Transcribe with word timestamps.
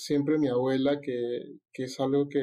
siempre 0.00 0.38
mi 0.38 0.48
abuela, 0.48 1.00
que, 1.00 1.42
que 1.72 1.84
es 1.84 2.00
algo 2.00 2.28
que, 2.28 2.42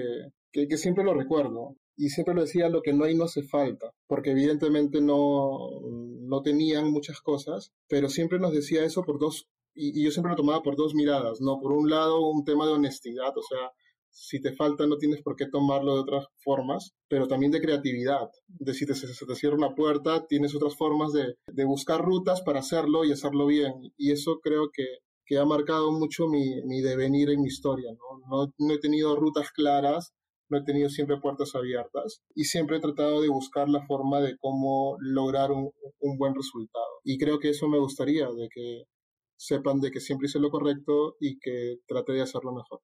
que, 0.52 0.78
siempre 0.78 1.04
lo 1.04 1.14
recuerdo. 1.14 1.76
Y 1.96 2.10
siempre 2.10 2.36
lo 2.36 2.42
decía, 2.42 2.70
lo 2.70 2.82
que 2.84 2.94
no 2.94 3.06
hay 3.06 3.16
no 3.16 3.24
hace 3.24 3.42
falta, 3.42 3.92
porque 4.08 4.32
evidentemente 4.32 5.02
no, 5.02 5.58
no 5.82 6.42
tenían 6.44 6.92
muchas 6.92 7.22
cosas, 7.22 7.72
pero 7.88 8.08
siempre 8.08 8.40
nos 8.40 8.54
decía 8.54 8.86
eso 8.86 9.02
por 9.02 9.18
dos, 9.20 9.48
y, 9.74 10.00
y 10.00 10.04
yo 10.04 10.12
siempre 10.12 10.30
lo 10.30 10.36
tomaba 10.36 10.62
por 10.62 10.76
dos 10.76 10.94
miradas, 10.94 11.42
¿no? 11.42 11.60
Por 11.60 11.72
un 11.72 11.90
lado, 11.90 12.30
un 12.30 12.46
tema 12.46 12.68
de 12.68 12.74
honestidad, 12.74 13.36
o 13.36 13.42
sea, 13.42 13.72
si 14.18 14.42
te 14.42 14.54
falta 14.54 14.88
no 14.88 14.98
tienes 14.98 15.22
por 15.22 15.36
qué 15.36 15.48
tomarlo 15.48 15.94
de 15.94 16.02
otras 16.02 16.26
formas, 16.38 16.94
pero 17.08 17.28
también 17.28 17.52
de 17.52 17.62
creatividad, 17.62 18.30
de 18.48 18.74
si 18.74 18.86
te, 18.86 18.96
se 18.96 19.08
te 19.26 19.36
cierra 19.36 19.56
una 19.56 19.76
puerta, 19.76 20.26
tienes 20.28 20.56
otras 20.56 20.76
formas 20.76 21.14
de, 21.14 21.36
de, 21.48 21.66
buscar 21.66 22.04
rutas 22.04 22.42
para 22.42 22.60
hacerlo 22.60 23.06
y 23.06 23.12
hacerlo 23.12 23.46
bien. 23.46 23.74
Y 23.96 24.12
eso 24.12 24.40
creo 24.42 24.72
que, 24.74 24.86
que 25.28 25.38
ha 25.38 25.46
marcado 25.46 25.92
mucho 25.92 26.28
mi, 26.28 26.64
mi 26.64 26.82
devenir 26.82 27.30
en 27.30 27.42
mi 27.42 27.48
historia. 27.48 27.92
¿no? 27.92 28.46
No, 28.46 28.54
no 28.58 28.74
he 28.74 28.80
tenido 28.80 29.16
rutas 29.16 29.52
claras, 29.52 30.14
no 30.50 30.58
he 30.58 30.64
tenido 30.64 30.90
siempre 30.90 31.20
puertas 31.20 31.54
abiertas 31.56 32.22
y 32.34 32.46
siempre 32.46 32.78
he 32.78 32.80
tratado 32.80 33.22
de 33.22 33.28
buscar 33.28 33.68
la 33.68 33.86
forma 33.86 34.22
de 34.22 34.38
cómo 34.38 34.96
lograr 35.00 35.52
un, 35.52 35.72
un 36.00 36.18
buen 36.18 36.34
resultado. 36.34 37.02
Y 37.04 37.18
creo 37.18 37.40
que 37.40 37.50
eso 37.50 37.68
me 37.68 37.78
gustaría, 37.78 38.28
de 38.28 38.48
que 38.50 38.84
sepan 39.36 39.80
de 39.82 39.92
que 39.92 40.00
siempre 40.00 40.28
hice 40.28 40.40
lo 40.40 40.50
correcto 40.50 41.16
y 41.20 41.38
que 41.40 41.78
traté 41.88 42.14
de 42.14 42.22
hacerlo 42.22 42.54
mejor. 42.54 42.82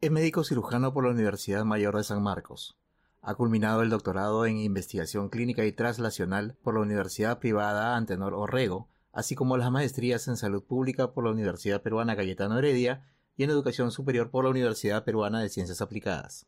Es 0.00 0.10
médico 0.10 0.42
cirujano 0.42 0.92
por 0.92 1.04
la 1.04 1.10
Universidad 1.10 1.64
Mayor 1.64 1.96
de 1.96 2.04
San 2.04 2.22
Marcos. 2.22 2.76
Ha 3.20 3.36
culminado 3.36 3.82
el 3.82 3.90
doctorado 3.90 4.46
en 4.46 4.56
investigación 4.56 5.28
clínica 5.28 5.64
y 5.64 5.72
translacional 5.72 6.58
por 6.64 6.74
la 6.74 6.80
Universidad 6.80 7.38
Privada 7.38 7.94
Antenor 7.94 8.34
Orrego, 8.34 8.88
así 9.12 9.34
como 9.34 9.56
las 9.56 9.70
maestrías 9.70 10.26
en 10.28 10.36
salud 10.36 10.62
pública 10.62 11.12
por 11.12 11.24
la 11.24 11.30
Universidad 11.30 11.82
Peruana 11.82 12.16
Cayetano 12.16 12.58
Heredia 12.58 13.06
y 13.36 13.44
en 13.44 13.50
educación 13.50 13.90
superior 13.90 14.30
por 14.30 14.44
la 14.44 14.50
Universidad 14.50 15.04
Peruana 15.04 15.40
de 15.40 15.48
Ciencias 15.48 15.80
Aplicadas. 15.80 16.46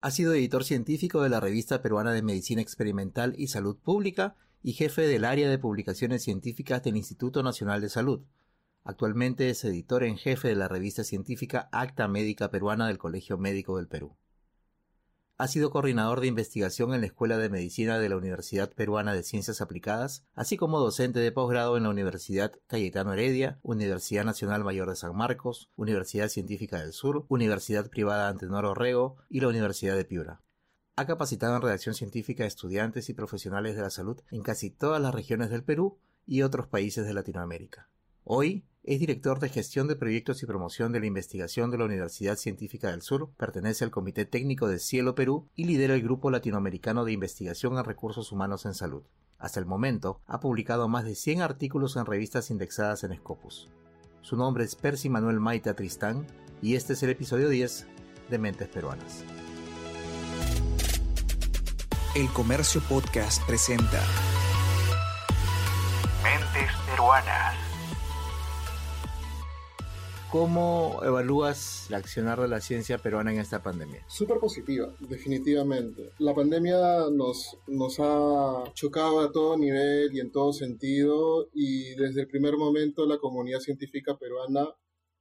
Ha 0.00 0.10
sido 0.10 0.34
editor 0.34 0.64
científico 0.64 1.22
de 1.22 1.28
la 1.28 1.40
Revista 1.40 1.82
Peruana 1.82 2.12
de 2.12 2.22
Medicina 2.22 2.62
Experimental 2.62 3.34
y 3.36 3.48
Salud 3.48 3.76
Pública 3.76 4.36
y 4.62 4.72
jefe 4.72 5.02
del 5.02 5.24
área 5.24 5.48
de 5.48 5.58
publicaciones 5.58 6.22
científicas 6.22 6.82
del 6.82 6.96
Instituto 6.96 7.42
Nacional 7.42 7.80
de 7.80 7.88
Salud, 7.88 8.22
Actualmente 8.88 9.50
es 9.50 9.64
editor 9.64 10.04
en 10.04 10.16
jefe 10.16 10.46
de 10.46 10.54
la 10.54 10.68
revista 10.68 11.02
científica 11.02 11.68
Acta 11.72 12.06
Médica 12.06 12.52
Peruana 12.52 12.86
del 12.86 12.98
Colegio 12.98 13.36
Médico 13.36 13.78
del 13.78 13.88
Perú. 13.88 14.16
Ha 15.38 15.48
sido 15.48 15.70
coordinador 15.70 16.20
de 16.20 16.28
investigación 16.28 16.94
en 16.94 17.02
la 17.02 17.08
Escuela 17.08 17.36
de 17.36 17.50
Medicina 17.50 17.98
de 17.98 18.08
la 18.08 18.16
Universidad 18.16 18.72
Peruana 18.72 19.12
de 19.12 19.22
Ciencias 19.22 19.60
Aplicadas, 19.60 20.24
así 20.34 20.56
como 20.56 20.80
docente 20.80 21.20
de 21.20 21.30
posgrado 21.30 21.76
en 21.76 21.82
la 21.82 21.90
Universidad 21.90 22.52
Cayetano 22.66 23.12
Heredia, 23.12 23.58
Universidad 23.62 24.24
Nacional 24.24 24.64
Mayor 24.64 24.88
de 24.88 24.96
San 24.96 25.14
Marcos, 25.14 25.68
Universidad 25.76 26.30
Científica 26.30 26.80
del 26.80 26.94
Sur, 26.94 27.26
Universidad 27.28 27.90
Privada 27.90 28.30
Antenor 28.30 28.64
Orrego 28.64 29.18
y 29.28 29.40
la 29.40 29.48
Universidad 29.48 29.94
de 29.94 30.06
Piura. 30.06 30.40
Ha 30.96 31.04
capacitado 31.04 31.54
en 31.54 31.60
redacción 31.60 31.94
científica 31.94 32.44
a 32.44 32.46
estudiantes 32.46 33.10
y 33.10 33.12
profesionales 33.12 33.76
de 33.76 33.82
la 33.82 33.90
salud 33.90 34.18
en 34.30 34.42
casi 34.42 34.70
todas 34.70 35.02
las 35.02 35.14
regiones 35.14 35.50
del 35.50 35.64
Perú 35.64 35.98
y 36.24 36.40
otros 36.40 36.66
países 36.66 37.04
de 37.04 37.12
Latinoamérica. 37.12 37.90
Hoy 38.24 38.64
es 38.86 39.00
director 39.00 39.40
de 39.40 39.48
gestión 39.48 39.88
de 39.88 39.96
proyectos 39.96 40.42
y 40.42 40.46
promoción 40.46 40.92
de 40.92 41.00
la 41.00 41.06
investigación 41.06 41.72
de 41.72 41.78
la 41.78 41.84
Universidad 41.84 42.36
Científica 42.36 42.90
del 42.90 43.02
Sur, 43.02 43.30
pertenece 43.36 43.82
al 43.82 43.90
Comité 43.90 44.24
Técnico 44.24 44.68
de 44.68 44.78
Cielo 44.78 45.16
Perú 45.16 45.48
y 45.56 45.64
lidera 45.64 45.94
el 45.94 46.02
Grupo 46.02 46.30
Latinoamericano 46.30 47.04
de 47.04 47.10
Investigación 47.10 47.76
en 47.76 47.84
Recursos 47.84 48.30
Humanos 48.30 48.64
en 48.64 48.74
Salud. 48.74 49.02
Hasta 49.38 49.58
el 49.58 49.66
momento, 49.66 50.20
ha 50.26 50.38
publicado 50.38 50.88
más 50.88 51.04
de 51.04 51.16
100 51.16 51.42
artículos 51.42 51.96
en 51.96 52.06
revistas 52.06 52.50
indexadas 52.50 53.02
en 53.02 53.14
Scopus. 53.16 53.68
Su 54.22 54.36
nombre 54.36 54.64
es 54.64 54.76
Percy 54.76 55.08
Manuel 55.08 55.40
Maita 55.40 55.74
Tristán 55.74 56.24
y 56.62 56.76
este 56.76 56.92
es 56.92 57.02
el 57.02 57.10
episodio 57.10 57.48
10 57.48 57.86
de 58.30 58.38
Mentes 58.38 58.68
Peruanas. 58.68 59.24
El 62.14 62.28
Comercio 62.28 62.80
Podcast 62.88 63.44
presenta 63.46 64.00
Mentes 66.22 66.70
Peruanas. 66.88 67.65
¿Cómo 70.30 71.00
evalúas 71.04 71.86
la 71.88 71.98
accionar 71.98 72.40
de 72.40 72.48
la 72.48 72.60
ciencia 72.60 72.98
peruana 72.98 73.32
en 73.32 73.38
esta 73.38 73.62
pandemia? 73.62 74.04
Súper 74.08 74.38
positiva, 74.38 74.92
definitivamente. 75.08 76.10
La 76.18 76.34
pandemia 76.34 77.08
nos, 77.12 77.56
nos 77.68 78.00
ha 78.00 78.64
chocado 78.74 79.20
a 79.20 79.30
todo 79.30 79.56
nivel 79.56 80.12
y 80.12 80.20
en 80.20 80.32
todo 80.32 80.52
sentido 80.52 81.48
y 81.54 81.94
desde 81.94 82.22
el 82.22 82.28
primer 82.28 82.56
momento 82.56 83.06
la 83.06 83.18
comunidad 83.18 83.60
científica 83.60 84.18
peruana 84.18 84.68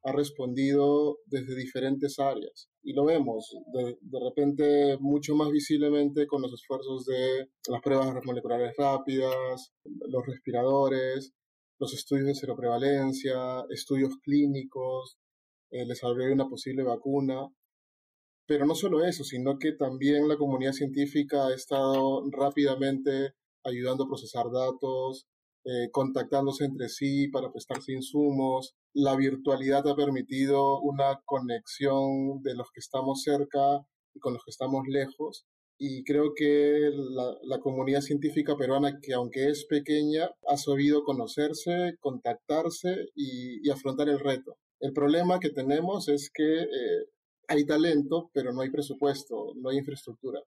ha 0.04 0.12
respondido 0.12 1.20
desde 1.28 1.56
diferentes 1.56 2.18
áreas. 2.20 2.70
Y 2.84 2.94
lo 2.94 3.06
vemos 3.06 3.56
de, 3.74 3.98
de, 4.02 4.20
repente 4.20 4.98
mucho 5.00 5.36
más 5.36 5.52
visiblemente 5.52 6.26
con 6.26 6.42
los 6.42 6.54
esfuerzos 6.54 7.06
de 7.06 7.50
las 7.70 7.82
pruebas 7.82 8.14
moleculares 8.24 8.74
rápidas, 8.78 9.72
los 9.84 10.26
respiradores, 10.26 11.34
los 11.80 11.94
estudios 11.94 12.28
de 12.28 12.36
seroprevalencia, 12.36 13.66
estudios 13.70 14.18
clínicos, 14.24 15.18
el 15.72 15.88
desarrollo 15.88 16.28
de 16.28 16.34
una 16.34 16.50
posible 16.50 16.84
vacuna. 16.84 17.48
Pero 18.48 18.66
no 18.66 18.76
solo 18.76 19.04
eso, 19.04 19.24
sino 19.24 19.58
que 19.58 19.74
también 19.74 20.28
la 20.28 20.38
comunidad 20.38 20.74
científica 20.74 21.48
ha 21.48 21.54
estado 21.54 22.24
rápidamente 22.32 23.34
ayudando 23.64 24.04
a 24.04 24.08
procesar 24.08 24.46
datos, 24.52 25.28
eh, 25.66 25.90
contactándose 25.92 26.66
entre 26.66 26.90
sí 26.90 27.28
para 27.30 27.52
prestarse 27.52 27.94
insumos. 27.94 28.76
La 28.94 29.16
virtualidad 29.16 29.88
ha 29.88 29.96
permitido 29.96 30.80
una 30.82 31.22
conexión 31.26 32.44
de 32.44 32.56
los 32.56 32.70
que 32.72 32.80
estamos 32.80 33.24
cerca 33.24 33.86
y 34.14 34.20
con 34.20 34.34
los 34.34 34.44
que 34.46 34.52
estamos 34.52 34.84
lejos 34.88 35.46
y 35.78 36.04
creo 36.04 36.34
que 36.36 36.90
la, 36.94 37.38
la, 37.44 37.60
comunidad 37.60 38.02
científica 38.02 38.56
peruana, 38.56 39.00
que 39.02 39.14
aunque 39.14 39.50
es 39.50 39.66
pequeña, 39.66 40.30
ha 40.48 40.58
sabido 40.58 41.04
conocerse, 41.04 41.98
contactarse 42.00 43.08
y, 43.14 43.68
y 43.68 43.70
afrontar 43.70 44.08
el 44.10 44.20
reto. 44.20 44.58
El 44.80 44.94
problema 44.94 45.40
que 45.40 45.50
tenemos 45.50 46.08
es 46.08 46.30
que 46.34 46.62
eh, 46.64 47.06
hay 47.48 47.66
talento, 47.66 48.30
pero 48.34 48.54
no 48.54 48.62
hay 48.62 48.70
presupuesto, 48.70 49.54
no 49.56 49.70
hay 49.70 49.78
infraestructura. 49.80 50.42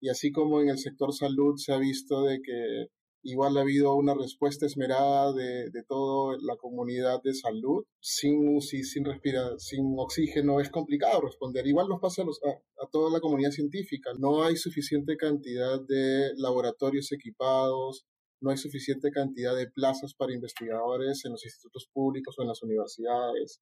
Y 0.00 0.08
así 0.08 0.32
como 0.32 0.60
en 0.60 0.70
el 0.70 0.78
sector 0.78 1.12
salud 1.12 1.56
se 1.56 1.72
ha 1.72 1.78
visto 1.78 2.24
de 2.24 2.40
que 2.42 2.86
Igual 3.24 3.56
ha 3.56 3.60
habido 3.60 3.94
una 3.94 4.14
respuesta 4.14 4.66
esmerada 4.66 5.32
de, 5.32 5.70
de 5.70 5.82
toda 5.84 6.36
la 6.42 6.56
comunidad 6.56 7.22
de 7.22 7.34
salud. 7.34 7.84
Sin 8.00 8.60
sin 8.60 9.04
respirar, 9.04 9.58
sin 9.58 9.94
oxígeno, 9.96 10.60
es 10.60 10.70
complicado 10.70 11.20
responder. 11.20 11.66
Igual 11.66 11.88
nos 11.88 12.00
pasa 12.00 12.22
a, 12.22 12.24
los, 12.24 12.40
a, 12.42 12.50
a 12.84 12.88
toda 12.90 13.10
la 13.10 13.20
comunidad 13.20 13.52
científica. 13.52 14.10
No 14.18 14.42
hay 14.42 14.56
suficiente 14.56 15.16
cantidad 15.16 15.80
de 15.86 16.32
laboratorios 16.36 17.12
equipados, 17.12 18.04
no 18.40 18.50
hay 18.50 18.56
suficiente 18.56 19.12
cantidad 19.12 19.54
de 19.54 19.70
plazas 19.70 20.14
para 20.14 20.34
investigadores 20.34 21.24
en 21.24 21.30
los 21.32 21.44
institutos 21.44 21.88
públicos 21.92 22.34
o 22.36 22.42
en 22.42 22.48
las 22.48 22.62
universidades. 22.62 23.62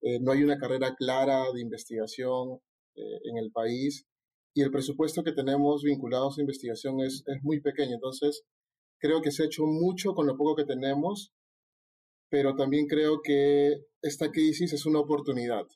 Eh, 0.00 0.18
no 0.20 0.32
hay 0.32 0.42
una 0.42 0.56
carrera 0.56 0.94
clara 0.96 1.44
de 1.52 1.60
investigación 1.60 2.58
eh, 2.96 3.20
en 3.24 3.36
el 3.36 3.52
país 3.52 4.06
y 4.54 4.62
el 4.62 4.70
presupuesto 4.70 5.24
que 5.24 5.32
tenemos 5.32 5.82
vinculados 5.82 6.38
a 6.38 6.40
investigación 6.40 7.00
es, 7.00 7.22
es 7.26 7.42
muy 7.42 7.60
pequeño. 7.60 7.96
Entonces, 7.96 8.44
Creo 8.98 9.20
que 9.20 9.30
se 9.30 9.42
ha 9.42 9.46
hecho 9.46 9.64
mucho 9.66 10.14
con 10.14 10.26
lo 10.26 10.36
poco 10.36 10.56
que 10.56 10.64
tenemos, 10.64 11.32
pero 12.30 12.54
también 12.56 12.86
creo 12.86 13.20
que 13.22 13.76
esta 14.02 14.30
crisis 14.30 14.72
es 14.72 14.86
una 14.86 15.00
oportunidad. 15.00 15.66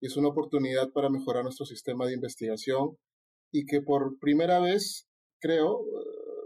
Y 0.00 0.06
es 0.06 0.16
una 0.16 0.28
oportunidad 0.28 0.90
para 0.92 1.10
mejorar 1.10 1.44
nuestro 1.44 1.64
sistema 1.64 2.06
de 2.06 2.14
investigación 2.14 2.98
y 3.52 3.66
que 3.66 3.82
por 3.82 4.18
primera 4.18 4.58
vez, 4.58 5.06
creo, 5.40 5.84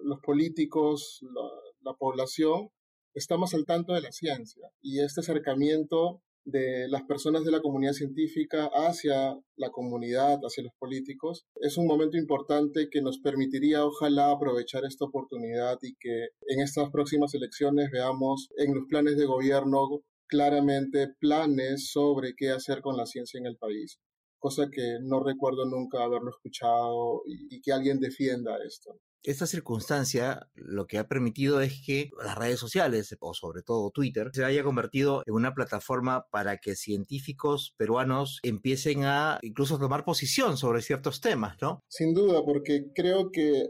los 0.03 0.21
políticos, 0.21 1.21
la, 1.23 1.91
la 1.91 1.95
población, 1.97 2.69
estamos 3.15 3.55
al 3.55 3.65
tanto 3.65 3.95
de 3.95 4.03
la 4.03 4.13
ciencia. 4.13 4.69
Y 4.83 5.01
este 5.01 5.21
acercamiento 5.21 6.23
de 6.47 6.87
las 6.89 7.03
personas 7.03 7.45
de 7.45 7.51
la 7.51 7.61
comunidad 7.61 7.93
científica 7.93 8.71
hacia 8.73 9.37
la 9.57 9.71
comunidad, 9.71 10.39
hacia 10.43 10.63
los 10.63 10.73
políticos, 10.79 11.45
es 11.61 11.77
un 11.77 11.87
momento 11.87 12.17
importante 12.17 12.89
que 12.89 13.03
nos 13.03 13.19
permitiría, 13.19 13.85
ojalá, 13.85 14.31
aprovechar 14.31 14.85
esta 14.85 15.05
oportunidad 15.05 15.79
y 15.83 15.97
que 15.99 16.29
en 16.47 16.61
estas 16.61 16.89
próximas 16.91 17.35
elecciones 17.35 17.91
veamos 17.91 18.49
en 18.57 18.75
los 18.75 18.85
planes 18.89 19.17
de 19.17 19.27
gobierno 19.27 19.89
claramente 20.29 21.09
planes 21.19 21.91
sobre 21.91 22.35
qué 22.37 22.51
hacer 22.51 22.81
con 22.81 22.97
la 22.97 23.07
ciencia 23.07 23.39
en 23.39 23.47
el 23.47 23.57
país, 23.57 23.99
cosa 24.39 24.69
que 24.71 24.99
no 25.03 25.23
recuerdo 25.23 25.67
nunca 25.67 26.05
haberlo 26.05 26.31
escuchado 26.31 27.23
y, 27.27 27.61
que 27.61 27.73
alguien 27.73 27.99
defienda 27.99 28.57
esto 28.65 28.99
esta 29.27 29.47
circunstancia 29.47 30.49
lo 30.55 30.87
que 30.87 30.99
ha 30.99 31.09
permitido 31.09 31.61
es 31.61 31.83
que 31.85 32.11
las 32.25 32.39
redes 32.39 32.61
sociales, 32.61 33.15
o 33.19 33.35
sobre 33.35 33.63
todo 33.63 33.91
Twitter, 33.91 34.31
se 34.33 34.45
haya 34.45 34.63
convertido 34.63 35.25
en 35.27 35.35
una 35.35 35.53
plataforma 35.53 36.29
para 36.31 36.59
que 36.59 36.77
científicos 36.77 37.75
peruanos 37.77 38.39
empiecen 38.45 39.05
a 39.05 39.41
incluso 39.43 39.81
tomar 39.81 40.05
posición 40.05 40.57
sobre 40.57 40.81
ciertos 40.81 41.21
temas, 41.21 41.57
¿no? 41.61 41.83
Sin 41.89 42.15
duda, 42.15 42.45
porque 42.45 42.93
creo 42.95 43.33
que 43.33 43.67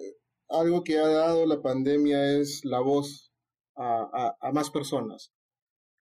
algo 0.50 0.84
que 0.84 0.98
ha 0.98 1.08
dado 1.08 1.46
la 1.46 1.62
pandemia 1.62 2.38
es 2.38 2.60
la 2.64 2.80
voz 2.80 3.32
a, 3.76 4.36
más 4.52 4.68
personas. 4.68 5.32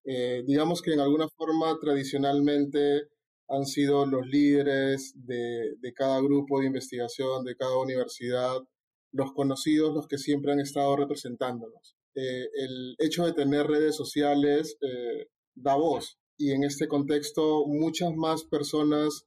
Eh, 0.04 0.44
digamos 0.46 0.82
que 0.82 0.94
en 0.94 1.00
alguna 1.00 1.30
forma 1.30 1.78
tradicionalmente 1.80 3.08
han 3.48 3.66
sido 3.66 4.06
los 4.06 4.26
líderes 4.28 5.14
de, 5.16 5.76
de 5.80 5.94
cada 5.94 6.20
grupo 6.20 6.60
de 6.60 6.68
investigación, 6.68 7.46
de 7.46 7.56
cada 7.56 7.78
universidad, 7.78 8.62
los 9.16 9.34
conocidos, 9.34 9.94
los 9.94 10.08
que 10.08 10.18
siempre 10.18 10.52
han 10.52 10.60
estado 10.60 10.96
representándonos. 10.96 11.96
Eh, 12.16 12.48
el 12.54 12.96
hecho 13.00 13.26
de 13.26 13.34
tener 13.34 13.68
redes 13.68 13.96
sociales 13.96 14.78
eh, 14.82 15.28
da 15.56 15.76
voz 15.76 16.18
y 16.38 16.52
en 16.52 16.64
este 16.64 16.88
contexto 16.88 17.66
muchas 17.66 18.14
más 18.16 18.44
personas, 18.44 19.26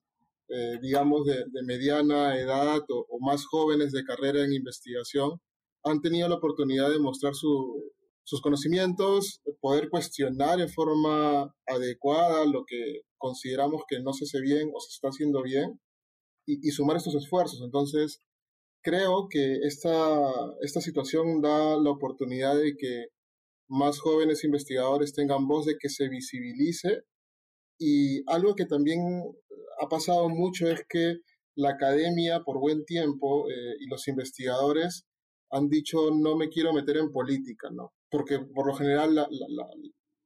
eh, 0.49 0.79
digamos, 0.83 1.25
de, 1.25 1.45
mediana 1.65 2.39
edad 2.39 2.81
o, 2.91 3.07
o, 3.09 3.19
más 3.21 3.47
jóvenes 3.47 3.93
de 3.93 4.05
carrera 4.05 4.45
en 4.45 4.53
investigación 4.53 5.41
han 5.85 6.01
tenido 6.01 6.29
la 6.29 6.37
oportunidad 6.37 6.91
de 6.91 6.99
mostrar 6.99 7.35
su, 7.35 7.93
sus 8.29 8.43
conocimientos, 8.43 9.41
poder 9.61 9.89
cuestionar 9.89 10.61
en 10.61 10.69
forma 10.69 11.55
adecuada 11.67 12.45
lo 12.45 12.67
que 12.67 13.01
consideramos 13.17 13.85
que 13.89 14.01
no 14.01 14.13
se 14.13 14.25
hace 14.25 14.43
bien 14.43 14.71
o 14.75 14.81
se 14.81 14.91
está 14.91 15.09
haciendo 15.09 15.43
bien 15.43 15.81
y, 16.45 16.71
sumar 16.73 16.99
estos 16.99 17.15
esfuerzos. 17.15 17.63
Entonces, 17.63 18.21
creo 18.83 19.29
que 19.29 19.59
esta, 19.63 20.21
esta 20.63 20.81
situación 20.81 21.41
da 21.43 21.77
la 21.77 21.91
oportunidad 21.91 22.57
de 22.57 22.77
que 22.77 23.07
más 23.69 24.01
jóvenes 24.01 24.45
investigadores 24.45 25.13
tengan 25.15 25.47
voz, 25.47 25.67
de 25.67 25.77
que 25.79 25.89
se 25.89 26.09
visibilice. 26.09 27.03
Y 27.79 28.23
algo 28.31 28.55
que 28.55 28.67
también 28.67 29.01
ha 29.81 29.89
pasado 29.89 30.29
mucho 30.29 30.69
es 30.69 30.83
que 30.89 31.19
la 31.55 31.71
academia 31.71 32.41
por 32.45 32.61
buen 32.61 32.85
tiempo 32.85 33.49
eh, 33.51 33.75
y 33.81 33.87
los 33.89 34.09
investigadores 34.09 35.07
han 35.51 35.69
dicho 35.69 36.11
no 36.13 36.37
me 36.37 36.49
quiero 36.49 36.73
meter 36.73 36.99
en 36.99 37.11
política, 37.13 37.69
¿no? 37.71 37.93
porque 38.11 38.39
por 38.41 38.67
lo 38.67 38.75
general 38.75 39.15
la, 39.15 39.29
la, 39.31 39.69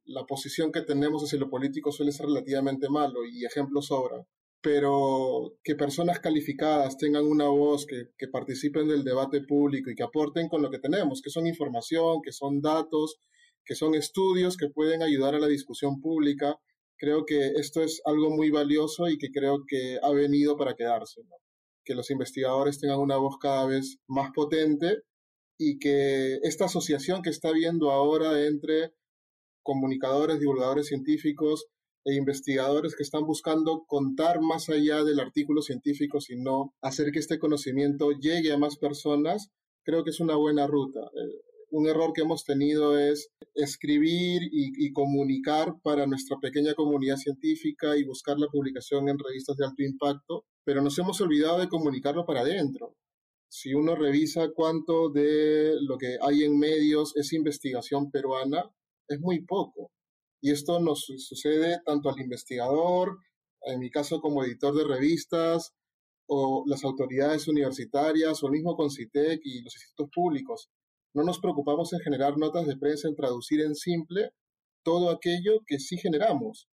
la, 0.04 0.24
posición 0.24 0.72
que 0.72 0.82
tenemos 0.82 1.22
hacia 1.22 1.38
lo 1.38 1.50
político 1.50 1.92
suele 1.92 2.12
ser 2.12 2.26
relativamente 2.26 2.88
malo 2.88 3.24
y 3.24 3.44
ejemplos 3.44 3.86
sobran. 3.86 4.22
Pero 4.62 5.56
que 5.64 5.74
personas 5.74 6.20
calificadas 6.20 6.96
tengan 6.96 7.26
una 7.26 7.46
voz, 7.46 7.86
que, 7.86 8.28
participen 8.28 8.88
del 8.88 9.04
debate 9.04 9.42
público 9.42 9.90
y 9.90 9.94
que 9.94 10.04
aporten 10.04 10.48
con 10.48 10.62
lo 10.62 10.70
que 10.70 10.78
tenemos, 10.78 11.20
que 11.20 11.30
son 11.30 11.46
información, 11.46 12.22
que 12.22 12.32
son 12.32 12.60
datos, 12.60 13.18
que 13.64 13.74
son 13.74 13.94
estudios 13.94 14.56
que 14.56 14.70
pueden 14.70 15.02
ayudar 15.02 15.34
a 15.34 15.40
la 15.40 15.48
discusión 15.48 16.00
pública, 16.00 16.56
creo 16.96 17.24
que 17.26 17.48
esto 17.56 17.82
es 17.82 18.00
algo 18.04 18.30
muy 18.30 18.50
valioso 18.50 19.08
y 19.08 19.18
que 19.18 19.30
creo 19.32 19.64
que 19.66 19.98
ha 20.02 20.12
venido 20.12 20.56
para 20.56 20.74
quedarse. 20.74 21.22
Que 21.84 21.96
los 21.96 22.10
investigadores 22.10 22.78
tengan 22.78 23.00
una 23.00 23.16
voz 23.16 23.38
cada 23.40 23.66
vez 23.66 23.98
más 24.06 24.30
potente 24.32 25.02
y 25.58 25.78
que 25.78 26.38
esta 26.42 26.66
asociación 26.66 27.22
que 27.22 27.30
está 27.30 27.48
habiendo 27.48 27.90
ahora 27.90 28.46
entre 28.46 28.92
comunicadores, 29.62 30.38
divulgadores 30.38 30.86
científicos 30.86 31.66
e 32.04 32.14
investigadores 32.14 32.96
que 32.96 33.02
están 33.02 33.24
buscando 33.24 33.84
contar 33.86 34.40
más 34.40 34.68
allá 34.68 35.04
del 35.04 35.20
artículo 35.20 35.62
científico, 35.62 36.20
sino 36.20 36.74
hacer 36.80 37.12
que 37.12 37.18
este 37.18 37.38
conocimiento 37.38 38.12
llegue 38.12 38.52
a 38.52 38.58
más 38.58 38.76
personas, 38.76 39.50
creo 39.84 40.04
que 40.04 40.10
es 40.10 40.20
una 40.20 40.36
buena 40.36 40.66
ruta. 40.66 41.00
Eh, 41.00 41.40
un 41.70 41.86
error 41.88 42.12
que 42.12 42.22
hemos 42.22 42.44
tenido 42.44 42.98
es 42.98 43.30
escribir 43.54 44.42
y, 44.42 44.86
y, 44.86 44.92
comunicar 44.92 45.74
para 45.82 46.06
nuestra 46.06 46.36
pequeña 46.38 46.74
comunidad 46.74 47.16
científica 47.16 47.96
y 47.96 48.04
buscar 48.04 48.38
la 48.38 48.48
publicación 48.48 49.08
en 49.08 49.18
revistas 49.18 49.56
de 49.56 49.64
alto 49.64 49.82
impacto, 49.82 50.44
pero 50.64 50.82
nos 50.82 50.98
hemos 50.98 51.20
olvidado 51.22 51.60
de 51.60 51.68
comunicarlo 51.68 52.26
para 52.26 52.40
adentro 52.40 52.94
si 53.52 53.74
uno 53.74 53.94
revisa 53.94 54.48
cuánto 54.54 55.10
de 55.10 55.74
lo 55.82 55.98
que 55.98 56.16
hay 56.22 56.42
en 56.42 56.58
medios 56.58 57.14
es 57.16 57.34
investigación 57.34 58.10
peruana, 58.10 58.64
es 59.06 59.20
muy 59.20 59.44
poco. 59.44 59.90
Y 60.42 60.50
esto 60.50 60.78
nos 60.80 61.06
sucede 61.18 61.80
tanto 61.86 62.10
al 62.10 62.20
investigador, 62.20 63.16
en 63.62 63.80
mi 63.80 63.90
caso 63.90 64.20
como 64.20 64.44
editor 64.44 64.74
de 64.74 64.84
revistas, 64.84 65.72
o 66.26 66.64
las 66.66 66.84
autoridades 66.84 67.48
universitarias, 67.48 68.42
o 68.42 68.46
el 68.46 68.52
mismo 68.52 68.76
CONCITEC 68.76 69.40
y 69.44 69.62
los 69.62 69.74
institutos 69.74 70.10
públicos. 70.14 70.68
No 71.14 71.22
nos 71.22 71.40
preocupamos 71.40 71.92
en 71.94 72.00
generar 72.00 72.36
notas 72.36 72.66
de 72.66 72.76
prensa, 72.76 73.08
en 73.08 73.16
traducir 73.16 73.60
en 73.62 73.74
simple 73.74 74.32
todo 74.82 75.08
aquello 75.08 75.60
que 75.66 75.78
sí 75.78 75.96
generamos. 75.96 76.68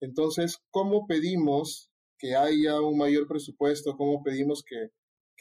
Entonces, 0.00 0.58
¿cómo 0.70 1.06
pedimos 1.06 1.90
que 2.18 2.34
haya 2.34 2.80
un 2.80 2.98
mayor 2.98 3.28
presupuesto? 3.28 3.96
¿Cómo 3.96 4.22
pedimos 4.24 4.64
que 4.64 4.90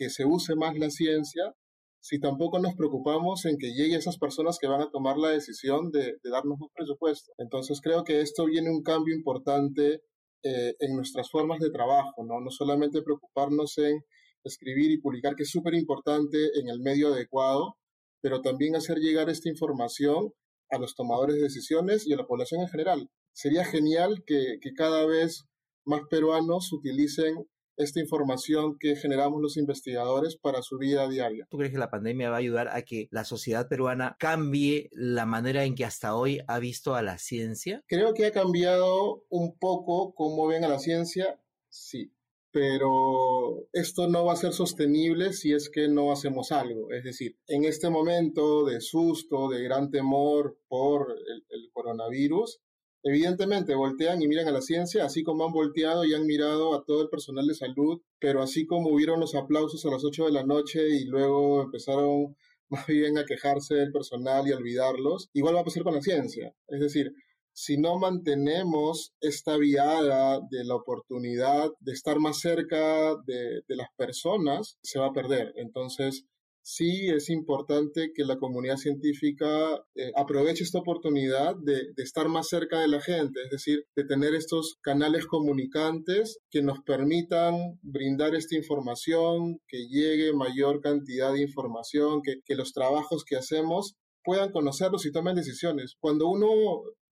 que 0.02 0.10
se 0.10 0.26
use 0.26 0.56
más 0.56 0.76
la 0.78 0.90
ciencia 0.90 1.56
si 2.02 2.20
tampoco 2.20 2.60
nos 2.60 2.76
preocupamos 2.76 3.46
en 3.46 3.58
que 3.58 3.74
llegue 3.74 3.96
a 3.96 4.00
esas 4.00 4.18
personas 4.18 4.58
que 4.60 4.68
van 4.68 4.82
a 4.82 4.90
tomar 4.90 5.18
la 5.18 5.30
decisión 5.30 5.92
de, 5.92 6.18
darnos 6.24 6.60
un 6.60 6.70
presupuesto. 6.74 7.32
Entonces 7.38 7.80
creo 7.80 8.04
que 8.04 8.22
esto 8.22 8.46
viene 8.46 8.72
un 8.72 8.82
cambio 8.82 9.16
importante 9.16 10.02
eh, 10.44 10.74
en 10.80 10.96
nuestras 10.96 11.30
formas 11.30 11.60
de 11.60 11.70
trabajo, 11.70 12.26
¿no? 12.26 12.42
No 12.42 12.50
solamente 12.50 13.04
preocuparnos 13.04 13.78
en 13.78 14.02
escribir 14.44 14.90
y 14.90 15.00
publicar, 15.00 15.36
que 15.36 15.44
es 15.44 15.52
súper 15.52 15.76
importante 15.76 16.38
en 16.60 16.70
el 16.70 16.82
medio 16.82 17.10
adecuado, 17.10 17.78
pero 18.20 18.42
también 18.42 18.76
hacer 18.76 18.98
llegar 18.98 19.30
esta 19.30 19.50
información 19.50 20.34
a 20.72 20.80
los 20.80 20.96
tomadores 20.96 21.36
de 21.36 21.44
decisiones 21.44 22.08
y 22.08 22.14
a 22.14 22.18
la 22.18 22.26
población 22.26 22.62
en 22.62 22.70
general. 22.70 23.10
Sería 23.34 23.64
genial 23.64 24.24
que, 24.26 24.58
que 24.60 24.74
cada 24.74 25.06
vez 25.06 25.44
más 25.86 26.02
peruanos 26.10 26.74
utilicen 26.74 27.48
esta 27.82 28.00
información 28.00 28.78
que 28.80 28.96
generamos 28.96 29.42
los 29.42 29.58
investigadores 29.58 30.36
para 30.36 30.62
su 30.62 30.78
vida 30.78 31.08
diaria. 31.10 31.48
¿Tú 31.50 31.58
crees 31.58 31.72
que 31.72 31.80
la 31.80 31.90
pandemia 31.90 32.30
va 32.30 32.36
a 32.38 32.40
ayudar 32.40 32.70
a 32.70 32.82
que 32.84 33.08
la 33.12 33.26
sociedad 33.26 33.68
peruana 33.68 34.16
cambie 34.20 34.90
la 34.94 35.26
manera 35.26 35.64
en 35.64 35.76
que 35.76 35.86
hasta 35.86 36.16
hoy 36.16 36.42
ha 36.48 36.60
visto 36.60 36.96
a 36.96 37.02
la 37.02 37.18
ciencia? 37.18 37.84
Creo 37.88 38.14
que 38.14 38.26
ha 38.26 38.32
cambiado 38.32 39.26
un 39.30 39.58
poco 39.58 40.14
cómo 40.14 40.48
ven 40.48 40.64
a 40.64 40.70
la 40.70 40.80
ciencia, 40.80 41.40
sí, 41.70 42.12
pero 42.52 43.68
esto 43.72 44.08
no 44.08 44.26
va 44.26 44.34
a 44.34 44.38
ser 44.38 44.54
sostenible 44.54 45.34
si 45.34 45.54
es 45.54 45.70
que 45.70 45.88
no 45.88 46.12
hacemos 46.12 46.52
algo. 46.52 46.92
Es 46.92 47.04
decir, 47.04 47.38
en 47.48 47.66
este 47.66 47.90
momento 47.90 48.66
de 48.66 48.82
susto, 48.82 49.50
de 49.50 49.64
gran 49.64 49.90
temor 49.90 50.58
por 50.68 51.12
el, 51.12 51.46
el 51.50 51.70
coronavirus, 51.72 52.60
Evidentemente, 53.04 53.74
voltean 53.74 54.22
y 54.22 54.28
miran 54.28 54.48
a 54.48 54.52
la 54.52 54.62
ciencia, 54.62 55.06
así 55.06 55.24
como 55.24 55.46
han 55.46 55.52
volteado 55.52 56.06
y 56.06 56.14
han 56.14 56.26
mirado 56.26 56.76
a 56.76 56.84
todo 56.84 57.02
el 57.02 57.10
personal 57.10 57.48
de 57.48 57.56
salud, 57.56 58.00
pero 58.20 58.44
así 58.44 58.68
como 58.68 58.90
hubieron 58.90 59.20
los 59.20 59.34
aplausos 59.34 59.84
a 59.86 59.90
las 59.90 60.04
8 60.06 60.26
de 60.26 60.32
la 60.32 60.44
noche 60.44 60.88
y 60.90 61.06
luego 61.06 61.64
empezaron 61.64 62.36
más 62.70 62.86
bien 62.88 63.18
a 63.18 63.26
quejarse 63.26 63.76
del 63.76 63.92
personal 63.92 64.48
y 64.48 64.52
a 64.52 64.58
olvidarlos, 64.58 65.30
igual 65.34 65.56
va 65.56 65.62
a 65.62 65.66
pasar 65.66 65.84
con 65.84 65.96
la 65.96 66.02
ciencia. 66.02 66.54
Es 66.68 66.80
decir, 66.80 67.12
si 67.54 67.78
no 67.78 67.98
mantenemos 67.98 69.14
esta 69.20 69.58
viada 69.58 70.40
de 70.50 70.64
la 70.64 70.76
oportunidad 70.76 71.70
de 71.80 71.92
estar 71.92 72.20
más 72.20 72.40
cerca 72.40 73.16
de, 73.26 73.62
de 73.68 73.76
las 73.76 73.90
personas, 73.98 74.78
se 74.84 75.00
va 75.00 75.08
a 75.08 75.14
perder. 75.14 75.54
Entonces, 75.58 76.26
sí 76.62 77.10
es 77.10 77.30
importante 77.30 78.12
que 78.14 78.24
la 78.24 78.38
comunidad 78.38 78.78
científica 78.78 79.84
eh, 79.96 80.12
aproveche 80.16 80.64
esta 80.64 80.80
oportunidad 80.80 81.56
de, 81.56 81.92
de, 81.96 82.04
estar 82.04 82.28
más 82.30 82.50
cerca 82.50 82.80
de 82.80 82.88
la 82.88 83.02
gente, 83.02 83.44
es 83.44 83.50
decir, 83.50 83.86
de 83.96 84.04
tener 84.04 84.36
estos 84.36 84.78
canales 84.82 85.26
comunicantes 85.26 86.40
que 86.50 86.62
nos 86.62 86.82
permitan 86.82 87.80
brindar 87.82 88.36
esta 88.36 88.56
información, 88.56 89.60
que 89.68 89.88
llegue 89.88 90.34
mayor 90.34 90.82
cantidad 90.82 91.34
de 91.34 91.42
información, 91.42 92.22
que, 92.22 92.56
los 92.56 92.74
trabajos 92.74 93.24
que 93.24 93.38
hacemos 93.38 93.96
puedan 94.24 94.52
conocerlos 94.52 95.06
y 95.06 95.12
tomen 95.12 95.36
decisiones. 95.36 95.96
Cuando 96.00 96.28
uno, 96.28 96.48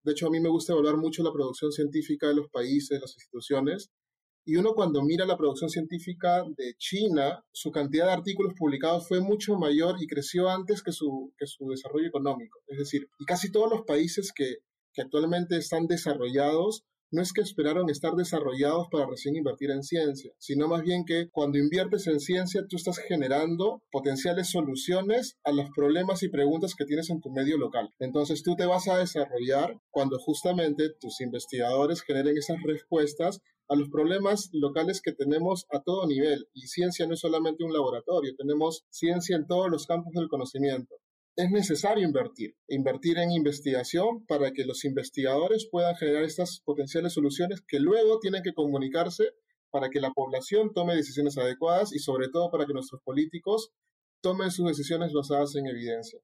de 0.04 0.12
hecho 0.12 0.26
a 0.26 0.30
mí 0.30 0.38
me 0.38 0.50
gusta 0.50 0.72
evaluar 0.72 0.96
mucho 0.96 1.22
la 1.22 1.32
producción 1.32 1.72
científica 1.72 2.28
de 2.28 2.34
los 2.34 2.48
países, 2.50 3.00
las 3.00 3.14
instituciones, 3.16 3.90
y 4.44 4.56
uno 4.56 4.74
cuando 4.74 5.02
mira 5.02 5.26
la 5.26 5.36
producción 5.36 5.70
científica 5.70 6.44
de 6.56 6.74
China, 6.78 7.44
su 7.52 7.70
cantidad 7.70 8.06
de 8.06 8.12
artículos 8.12 8.54
publicados 8.56 9.06
fue 9.06 9.20
mucho 9.20 9.56
mayor 9.56 9.96
y 10.00 10.06
creció 10.06 10.48
antes 10.48 10.82
que 10.82 10.92
su, 10.92 11.32
que 11.38 11.46
su 11.46 11.68
desarrollo 11.68 12.08
económico. 12.08 12.58
Es 12.68 12.78
decir, 12.78 13.08
y 13.18 13.24
casi 13.24 13.52
todos 13.52 13.70
los 13.70 13.82
países 13.82 14.32
que, 14.34 14.56
que 14.92 15.02
actualmente 15.02 15.56
están 15.56 15.86
desarrollados 15.86 16.84
no 17.12 17.22
es 17.22 17.32
que 17.32 17.40
esperaron 17.40 17.90
estar 17.90 18.14
desarrollados 18.14 18.86
para 18.90 19.06
recién 19.06 19.34
invertir 19.34 19.70
en 19.70 19.82
ciencia, 19.82 20.32
sino 20.38 20.68
más 20.68 20.82
bien 20.82 21.04
que 21.04 21.28
cuando 21.30 21.58
inviertes 21.58 22.06
en 22.06 22.20
ciencia 22.20 22.62
tú 22.68 22.76
estás 22.76 22.98
generando 22.98 23.82
potenciales 23.90 24.50
soluciones 24.50 25.36
a 25.42 25.50
los 25.50 25.68
problemas 25.74 26.22
y 26.22 26.28
preguntas 26.28 26.74
que 26.76 26.84
tienes 26.84 27.10
en 27.10 27.20
tu 27.20 27.30
medio 27.30 27.58
local. 27.58 27.92
Entonces 27.98 28.42
tú 28.42 28.54
te 28.54 28.66
vas 28.66 28.86
a 28.86 28.98
desarrollar 28.98 29.80
cuando 29.90 30.18
justamente 30.18 30.90
tus 31.00 31.20
investigadores 31.20 32.02
generen 32.02 32.36
esas 32.36 32.62
respuestas 32.62 33.40
a 33.70 33.76
los 33.76 33.88
problemas 33.88 34.50
locales 34.52 35.00
que 35.00 35.12
tenemos 35.12 35.64
a 35.70 35.80
todo 35.80 36.06
nivel. 36.06 36.46
Y 36.52 36.66
ciencia 36.66 37.06
no 37.06 37.14
es 37.14 37.20
solamente 37.20 37.64
un 37.64 37.72
laboratorio, 37.72 38.36
tenemos 38.36 38.84
ciencia 38.90 39.36
en 39.36 39.46
todos 39.46 39.70
los 39.70 39.86
campos 39.86 40.12
del 40.12 40.28
conocimiento 40.28 40.96
es 41.36 41.50
necesario 41.50 42.06
invertir, 42.06 42.54
invertir 42.68 43.18
en 43.18 43.30
investigación 43.30 44.26
para 44.26 44.52
que 44.52 44.64
los 44.64 44.84
investigadores 44.84 45.66
puedan 45.70 45.96
generar 45.96 46.24
estas 46.24 46.60
potenciales 46.64 47.14
soluciones 47.14 47.62
que 47.66 47.80
luego 47.80 48.18
tienen 48.18 48.42
que 48.42 48.52
comunicarse 48.52 49.30
para 49.70 49.88
que 49.88 50.00
la 50.00 50.10
población 50.10 50.72
tome 50.74 50.96
decisiones 50.96 51.38
adecuadas 51.38 51.94
y 51.94 51.98
sobre 51.98 52.28
todo 52.28 52.50
para 52.50 52.66
que 52.66 52.74
nuestros 52.74 53.00
políticos 53.02 53.70
tomen 54.20 54.50
sus 54.50 54.66
decisiones 54.66 55.12
basadas 55.12 55.54
en 55.54 55.66
evidencia. 55.66 56.20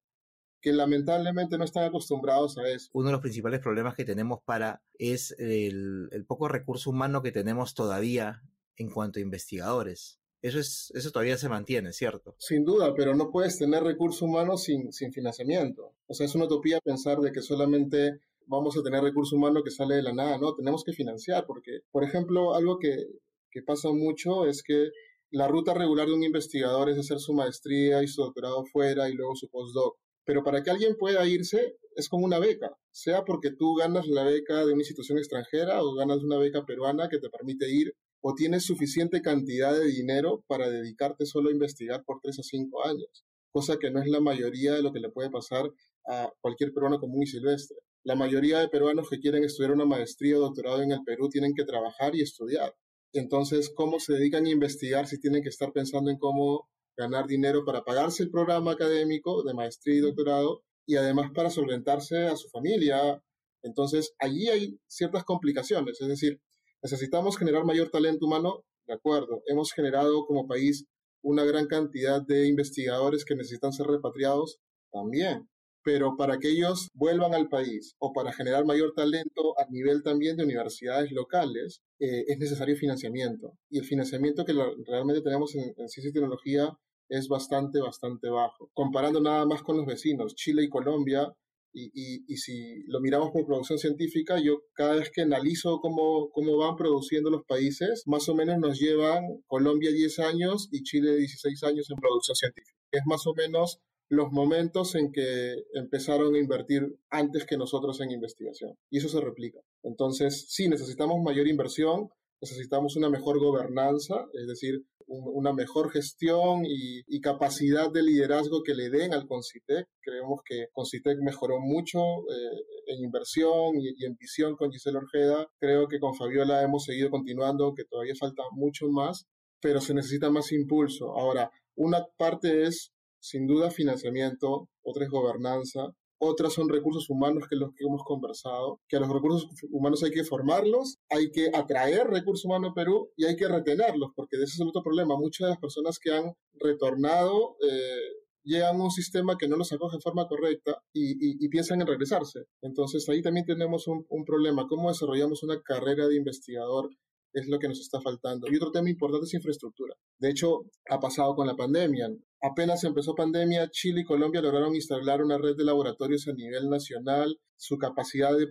Que 0.67 0.73
lamentablemente 0.73 1.57
no 1.59 1.65
están 1.65 1.85
acostumbrados 1.85 2.59
a 2.59 2.69
eso. 2.69 2.91
Uno 2.93 3.07
de 3.07 3.13
los 3.13 3.21
principales 3.21 3.61
problemas 3.61 3.95
que 3.95 4.05
tenemos 4.05 4.41
para 4.45 4.83
es 4.99 5.33
el, 5.39 6.09
el 6.11 6.25
poco 6.25 6.49
recurso 6.49 6.91
humano 6.91 7.23
que 7.23 7.31
tenemos 7.31 7.73
todavía 7.75 8.43
en 8.75 8.91
cuanto 8.91 9.21
a 9.21 9.23
investigadores. 9.23 10.19
Eso, 10.43 10.59
es, 10.59 10.91
eso 10.97 11.13
todavía 11.13 11.39
se 11.39 11.49
mantiene, 11.49 11.93
¿cierto? 11.93 12.35
Sin 12.41 12.65
duda, 12.65 12.95
pero 12.97 13.15
no 13.15 13.31
puedes 13.31 13.57
tener 13.57 13.85
recursos 13.85 14.23
humanos 14.23 14.65
sin, 14.65 14.93
sin 14.93 15.13
financiamiento. 15.13 15.93
O 16.09 16.15
sea, 16.15 16.27
es 16.27 16.35
una 16.35 16.47
utopía 16.47 16.81
pensar 16.81 17.19
de 17.21 17.31
que 17.31 17.43
solamente 17.43 18.19
vamos 18.49 18.77
a 18.77 18.83
tener 18.83 19.05
recurso 19.05 19.37
humano 19.37 19.63
que 19.63 19.71
sale 19.71 19.95
de 19.95 20.03
la 20.03 20.15
nada, 20.15 20.37
¿no? 20.37 20.57
Tenemos 20.57 20.83
que 20.83 20.95
financiar, 20.95 21.47
porque, 21.47 21.83
por 21.93 22.03
ejemplo, 22.03 22.57
algo 22.57 22.81
que, 22.81 23.07
que 23.53 23.63
pasa 23.63 23.91
mucho 23.93 24.47
es 24.47 24.65
que 24.65 24.89
la 25.31 25.47
ruta 25.47 25.75
regular 25.75 26.09
de 26.09 26.15
un 26.15 26.25
investigador 26.25 26.91
es 26.91 26.99
hacer 26.99 27.21
su 27.21 27.35
maestría 27.35 28.03
y 28.03 28.09
su 28.09 28.23
doctorado 28.23 28.65
fuera 28.65 29.09
y 29.09 29.13
luego 29.13 29.37
su 29.37 29.49
postdoc. 29.49 29.97
Pero 30.27 30.43
para 30.43 30.63
que 30.63 30.71
alguien 30.71 30.97
pueda 30.99 31.27
irse 31.27 31.77
es 31.95 32.09
como 32.09 32.27
una 32.27 32.39
beca, 32.39 32.77
sea 32.91 33.25
porque 33.25 33.53
tú 33.53 33.77
ganas 33.77 34.07
la 34.09 34.25
beca 34.25 34.67
de 34.67 34.73
una 34.73 34.83
institución 34.83 35.19
extranjera 35.19 35.83
o 35.83 35.95
ganas 35.95 36.23
una 36.23 36.37
beca 36.37 36.67
peruana 36.67 37.09
que 37.09 37.19
te 37.19 37.31
permite 37.31 37.71
ir 37.71 37.95
o 38.21 38.35
tienes 38.35 38.65
suficiente 38.65 39.23
cantidad 39.23 39.73
de 39.73 39.87
dinero 39.87 40.43
para 40.49 40.69
dedicarte 40.69 41.27
solo 41.27 41.49
a 41.49 41.53
investigar 41.53 42.03
por 42.05 42.19
tres 42.21 42.39
o 42.41 42.43
cinco 42.43 42.85
años, 42.85 43.25
cosa 43.53 43.79
que 43.79 43.91
no 43.91 44.03
es 44.03 44.09
la 44.09 44.21
mayoría 44.21 44.75
de 44.75 44.83
lo 44.83 44.93
que 44.93 45.01
le 45.01 45.11
puede 45.11 45.31
pasar 45.31 45.71
a 46.09 46.31
cualquier 46.41 46.73
peruano 46.73 46.99
común 46.99 47.23
y 47.23 47.27
silvestre. 47.27 47.79
La 48.03 48.17
mayoría 48.17 48.59
de 48.59 48.69
peruanos 48.69 49.09
que 49.09 49.21
quieren 49.21 49.45
estudiar 49.45 49.73
una 49.73 49.85
maestría 49.85 50.39
o 50.39 50.41
doctorado 50.41 50.83
en 50.83 50.93
el 50.93 51.05
Perú 51.05 51.29
tienen 51.29 51.55
que 51.55 51.65
trabajar 51.65 52.17
y 52.17 52.23
estudiar. 52.23 52.75
Entonces, 53.13 53.73
¿cómo 53.75 54.01
se 54.01 54.15
dedican 54.15 54.47
a 54.47 54.51
investigar 54.51 55.07
si 55.07 55.21
tienen 55.21 55.43
que 55.43 55.49
estar 55.49 55.73
pensando 55.73 56.11
en 56.11 56.19
cómo 56.19 56.69
ganar 56.97 57.27
dinero 57.27 57.65
para 57.65 57.85
pagarse 57.85 58.23
el 58.23 58.31
programa 58.31 58.73
académico 58.73 59.43
de 59.43 59.55
maestría 59.55 59.97
y 59.97 60.01
doctorado 60.01 60.63
y 60.87 60.97
además 60.97 61.31
para 61.35 61.51
solventarse 61.51 62.27
a 62.27 62.37
su 62.37 62.49
familia? 62.49 63.23
Entonces, 63.63 64.15
allí 64.19 64.49
hay 64.49 64.79
ciertas 64.87 65.25
complicaciones. 65.25 66.01
Es 66.01 66.09
decir, 66.09 66.41
necesitamos 66.83 67.37
generar 67.37 67.65
mayor 67.65 67.91
talento 67.91 68.27
humano, 68.27 68.65
de 68.87 68.95
acuerdo. 68.95 69.43
Hemos 69.47 69.73
generado 69.73 70.27
como 70.27 70.47
país 70.47 70.87
una 71.23 71.45
gran 71.45 71.67
cantidad 71.67 72.23
de 72.23 72.47
investigadores 72.47 73.25
que 73.25 73.35
necesitan 73.35 73.73
ser 73.73 73.87
repatriados 73.87 74.59
también 74.93 75.49
pero 75.87 76.17
para 76.17 76.41
que 76.41 76.49
ellos 76.49 76.91
vuelvan 76.95 77.33
al 77.33 77.49
país 77.49 77.95
o 78.01 78.13
para 78.13 78.33
generar 78.33 78.65
mayor 78.65 78.93
talento 78.93 79.57
a 79.57 79.67
nivel 79.71 80.03
también 80.03 80.37
de 80.37 80.43
universidades 80.43 81.13
locales, 81.13 81.81
eh, 81.99 82.25
es 82.29 82.39
necesario 82.39 82.77
financiamiento. 82.77 83.59
Y 83.71 83.79
el 83.79 83.85
financiamiento 83.85 84.45
que 84.45 84.55
realmente 84.87 85.23
tenemos 85.23 85.55
en, 85.55 85.75
ciencia 85.89 86.11
y 86.11 86.13
tecnología 86.13 86.77
es 87.09 87.29
bastante, 87.29 87.81
bastante 87.81 88.29
bajo. 88.29 88.71
Comparando 88.75 89.21
nada 89.21 89.47
más 89.47 89.63
con 89.63 89.77
los 89.77 89.87
vecinos, 89.87 90.35
Chile 90.35 90.65
y 90.65 90.69
Colombia, 90.69 91.33
y, 91.79 92.25
y, 92.27 92.37
si 92.39 92.85
lo 92.87 93.01
miramos 93.01 93.33
por 93.33 93.45
producción 93.45 93.79
científica, 93.79 94.41
yo 94.41 94.63
cada 94.73 94.95
vez 94.95 95.11
que 95.11 95.21
analizo 95.21 95.79
cómo, 95.81 96.31
cómo 96.31 96.57
van 96.57 96.75
produciendo 96.75 97.29
los 97.29 97.45
países, 97.45 98.03
más 98.07 98.31
o 98.31 98.35
menos 98.35 98.57
nos 98.59 98.81
llevan 98.81 99.43
Colombia 99.47 99.93
10 99.93 100.19
años 100.21 100.71
y 100.73 100.85
Chile 100.85 101.15
16 101.17 101.63
años 101.65 101.91
en 101.91 101.99
producción 101.99 102.35
científica. 102.35 102.79
Es 102.93 103.03
más 103.05 103.27
o 103.27 103.35
menos 103.35 103.81
los 104.09 104.31
momentos 104.31 104.95
en 104.95 105.11
que 105.13 105.55
empezaron 105.75 106.35
a 106.35 106.39
invertir 106.39 106.97
antes 107.11 107.45
que 107.45 107.57
nosotros 107.57 108.01
en 108.01 108.13
investigación. 108.13 108.77
Y 108.91 108.99
eso 108.99 109.09
se 109.09 109.21
replica. 109.21 109.61
Entonces, 109.83 110.47
sí, 110.49 110.69
necesitamos 110.69 111.23
mayor 111.23 111.49
inversión, 111.49 112.09
necesitamos 112.41 112.97
una 112.97 113.11
mejor 113.11 113.39
gobernanza, 113.41 114.27
es 114.35 114.47
decir, 114.47 114.85
una 115.09 115.53
mejor 115.53 115.91
gestión 115.91 116.63
y, 116.65 117.21
capacidad 117.21 117.91
de 117.91 118.03
liderazgo 118.03 118.63
que 118.63 118.75
le 118.75 118.89
den 118.89 119.13
al 119.13 119.27
Concitec. 119.27 119.89
Creemos 120.01 120.41
que 120.45 120.67
Concitec 120.73 121.19
mejoró 121.21 121.59
mucho 121.61 121.99
eh, 121.99 122.61
en 122.87 123.03
inversión 123.03 123.81
y, 123.81 123.89
y, 123.97 124.05
en 124.05 124.17
visión 124.17 124.55
con 124.55 124.71
Giselle 124.71 124.99
Orjeda. 124.99 125.49
Creo 125.59 125.89
que 125.89 125.99
con 125.99 126.15
Fabiola 126.15 126.63
hemos 126.63 126.85
seguido 126.85 127.11
continuando, 127.11 127.75
que 127.75 127.85
todavía 127.85 128.15
falta 128.19 128.43
mucho 128.53 128.89
más, 128.89 129.27
pero 129.61 129.81
se 129.81 129.95
necesita 129.95 130.31
más 130.31 130.53
impulso. 130.53 131.17
Ahora, 131.17 131.51
una 131.75 132.05
parte 132.17 132.65
es 132.65 132.93
sin 133.27 133.47
duda 133.47 133.71
financiamiento, 133.71 134.69
otra 134.83 135.05
es 135.05 135.11
gobernanza, 135.11 135.89
otras 136.19 136.55
son 136.55 136.69
recursos 136.69 137.11
humanos 137.11 137.45
que 137.51 137.57
los 137.57 137.71
que 137.75 137.85
hemos 137.85 138.03
conversado, 138.05 138.81
que 138.89 138.97
a 138.97 139.01
los 139.01 139.13
recursos 139.13 139.49
humanos 139.71 140.03
hay 140.03 140.13
que 140.13 140.25
formarlos, 140.25 140.97
hay 141.11 141.31
que 141.31 141.51
atraer 141.53 142.07
recursos 142.07 142.45
humanos 142.45 142.71
a 142.71 142.75
Perú 142.75 143.11
y 143.17 143.27
hay 143.27 143.37
que 143.37 143.49
retenerlos, 143.49 144.13
porque 144.15 144.37
ese 144.37 144.45
es 144.45 144.61
el 144.61 144.69
otro 144.69 144.83
problema. 144.83 145.17
Muchas 145.17 145.47
de 145.47 145.51
las 145.51 145.61
personas 145.61 145.99
que 145.99 146.13
han 146.13 146.33
retornado 146.55 147.57
eh, 147.69 148.01
llegan 148.45 148.77
a 148.81 148.85
un 148.85 148.91
sistema 148.91 149.37
que 149.37 149.49
no 149.49 149.57
los 149.57 149.73
acoge 149.73 149.97
de 149.97 150.03
forma 150.03 150.27
correcta 150.29 150.81
y, 150.93 151.49
piensan 151.49 151.81
en 151.81 151.89
regresarse. 151.89 152.45
Entonces 152.63 153.09
ahí 153.09 153.23
también 153.23 153.45
tenemos 153.45 153.89
un, 153.89 154.07
un 154.09 154.25
problema. 154.25 154.67
¿Cómo 154.69 154.89
desarrollamos 154.89 155.43
una 155.43 155.61
carrera 155.63 156.07
de 156.07 156.17
investigador 156.17 156.91
es 157.37 157.47
lo 157.49 157.59
que 157.59 157.69
nos 157.69 157.81
está 157.81 158.01
faltando. 158.01 158.47
Y 158.51 158.57
otro 158.57 158.73
tema 158.73 158.89
importante 158.89 159.27
es 159.27 159.35
infraestructura. 159.35 159.95
De 160.19 160.31
hecho, 160.31 160.63
ha 160.89 160.99
pasado 160.99 161.35
con 161.35 161.47
la 161.47 161.55
pandemia. 161.55 162.09
Apenas 162.49 162.85
empezó 162.85 163.17
pandemia, 163.17 163.69
Chile 163.71 164.03
y 164.03 164.05
Colombia 164.05 164.41
lograron 164.41 164.77
instalar 164.77 165.21
una 165.21 165.37
red 165.37 165.57
de 165.57 165.65
laboratorios 165.65 166.29
a 166.29 166.33
nivel 166.33 166.69
nacional. 166.71 167.41
Su 167.57 167.77
capacidad 167.77 168.37
de, 168.37 168.47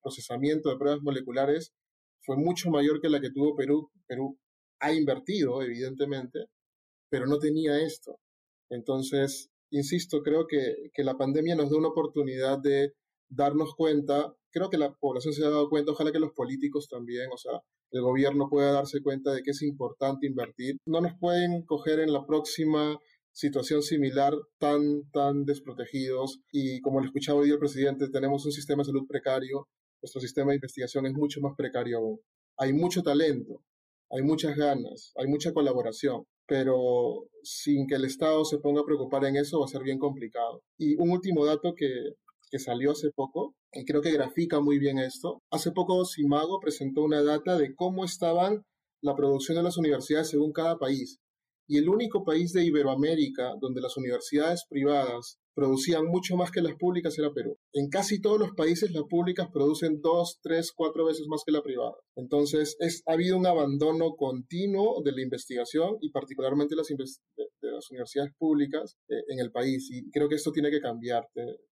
procesamiento 0.00 0.70
de 0.70 0.78
pruebas 0.78 1.02
moleculares 1.02 1.74
fue 2.22 2.36
mucho 2.36 2.70
mayor 2.70 3.00
que 3.02 3.10
la 3.10 3.20
que 3.20 3.30
tuvo 3.30 3.56
Perú. 3.56 3.90
Perú 4.06 4.38
ha 4.80 4.94
invertido, 4.94 5.60
evidentemente, 5.62 6.46
pero 7.10 7.26
no 7.26 7.38
tenía 7.38 7.78
esto. 7.80 8.18
Entonces, 8.70 9.50
insisto, 9.70 10.22
creo 10.22 10.46
que, 10.46 10.90
que 10.94 11.04
la 11.04 11.18
pandemia 11.18 11.56
nos 11.56 11.70
da 11.70 11.76
una 11.76 11.88
oportunidad 11.88 12.58
de 12.58 12.94
darnos 13.28 13.74
cuenta 13.74 14.34
creo 14.50 14.70
que 14.70 14.78
la 14.78 14.92
población 14.94 15.34
se 15.34 15.44
ha 15.44 15.50
dado 15.50 15.68
cuenta, 15.68 15.92
ojalá 15.92 16.12
que 16.12 16.18
los 16.18 16.32
políticos 16.32 16.88
también, 16.88 17.28
o 17.32 17.36
sea, 17.36 17.60
el 17.90 18.02
gobierno 18.02 18.48
pueda 18.48 18.72
darse 18.72 19.02
cuenta 19.02 19.32
de 19.32 19.42
que 19.42 19.50
es 19.52 19.62
importante 19.62 20.26
invertir. 20.26 20.76
No 20.86 21.00
nos 21.00 21.12
pueden 21.18 21.62
coger 21.62 22.00
en 22.00 22.12
la 22.12 22.26
próxima 22.26 22.98
situación 23.32 23.82
similar 23.82 24.34
tan, 24.58 25.08
tan 25.12 25.44
desprotegidos 25.44 26.40
y 26.50 26.80
como 26.80 27.00
lo 27.00 27.06
escuchaba 27.06 27.40
hoy 27.40 27.50
el 27.50 27.58
presidente, 27.58 28.08
tenemos 28.08 28.44
un 28.44 28.52
sistema 28.52 28.82
de 28.82 28.86
salud 28.86 29.06
precario, 29.08 29.68
nuestro 30.02 30.20
sistema 30.20 30.50
de 30.50 30.56
investigación 30.56 31.06
es 31.06 31.12
mucho 31.12 31.40
más 31.40 31.54
precario 31.56 31.98
aún. 31.98 32.20
Hay 32.56 32.72
mucho 32.72 33.02
talento, 33.02 33.62
hay 34.10 34.22
muchas 34.22 34.56
ganas, 34.56 35.12
hay 35.16 35.28
mucha 35.28 35.52
colaboración, 35.52 36.24
pero 36.46 37.28
sin 37.42 37.86
que 37.86 37.94
el 37.94 38.04
Estado 38.06 38.44
se 38.44 38.58
ponga 38.58 38.80
a 38.80 38.84
preocupar 38.84 39.24
en 39.24 39.36
eso 39.36 39.60
va 39.60 39.66
a 39.66 39.68
ser 39.68 39.82
bien 39.82 39.98
complicado. 39.98 40.62
Y 40.76 40.96
un 40.96 41.10
último 41.10 41.44
dato 41.44 41.74
que, 41.76 41.86
que 42.50 42.58
salió 42.58 42.92
hace 42.92 43.10
poco, 43.10 43.54
y 43.72 43.84
creo 43.84 44.02
que 44.02 44.12
grafica 44.12 44.60
muy 44.60 44.78
bien 44.78 44.98
esto. 44.98 45.42
Hace 45.50 45.72
poco 45.72 46.04
Simago 46.04 46.60
presentó 46.60 47.02
una 47.02 47.22
data 47.22 47.58
de 47.58 47.74
cómo 47.74 48.04
estaban 48.04 48.64
la 49.02 49.14
producción 49.14 49.56
de 49.56 49.62
las 49.62 49.76
universidades 49.76 50.30
según 50.30 50.52
cada 50.52 50.78
país. 50.78 51.18
Y 51.70 51.76
el 51.76 51.88
único 51.88 52.24
país 52.24 52.52
de 52.52 52.64
Iberoamérica 52.64 53.52
donde 53.60 53.82
las 53.82 53.96
universidades 53.98 54.64
privadas 54.70 55.38
producían 55.54 56.06
mucho 56.06 56.36
más 56.36 56.50
que 56.50 56.62
las 56.62 56.76
públicas 56.76 57.18
era 57.18 57.32
Perú. 57.32 57.58
En 57.72 57.88
casi 57.90 58.20
todos 58.20 58.38
los 58.38 58.52
países 58.52 58.92
las 58.92 59.02
públicas 59.04 59.48
producen 59.52 60.00
dos, 60.00 60.38
tres, 60.40 60.72
cuatro 60.72 61.04
veces 61.04 61.26
más 61.28 61.42
que 61.44 61.52
la 61.52 61.62
privada. 61.62 61.96
Entonces 62.16 62.76
es, 62.78 63.02
ha 63.06 63.14
habido 63.14 63.36
un 63.36 63.46
abandono 63.46 64.14
continuo 64.16 65.02
de 65.04 65.12
la 65.12 65.20
investigación 65.20 65.96
y 66.00 66.10
particularmente 66.10 66.76
las, 66.76 66.88
las 67.78 67.90
universidades 67.90 68.32
públicas 68.36 68.96
eh, 69.08 69.22
en 69.28 69.40
el 69.40 69.50
país 69.50 69.88
y 69.90 70.10
creo 70.10 70.28
que 70.28 70.34
esto 70.36 70.52
tiene 70.52 70.70
que 70.70 70.80
cambiar. 70.80 71.26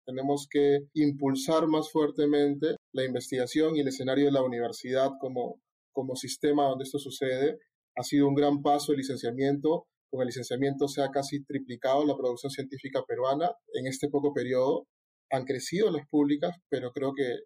tenemos 0.04 0.46
que 0.50 0.80
impulsar 0.94 1.66
más 1.66 1.90
fuertemente 1.90 2.76
la 2.92 3.04
investigación 3.04 3.76
y 3.76 3.80
el 3.80 3.88
escenario 3.88 4.26
de 4.26 4.32
la 4.32 4.42
universidad 4.42 5.10
como, 5.20 5.60
como 5.92 6.16
sistema 6.16 6.64
donde 6.64 6.84
esto 6.84 6.98
sucede. 6.98 7.58
Ha 7.96 8.02
sido 8.02 8.28
un 8.28 8.34
gran 8.34 8.62
paso 8.62 8.92
el 8.92 8.98
licenciamiento. 8.98 9.86
Con 10.10 10.20
el 10.22 10.28
licenciamiento 10.28 10.88
se 10.88 11.02
ha 11.02 11.10
casi 11.10 11.44
triplicado 11.44 12.06
la 12.06 12.16
producción 12.16 12.50
científica 12.50 13.02
peruana 13.06 13.50
en 13.74 13.86
este 13.86 14.08
poco 14.08 14.32
periodo. 14.32 14.86
Han 15.30 15.44
crecido 15.44 15.90
las 15.90 16.06
públicas, 16.08 16.56
pero 16.68 16.92
creo 16.92 17.12
que 17.12 17.40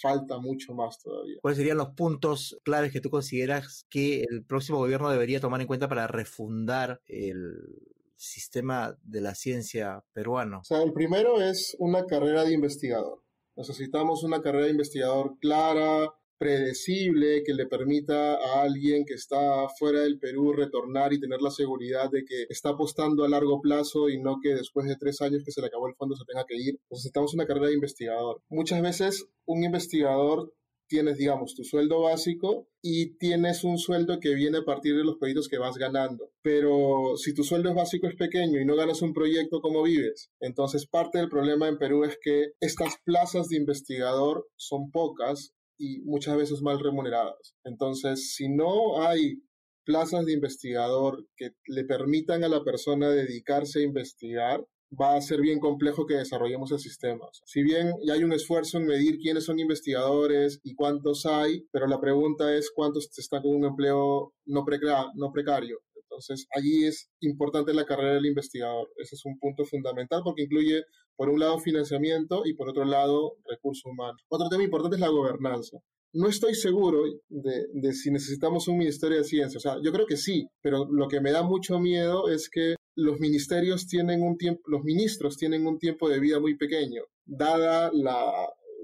falta 0.00 0.38
mucho 0.38 0.74
más 0.74 0.98
todavía. 0.98 1.38
¿Cuáles 1.40 1.58
serían 1.58 1.78
los 1.78 1.90
puntos 1.90 2.58
claves 2.64 2.92
que 2.92 3.00
tú 3.00 3.10
consideras 3.10 3.86
que 3.88 4.24
el 4.28 4.44
próximo 4.44 4.78
gobierno 4.78 5.10
debería 5.10 5.40
tomar 5.40 5.60
en 5.60 5.66
cuenta 5.66 5.88
para 5.88 6.06
refundar 6.06 7.00
el 7.06 7.54
sistema 8.16 8.96
de 9.02 9.20
la 9.20 9.34
ciencia 9.34 10.04
peruano? 10.12 10.60
O 10.60 10.64
sea, 10.64 10.82
el 10.82 10.92
primero 10.92 11.40
es 11.40 11.76
una 11.78 12.04
carrera 12.06 12.44
de 12.44 12.54
investigador. 12.54 13.22
Necesitamos 13.56 14.22
una 14.22 14.42
carrera 14.42 14.66
de 14.66 14.72
investigador 14.72 15.38
clara, 15.40 16.12
predecible, 16.38 17.42
que 17.44 17.54
le 17.54 17.66
permita 17.66 18.34
a 18.34 18.62
alguien 18.62 19.04
que 19.06 19.14
está 19.14 19.66
fuera 19.78 20.00
del 20.00 20.18
Perú 20.18 20.52
retornar 20.52 21.12
y 21.12 21.20
tener 21.20 21.40
la 21.40 21.50
seguridad 21.50 22.10
de 22.10 22.24
que 22.24 22.44
está 22.50 22.70
apostando 22.70 23.24
a 23.24 23.28
largo 23.28 23.60
plazo 23.60 24.08
y 24.10 24.20
no 24.20 24.38
que 24.42 24.54
después 24.54 24.86
de 24.86 24.96
tres 24.96 25.20
años 25.22 25.42
que 25.44 25.52
se 25.52 25.60
le 25.60 25.68
acabó 25.68 25.88
el 25.88 25.94
fondo 25.94 26.14
se 26.14 26.24
tenga 26.26 26.44
que 26.46 26.56
ir. 26.56 26.78
Necesitamos 26.90 27.34
una 27.34 27.46
carrera 27.46 27.68
de 27.68 27.74
investigador. 27.74 28.42
Muchas 28.48 28.82
veces 28.82 29.26
un 29.46 29.64
investigador 29.64 30.52
tienes, 30.88 31.18
digamos, 31.18 31.54
tu 31.54 31.64
sueldo 31.64 32.02
básico 32.02 32.68
y 32.82 33.16
tienes 33.18 33.64
un 33.64 33.78
sueldo 33.78 34.20
que 34.20 34.34
viene 34.34 34.58
a 34.58 34.64
partir 34.64 34.96
de 34.96 35.04
los 35.04 35.16
proyectos 35.16 35.48
que 35.48 35.58
vas 35.58 35.76
ganando. 35.76 36.30
Pero 36.42 37.16
si 37.16 37.34
tu 37.34 37.44
sueldo 37.44 37.74
básico 37.74 38.06
es 38.06 38.16
pequeño 38.16 38.60
y 38.60 38.64
no 38.64 38.76
ganas 38.76 39.02
un 39.02 39.12
proyecto, 39.12 39.60
¿cómo 39.60 39.82
vives? 39.82 40.30
Entonces, 40.40 40.86
parte 40.86 41.18
del 41.18 41.28
problema 41.28 41.68
en 41.68 41.78
Perú 41.78 42.04
es 42.04 42.18
que 42.22 42.52
estas 42.60 42.96
plazas 43.04 43.48
de 43.48 43.56
investigador 43.56 44.46
son 44.56 44.90
pocas 44.90 45.52
y 45.78 46.00
muchas 46.00 46.36
veces 46.36 46.62
mal 46.62 46.80
remuneradas. 46.80 47.54
Entonces, 47.64 48.34
si 48.34 48.48
no 48.48 49.02
hay 49.06 49.42
plazas 49.84 50.26
de 50.26 50.32
investigador 50.32 51.26
que 51.36 51.50
le 51.66 51.84
permitan 51.84 52.44
a 52.44 52.48
la 52.48 52.64
persona 52.64 53.08
dedicarse 53.08 53.80
a 53.80 53.84
investigar, 53.84 54.66
va 54.92 55.16
a 55.16 55.20
ser 55.20 55.40
bien 55.40 55.58
complejo 55.58 56.06
que 56.06 56.14
desarrollemos 56.14 56.70
el 56.72 56.78
sistema. 56.78 57.26
Si 57.44 57.62
bien 57.62 57.92
ya 58.06 58.14
hay 58.14 58.24
un 58.24 58.32
esfuerzo 58.32 58.78
en 58.78 58.86
medir 58.86 59.18
quiénes 59.18 59.44
son 59.44 59.58
investigadores 59.58 60.60
y 60.62 60.74
cuántos 60.74 61.26
hay, 61.26 61.66
pero 61.72 61.86
la 61.86 62.00
pregunta 62.00 62.54
es 62.54 62.70
cuántos 62.74 63.10
están 63.18 63.42
con 63.42 63.54
un 63.54 63.64
empleo 63.64 64.32
no, 64.44 64.64
no 65.14 65.32
precario. 65.32 65.78
Entonces, 66.08 66.46
allí 66.54 66.84
es 66.84 67.10
importante 67.20 67.74
la 67.74 67.84
carrera 67.84 68.14
del 68.14 68.26
investigador. 68.26 68.88
Ese 68.96 69.16
es 69.16 69.24
un 69.24 69.38
punto 69.38 69.64
fundamental 69.64 70.22
porque 70.24 70.44
incluye, 70.44 70.84
por 71.16 71.28
un 71.28 71.40
lado, 71.40 71.58
financiamiento 71.58 72.42
y, 72.46 72.54
por 72.54 72.70
otro 72.70 72.84
lado, 72.84 73.34
recursos 73.44 73.84
humanos. 73.84 74.22
Otro 74.28 74.48
tema 74.48 74.64
importante 74.64 74.96
es 74.96 75.00
la 75.00 75.08
gobernanza. 75.08 75.78
No 76.14 76.28
estoy 76.28 76.54
seguro 76.54 77.02
de, 77.28 77.66
de, 77.74 77.92
si 77.92 78.10
necesitamos 78.10 78.68
un 78.68 78.78
Ministerio 78.78 79.18
de 79.18 79.24
Ciencia. 79.24 79.58
O 79.58 79.60
sea, 79.60 79.76
yo 79.82 79.92
creo 79.92 80.06
que 80.06 80.16
sí, 80.16 80.48
pero 80.62 80.86
lo 80.90 81.08
que 81.08 81.20
me 81.20 81.32
da 81.32 81.42
mucho 81.42 81.78
miedo 81.78 82.30
es 82.30 82.48
que 82.48 82.76
los 82.96 83.20
ministerios 83.20 83.86
tienen 83.86 84.22
un 84.22 84.36
tiempo, 84.36 84.62
los 84.66 84.82
ministros 84.82 85.36
tienen 85.36 85.66
un 85.66 85.78
tiempo 85.78 86.08
de 86.08 86.18
vida 86.18 86.40
muy 86.40 86.56
pequeño, 86.56 87.02
dada 87.24 87.90
la, 87.92 88.32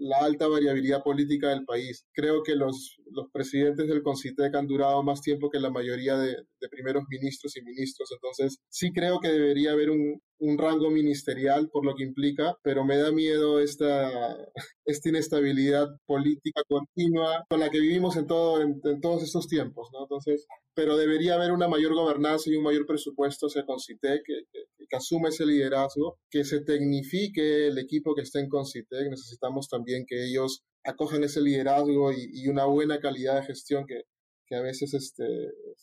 la 0.00 0.18
alta 0.18 0.48
variabilidad 0.48 1.02
política 1.02 1.48
del 1.48 1.64
país. 1.64 2.06
Creo 2.12 2.42
que 2.42 2.54
los, 2.54 2.98
presidentes 3.32 3.88
del 3.88 4.02
CONCITEC 4.02 4.54
han 4.54 4.66
durado 4.66 5.02
más 5.02 5.20
tiempo 5.20 5.50
que 5.50 5.60
la 5.60 5.70
mayoría 5.70 6.16
de, 6.16 6.36
de, 6.60 6.68
primeros 6.68 7.04
ministros 7.08 7.56
y 7.56 7.62
ministros, 7.62 8.10
entonces 8.12 8.58
sí 8.68 8.92
creo 8.92 9.20
que 9.20 9.28
debería 9.28 9.72
haber 9.72 9.90
un, 9.90 10.20
un, 10.42 10.58
rango 10.58 10.90
ministerial 10.90 11.70
por 11.70 11.84
lo 11.84 11.94
que 11.94 12.04
implica, 12.04 12.56
pero 12.62 12.84
me 12.84 12.96
da 12.96 13.10
miedo 13.12 13.60
esta, 13.60 14.10
esta 14.84 15.08
inestabilidad 15.08 15.88
política 16.06 16.62
continua 16.68 17.44
con 17.48 17.60
la 17.60 17.70
que 17.70 17.80
vivimos 17.80 18.16
en, 18.16 18.26
todo, 18.26 18.60
en, 18.60 18.80
en 18.84 19.00
todos 19.00 19.22
estos 19.22 19.48
tiempos, 19.48 19.88
¿no? 19.92 20.02
Entonces, 20.02 20.46
pero 20.74 20.96
debería 20.96 21.34
haber 21.34 21.52
una 21.52 21.68
mayor 21.68 21.94
gobernanza 21.94 22.50
y 22.50 22.56
un 22.56 22.64
mayor 22.64 22.86
presupuesto 22.86 23.46
hacia 23.46 23.66
CONCITEC 23.66 24.22
que, 24.24 24.42
que, 24.50 24.86
que 24.88 24.96
asume 24.96 25.28
ese 25.28 25.46
liderazgo, 25.46 26.18
que 26.30 26.44
se 26.44 26.60
tecnifique 26.60 27.68
el 27.68 27.78
equipo 27.78 28.14
que 28.14 28.22
está 28.22 28.40
en 28.40 28.48
CONCITEC. 28.48 29.10
Necesitamos 29.10 29.68
también 29.68 30.04
que 30.06 30.24
ellos 30.24 30.62
acojan 30.84 31.24
ese 31.24 31.40
liderazgo 31.40 32.12
y, 32.12 32.30
y 32.32 32.48
una 32.48 32.64
buena 32.64 32.98
calidad 33.00 33.36
de 33.36 33.46
gestión 33.46 33.86
que, 33.86 34.02
que 34.46 34.56
a 34.56 34.62
veces 34.62 34.94
este, 34.94 35.24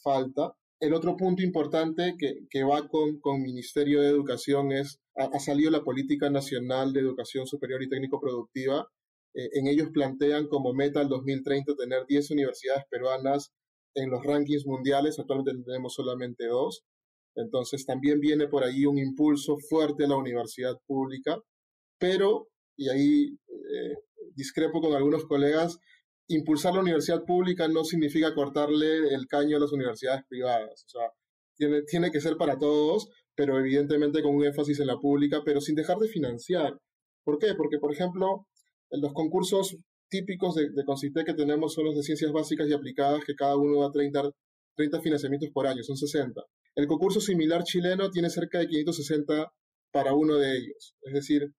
falta. 0.04 0.54
El 0.80 0.94
otro 0.94 1.18
punto 1.18 1.44
importante 1.44 2.16
que, 2.18 2.64
va 2.64 2.88
con, 2.88 3.20
con, 3.20 3.42
Ministerio 3.42 4.02
de 4.02 4.10
Educación 4.10 4.72
es, 4.72 5.00
ha, 5.18 5.26
ha, 5.26 5.40
salido 5.40 5.72
la 5.72 5.84
Política 5.84 6.30
Nacional 6.30 6.94
de 6.94 7.02
Educación 7.02 7.48
Superior 7.48 7.84
y 7.84 7.90
Técnico 7.90 8.20
Productiva. 8.20 8.88
Eh, 9.34 9.50
en 9.54 9.68
ellos 9.68 9.90
plantean 9.90 10.48
como 10.48 10.74
meta 10.74 11.02
al 11.02 11.10
2030 11.10 11.76
tener 11.76 12.06
10 12.08 12.32
universidades 12.32 12.86
peruanas 12.90 13.52
en 13.94 14.10
los 14.10 14.24
rankings 14.24 14.66
mundiales. 14.66 15.20
Actualmente 15.20 15.64
tenemos 15.66 15.94
solamente 15.94 16.48
dos. 16.48 16.84
Entonces 17.36 17.86
también 17.86 18.20
viene 18.20 18.48
por 18.48 18.64
ahí 18.64 18.86
un 18.86 18.98
impulso 18.98 19.58
fuerte 19.58 20.06
a 20.06 20.08
la 20.08 20.18
universidad 20.18 20.78
pública, 20.88 21.40
pero, 21.98 22.48
y 22.78 22.90
ahí 22.90 23.38
eh, 23.50 23.96
discrepo 24.36 24.82
con 24.82 24.94
algunos 24.94 25.26
colegas, 25.26 25.80
impulsar 26.30 26.74
la 26.74 26.82
universidad 26.82 27.24
pública 27.26 27.68
no 27.68 27.84
significa 27.84 28.34
cortarle 28.34 29.14
el 29.14 29.28
caño 29.28 29.58
a 29.58 29.60
las 29.60 29.72
universidades 29.72 30.24
privadas. 30.28 30.86
O 30.86 30.90
sea, 30.90 31.12
tiene, 31.56 31.82
tiene 31.84 32.12
que 32.12 32.22
ser 32.22 32.38
para 32.38 32.58
todos, 32.58 33.10
pero 33.36 33.60
evidentemente 33.60 34.22
con 34.22 34.36
un 34.36 34.46
énfasis 34.46 34.80
en 34.80 34.88
la 34.88 34.98
pública, 34.98 35.42
pero 35.44 35.60
sin 35.60 35.76
dejar 35.76 35.98
de 35.98 36.08
financiar. 36.08 36.78
¿Por 37.24 37.40
qué? 37.40 37.56
Porque, 37.56 37.80
por 37.80 37.92
ejemplo, 37.92 38.48
los 38.92 39.14
concursos 39.14 39.78
típicos 40.10 40.56
de, 40.56 40.70
de 40.70 41.26
que 41.26 41.34
tenemos 41.34 41.74
son 41.74 41.86
los 41.86 41.96
de 41.96 42.04
ciencias 42.04 42.32
básicas 42.32 42.68
y 42.68 42.74
aplicadas, 42.74 43.24
que 43.26 43.36
cada 43.36 43.58
uno 43.58 43.82
da 43.82 43.92
30, 43.92 44.32
30 44.76 45.02
financiamientos 45.02 45.50
por 45.52 45.68
año, 45.68 45.84
son 45.84 45.98
60. 45.98 46.42
El 46.76 46.88
concurso 46.88 47.20
similar 47.20 47.64
chileno 47.64 48.10
tiene 48.10 48.30
cerca 48.30 48.60
de 48.60 48.68
560 48.68 49.52
para 49.92 50.14
uno 50.14 50.38
de 50.38 50.58
ellos. 50.58 50.96
Es 51.02 51.14
decir, 51.14 51.52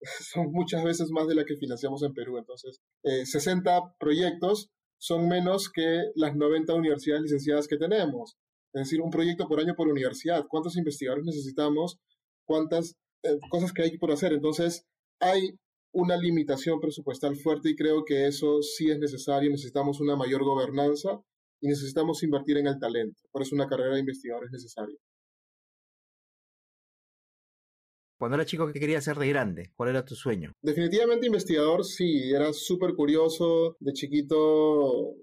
son 0.32 0.50
muchas 0.52 0.84
veces 0.84 1.10
más 1.10 1.26
de 1.26 1.34
la 1.34 1.44
que 1.44 1.56
financiamos 1.56 2.02
en 2.02 2.14
Perú. 2.14 2.38
Entonces, 2.38 2.80
eh, 3.04 3.26
60 3.26 3.94
proyectos 3.98 4.68
son 4.98 5.28
menos 5.28 5.70
que 5.70 6.04
las 6.14 6.36
90 6.36 6.74
universidades 6.74 7.22
licenciadas 7.22 7.68
que 7.68 7.76
tenemos. 7.76 8.36
Es 8.74 8.82
decir, 8.82 9.00
un 9.00 9.10
proyecto 9.10 9.48
por 9.48 9.60
año 9.60 9.74
por 9.74 9.88
universidad. 9.88 10.44
¿Cuántos 10.48 10.76
investigadores 10.76 11.24
necesitamos? 11.24 11.98
¿Cuántas 12.44 12.94
eh, 13.22 13.38
cosas 13.50 13.72
que 13.72 13.82
hay 13.82 13.98
por 13.98 14.10
hacer? 14.12 14.32
Entonces, 14.32 14.84
hay 15.20 15.58
una 15.92 16.16
limitación 16.16 16.80
presupuestal 16.80 17.36
fuerte 17.36 17.70
y 17.70 17.76
creo 17.76 18.04
que 18.04 18.26
eso 18.26 18.62
sí 18.62 18.90
es 18.90 18.98
necesario. 18.98 19.50
Necesitamos 19.50 20.00
una 20.00 20.16
mayor 20.16 20.44
gobernanza 20.44 21.20
y 21.60 21.68
necesitamos 21.68 22.22
invertir 22.22 22.58
en 22.58 22.66
el 22.66 22.78
talento. 22.78 23.22
Por 23.30 23.42
eso 23.42 23.54
una 23.54 23.68
carrera 23.68 23.94
de 23.94 24.00
investigador 24.00 24.44
es 24.44 24.52
necesaria. 24.52 24.96
Cuando 28.18 28.34
era 28.34 28.44
chico, 28.44 28.70
¿qué 28.72 28.80
querías 28.80 29.04
ser 29.04 29.16
de 29.16 29.28
grande? 29.28 29.70
¿Cuál 29.76 29.90
era 29.90 30.04
tu 30.04 30.16
sueño? 30.16 30.52
Definitivamente 30.60 31.26
investigador, 31.26 31.84
sí. 31.84 32.30
Era 32.32 32.52
súper 32.52 32.94
curioso. 32.94 33.76
De 33.78 33.92
chiquito 33.92 35.14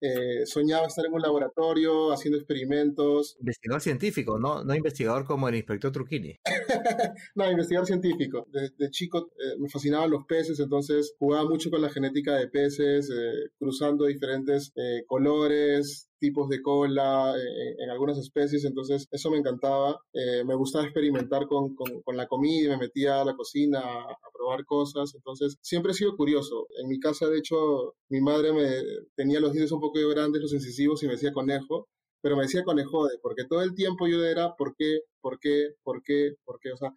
eh, 0.00 0.46
soñaba 0.46 0.86
estar 0.86 1.04
en 1.06 1.12
un 1.12 1.20
laboratorio 1.20 2.12
haciendo 2.12 2.38
experimentos. 2.38 3.36
Investigador 3.40 3.80
científico, 3.80 4.38
no, 4.38 4.64
no 4.64 4.74
investigador 4.74 5.24
como 5.24 5.48
el 5.48 5.56
inspector 5.56 5.92
Truquini. 5.92 6.38
no, 7.34 7.50
investigador 7.50 7.86
científico. 7.86 8.46
De, 8.50 8.70
de 8.76 8.90
chico 8.90 9.30
eh, 9.38 9.58
me 9.58 9.68
fascinaban 9.68 10.10
los 10.10 10.24
peces, 10.26 10.60
entonces 10.60 11.14
jugaba 11.18 11.48
mucho 11.48 11.70
con 11.70 11.82
la 11.82 11.90
genética 11.90 12.36
de 12.36 12.48
peces, 12.48 13.10
eh, 13.10 13.50
cruzando 13.58 14.06
diferentes 14.06 14.72
eh, 14.76 15.04
colores, 15.06 16.10
tipos 16.20 16.48
de 16.48 16.62
cola 16.62 17.34
eh, 17.36 17.76
en 17.78 17.90
algunas 17.90 18.18
especies, 18.18 18.64
entonces 18.64 19.08
eso 19.10 19.30
me 19.30 19.38
encantaba. 19.38 19.98
Eh, 20.12 20.44
me 20.44 20.54
gustaba 20.54 20.84
experimentar 20.84 21.46
con, 21.46 21.74
con, 21.74 22.02
con, 22.02 22.16
la 22.16 22.28
comida 22.28 22.66
y 22.66 22.68
me 22.68 22.76
metía 22.76 23.20
a 23.20 23.24
la 23.24 23.34
cocina 23.34 23.80
a, 23.80 24.29
probar 24.40 24.64
cosas, 24.64 25.14
entonces 25.14 25.58
siempre 25.60 25.92
he 25.92 25.94
sido 25.94 26.16
curioso. 26.16 26.66
En 26.80 26.88
mi 26.88 26.98
casa, 26.98 27.28
de 27.28 27.38
hecho, 27.38 27.94
mi 28.08 28.20
madre 28.20 28.52
me 28.52 28.68
tenía 29.14 29.38
los 29.40 29.52
dientes 29.52 29.72
un 29.72 29.80
poco 29.80 29.98
grandes, 30.08 30.40
los 30.40 30.54
incisivos, 30.54 31.02
y 31.02 31.06
me 31.06 31.12
decía 31.12 31.32
conejo, 31.32 31.88
pero 32.22 32.36
me 32.36 32.42
decía 32.44 32.64
conejode, 32.64 33.18
porque 33.22 33.44
todo 33.44 33.62
el 33.62 33.74
tiempo 33.74 34.06
yo 34.08 34.24
era 34.24 34.54
¿por 34.56 34.74
qué? 34.76 35.00
¿por 35.20 35.38
qué? 35.38 35.74
¿por 35.82 36.02
qué? 36.02 36.34
¿por 36.44 36.58
qué? 36.60 36.72
O 36.72 36.76
sea, 36.76 36.94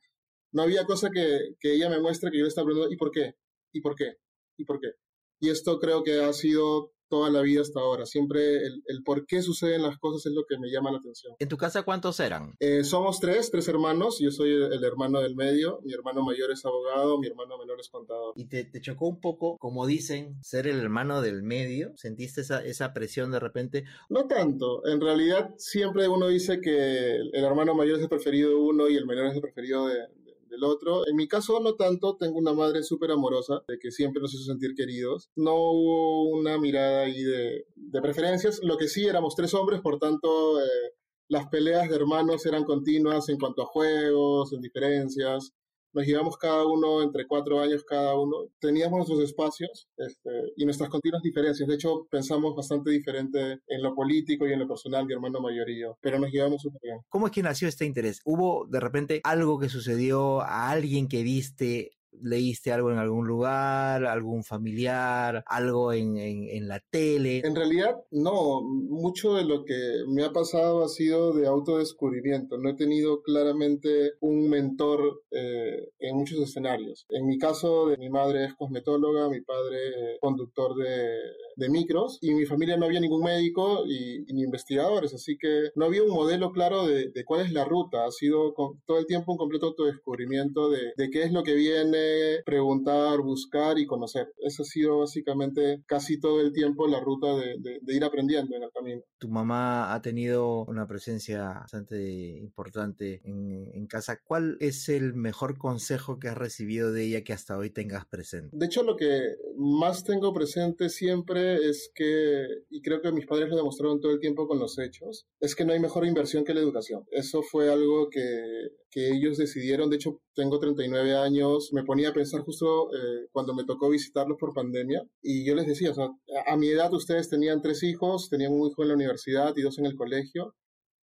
no 0.53 0.63
había 0.63 0.85
cosa 0.85 1.09
que, 1.11 1.55
que 1.59 1.73
ella 1.73 1.89
me 1.89 1.99
muestre 1.99 2.31
que 2.31 2.37
yo 2.37 2.43
le 2.43 2.49
estaba 2.49 2.65
preguntando 2.65 2.93
¿y 2.93 2.97
por 2.97 3.11
qué? 3.11 3.35
¿y 3.73 3.81
por 3.81 3.95
qué? 3.95 4.17
¿y 4.57 4.65
por 4.65 4.79
qué? 4.79 4.91
Y 5.39 5.49
esto 5.49 5.79
creo 5.79 6.03
que 6.03 6.21
ha 6.21 6.31
sido 6.33 6.93
toda 7.13 7.29
la 7.29 7.41
vida 7.41 7.61
hasta 7.61 7.79
ahora. 7.79 8.07
Siempre 8.07 8.65
el, 8.65 8.81
el, 8.87 9.03
por 9.03 9.27
qué 9.27 9.43
suceden 9.43 9.83
las 9.83 9.99
cosas 9.99 10.25
es 10.25 10.33
lo 10.33 10.45
que 10.47 10.57
me 10.57 10.71
llama 10.71 10.91
la 10.91 10.97
atención. 10.97 11.35
¿En 11.37 11.47
tu 11.47 11.57
casa 11.57 11.83
cuántos 11.83 12.19
eran? 12.19 12.55
Eh, 12.59 12.83
somos 12.83 13.19
tres, 13.19 13.51
tres 13.51 13.67
hermanos. 13.67 14.17
Yo 14.19 14.31
soy 14.31 14.49
el, 14.49 14.73
el, 14.73 14.83
hermano 14.83 15.21
del 15.21 15.35
medio. 15.35 15.79
Mi 15.83 15.93
hermano 15.93 16.23
mayor 16.23 16.49
es 16.49 16.65
abogado, 16.65 17.19
mi 17.19 17.27
hermano 17.27 17.55
menor 17.59 17.79
es 17.79 17.87
contador. 17.89 18.33
¿Y 18.35 18.45
te, 18.45 18.63
te 18.63 18.81
chocó 18.81 19.05
un 19.05 19.21
poco, 19.21 19.59
como 19.59 19.85
dicen, 19.85 20.41
ser 20.41 20.65
el 20.65 20.79
hermano 20.79 21.21
del 21.21 21.43
medio? 21.43 21.93
¿Sentiste 21.97 22.41
esa, 22.41 22.65
esa 22.65 22.93
presión 22.93 23.29
de 23.29 23.39
repente? 23.39 23.83
No 24.09 24.25
tanto. 24.25 24.83
En 24.87 24.99
realidad 24.99 25.53
siempre 25.59 26.07
uno 26.07 26.29
dice 26.29 26.61
que 26.61 27.17
el 27.17 27.43
hermano 27.43 27.75
mayor 27.75 27.97
es 27.97 28.01
el 28.01 28.09
preferido 28.09 28.49
de 28.49 28.55
uno 28.55 28.89
y 28.89 28.95
el 28.95 29.05
menor 29.05 29.27
es 29.27 29.35
el 29.35 29.41
preferido 29.41 29.85
de, 29.85 30.07
del 30.53 30.63
otro. 30.63 31.07
En 31.07 31.15
mi 31.15 31.27
caso 31.27 31.59
no 31.59 31.75
tanto, 31.75 32.15
tengo 32.17 32.37
una 32.37 32.53
madre 32.53 32.83
súper 32.83 33.11
amorosa, 33.11 33.63
de 33.67 33.79
que 33.79 33.91
siempre 33.91 34.21
nos 34.21 34.33
hizo 34.33 34.45
sentir 34.45 34.75
queridos. 34.75 35.29
No 35.35 35.55
hubo 35.55 36.29
una 36.29 36.57
mirada 36.59 37.03
ahí 37.03 37.23
de, 37.23 37.65
de 37.75 38.01
preferencias, 38.01 38.59
lo 38.63 38.77
que 38.77 38.87
sí 38.87 39.05
éramos 39.05 39.35
tres 39.35 39.53
hombres, 39.53 39.81
por 39.81 39.97
tanto 39.99 40.61
eh, 40.61 40.93
las 41.27 41.47
peleas 41.47 41.89
de 41.89 41.95
hermanos 41.95 42.45
eran 42.45 42.63
continuas 42.63 43.29
en 43.29 43.39
cuanto 43.39 43.63
a 43.63 43.65
juegos, 43.65 44.53
en 44.53 44.61
diferencias 44.61 45.53
nos 45.93 46.05
llevamos 46.05 46.37
cada 46.37 46.65
uno 46.65 47.01
entre 47.01 47.27
cuatro 47.27 47.61
años 47.61 47.83
cada 47.83 48.17
uno, 48.17 48.47
teníamos 48.59 48.97
nuestros 48.97 49.21
espacios 49.21 49.87
este, 49.97 50.29
y 50.55 50.65
nuestras 50.65 50.89
continuas 50.89 51.21
diferencias. 51.21 51.67
De 51.67 51.75
hecho, 51.75 52.07
pensamos 52.09 52.55
bastante 52.55 52.91
diferente 52.91 53.59
en 53.67 53.83
lo 53.83 53.93
político 53.93 54.47
y 54.47 54.53
en 54.53 54.59
lo 54.59 54.67
personal, 54.67 55.05
mi 55.05 55.13
hermano 55.13 55.39
mayor 55.39 55.69
y 55.69 55.81
yo, 55.81 55.97
pero 56.01 56.19
nos 56.19 56.31
llevamos 56.31 56.61
súper 56.61 56.81
bien. 56.81 56.97
¿Cómo 57.09 57.27
es 57.27 57.31
que 57.31 57.43
nació 57.43 57.67
este 57.67 57.85
interés? 57.85 58.21
¿Hubo 58.25 58.65
de 58.67 58.79
repente 58.79 59.21
algo 59.23 59.59
que 59.59 59.69
sucedió 59.69 60.41
a 60.41 60.69
alguien 60.69 61.07
que 61.07 61.23
viste 61.23 61.91
leíste 62.21 62.71
algo 62.71 62.91
en 62.91 62.97
algún 62.97 63.27
lugar, 63.27 64.05
algún 64.05 64.43
familiar, 64.43 65.43
algo 65.47 65.93
en, 65.93 66.17
en, 66.17 66.67
la 66.67 66.79
tele? 66.79 67.41
En 67.43 67.55
realidad, 67.55 67.95
no. 68.11 68.61
Mucho 68.61 69.35
de 69.35 69.45
lo 69.45 69.65
que 69.65 70.03
me 70.07 70.23
ha 70.23 70.31
pasado 70.31 70.83
ha 70.83 70.89
sido 70.89 71.33
de 71.33 71.47
autodescubrimiento. 71.47 72.57
No 72.57 72.69
he 72.69 72.75
tenido 72.75 73.21
claramente 73.21 74.13
un 74.21 74.49
mentor 74.49 75.23
eh, 75.31 75.89
en 75.99 76.15
muchos 76.15 76.39
escenarios. 76.39 77.05
En 77.09 77.25
mi 77.25 77.37
caso, 77.37 77.87
de 77.87 77.97
mi 77.97 78.09
madre 78.09 78.45
es 78.45 78.53
cosmetóloga, 78.55 79.29
mi 79.29 79.41
padre 79.41 80.17
conductor 80.21 80.75
de, 80.75 81.17
de, 81.55 81.69
micros 81.69 82.19
y 82.21 82.29
en 82.29 82.37
mi 82.37 82.45
familia 82.45 82.77
no 82.77 82.85
había 82.85 82.99
ningún 82.99 83.23
médico 83.23 83.85
y, 83.87 84.23
ni 84.33 84.43
investigadores, 84.43 85.13
así 85.13 85.37
que 85.37 85.69
no 85.75 85.85
había 85.85 86.03
un 86.03 86.09
modelo 86.09 86.51
claro 86.51 86.85
de, 86.85 87.09
de 87.09 87.25
cuál 87.25 87.41
es 87.41 87.51
la 87.51 87.65
ruta. 87.65 88.05
Ha 88.05 88.11
sido 88.11 88.53
con, 88.53 88.81
todo 88.85 88.99
el 88.99 89.05
tiempo 89.05 89.31
un 89.31 89.37
completo 89.37 89.67
autodescubrimiento 89.67 90.69
de, 90.69 90.93
de 90.95 91.09
qué 91.09 91.23
es 91.23 91.31
lo 91.31 91.43
que 91.43 91.55
viene, 91.55 92.41
preguntar, 92.45 93.19
buscar 93.21 93.79
y 93.79 93.85
conocer. 93.85 94.31
Eso 94.37 94.63
ha 94.63 94.65
sido 94.65 94.99
básicamente 94.99 95.83
casi 95.87 96.19
todo 96.19 96.41
el 96.41 96.51
tiempo 96.51 96.87
la 96.87 96.99
ruta 96.99 97.35
de, 97.35 97.55
de 97.81 97.95
ir 97.95 98.03
aprendiendo 98.03 98.55
en 98.55 98.63
el 98.63 98.69
camino. 98.71 99.01
Tu 99.17 99.29
mamá 99.29 99.93
ha 99.93 100.01
tenido 100.01 100.65
una 100.65 100.87
presencia 100.87 101.43
bastante 101.43 102.37
importante 102.37 103.21
en, 103.23 103.69
en 103.73 103.87
casa. 103.87 104.19
¿Cuál 104.23 104.57
es 104.59 104.89
el 104.89 105.13
mejor 105.13 105.57
consejo 105.57 106.19
que 106.19 106.27
has 106.27 106.37
recibido 106.37 106.91
de 106.91 107.03
ella 107.05 107.23
que 107.23 107.33
hasta 107.33 107.57
hoy 107.57 107.69
tengas 107.69 108.05
presente? 108.05 108.55
De 108.55 108.65
hecho, 108.65 108.83
lo 108.83 108.95
que 108.95 109.35
más 109.63 110.03
tengo 110.03 110.33
presente 110.33 110.89
siempre 110.89 111.55
es 111.69 111.89
que, 111.95 112.45
y 112.69 112.81
creo 112.81 113.01
que 113.01 113.13
mis 113.13 113.25
padres 113.25 113.49
lo 113.49 113.55
demostraron 113.55 114.01
todo 114.01 114.11
el 114.11 114.19
tiempo 114.19 114.45
con 114.47 114.59
los 114.59 114.77
hechos, 114.77 115.25
es 115.39 115.55
que 115.55 115.63
no 115.63 115.71
hay 115.71 115.79
mejor 115.79 116.05
inversión 116.05 116.43
que 116.43 116.53
la 116.53 116.59
educación. 116.59 117.05
Eso 117.11 117.41
fue 117.41 117.71
algo 117.71 118.09
que, 118.09 118.43
que 118.91 119.11
ellos 119.11 119.37
decidieron. 119.37 119.89
De 119.89 119.95
hecho, 119.95 120.21
tengo 120.35 120.59
39 120.59 121.15
años, 121.15 121.71
me 121.71 121.83
ponía 121.83 122.09
a 122.09 122.13
pensar 122.13 122.41
justo 122.41 122.89
eh, 122.93 123.27
cuando 123.31 123.53
me 123.55 123.63
tocó 123.63 123.89
visitarlos 123.89 124.37
por 124.37 124.53
pandemia 124.53 125.01
y 125.21 125.45
yo 125.45 125.55
les 125.55 125.65
decía, 125.65 125.91
o 125.91 125.93
sea, 125.93 126.09
a 126.45 126.57
mi 126.57 126.67
edad 126.69 126.93
ustedes 126.93 127.29
tenían 127.29 127.61
tres 127.61 127.83
hijos, 127.83 128.29
tenían 128.29 128.51
un 128.51 128.67
hijo 128.67 128.83
en 128.83 128.89
la 128.89 128.95
universidad 128.95 129.53
y 129.55 129.61
dos 129.61 129.79
en 129.79 129.85
el 129.85 129.95
colegio, 129.95 130.55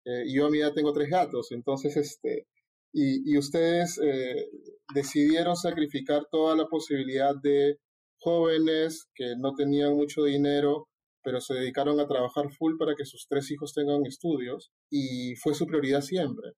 eh, 0.05 0.25
y 0.27 0.35
yo 0.35 0.47
a 0.47 0.51
mi 0.51 0.59
edad 0.59 0.75
tengo 0.75 0.93
tres 0.93 1.09
gatos, 1.09 1.51
entonces, 1.53 1.97
este, 1.97 2.47
y, 2.93 3.33
y 3.33 3.39
ustedes 3.39 3.99
eh, 4.03 4.49
decidieron 4.95 5.57
sacrificar 5.57 6.27
toda 6.31 6.57
la 6.57 6.67
posibilidad 6.67 7.35
de 7.43 7.79
jóvenes 8.21 9.09
que 9.15 9.35
no 9.39 9.55
tenían 9.55 9.95
mucho 9.95 10.25
dinero, 10.25 10.89
pero 11.23 11.41
se 11.41 11.55
dedicaron 11.55 12.01
a 12.01 12.07
trabajar 12.07 12.51
full 12.59 12.77
para 12.79 12.95
que 12.95 13.05
sus 13.05 13.27
tres 13.29 13.51
hijos 13.51 13.75
tengan 13.75 14.07
estudios 14.07 14.71
y 14.91 15.35
fue 15.37 15.55
su 15.55 15.67
prioridad 15.67 16.03
siempre 16.03 16.53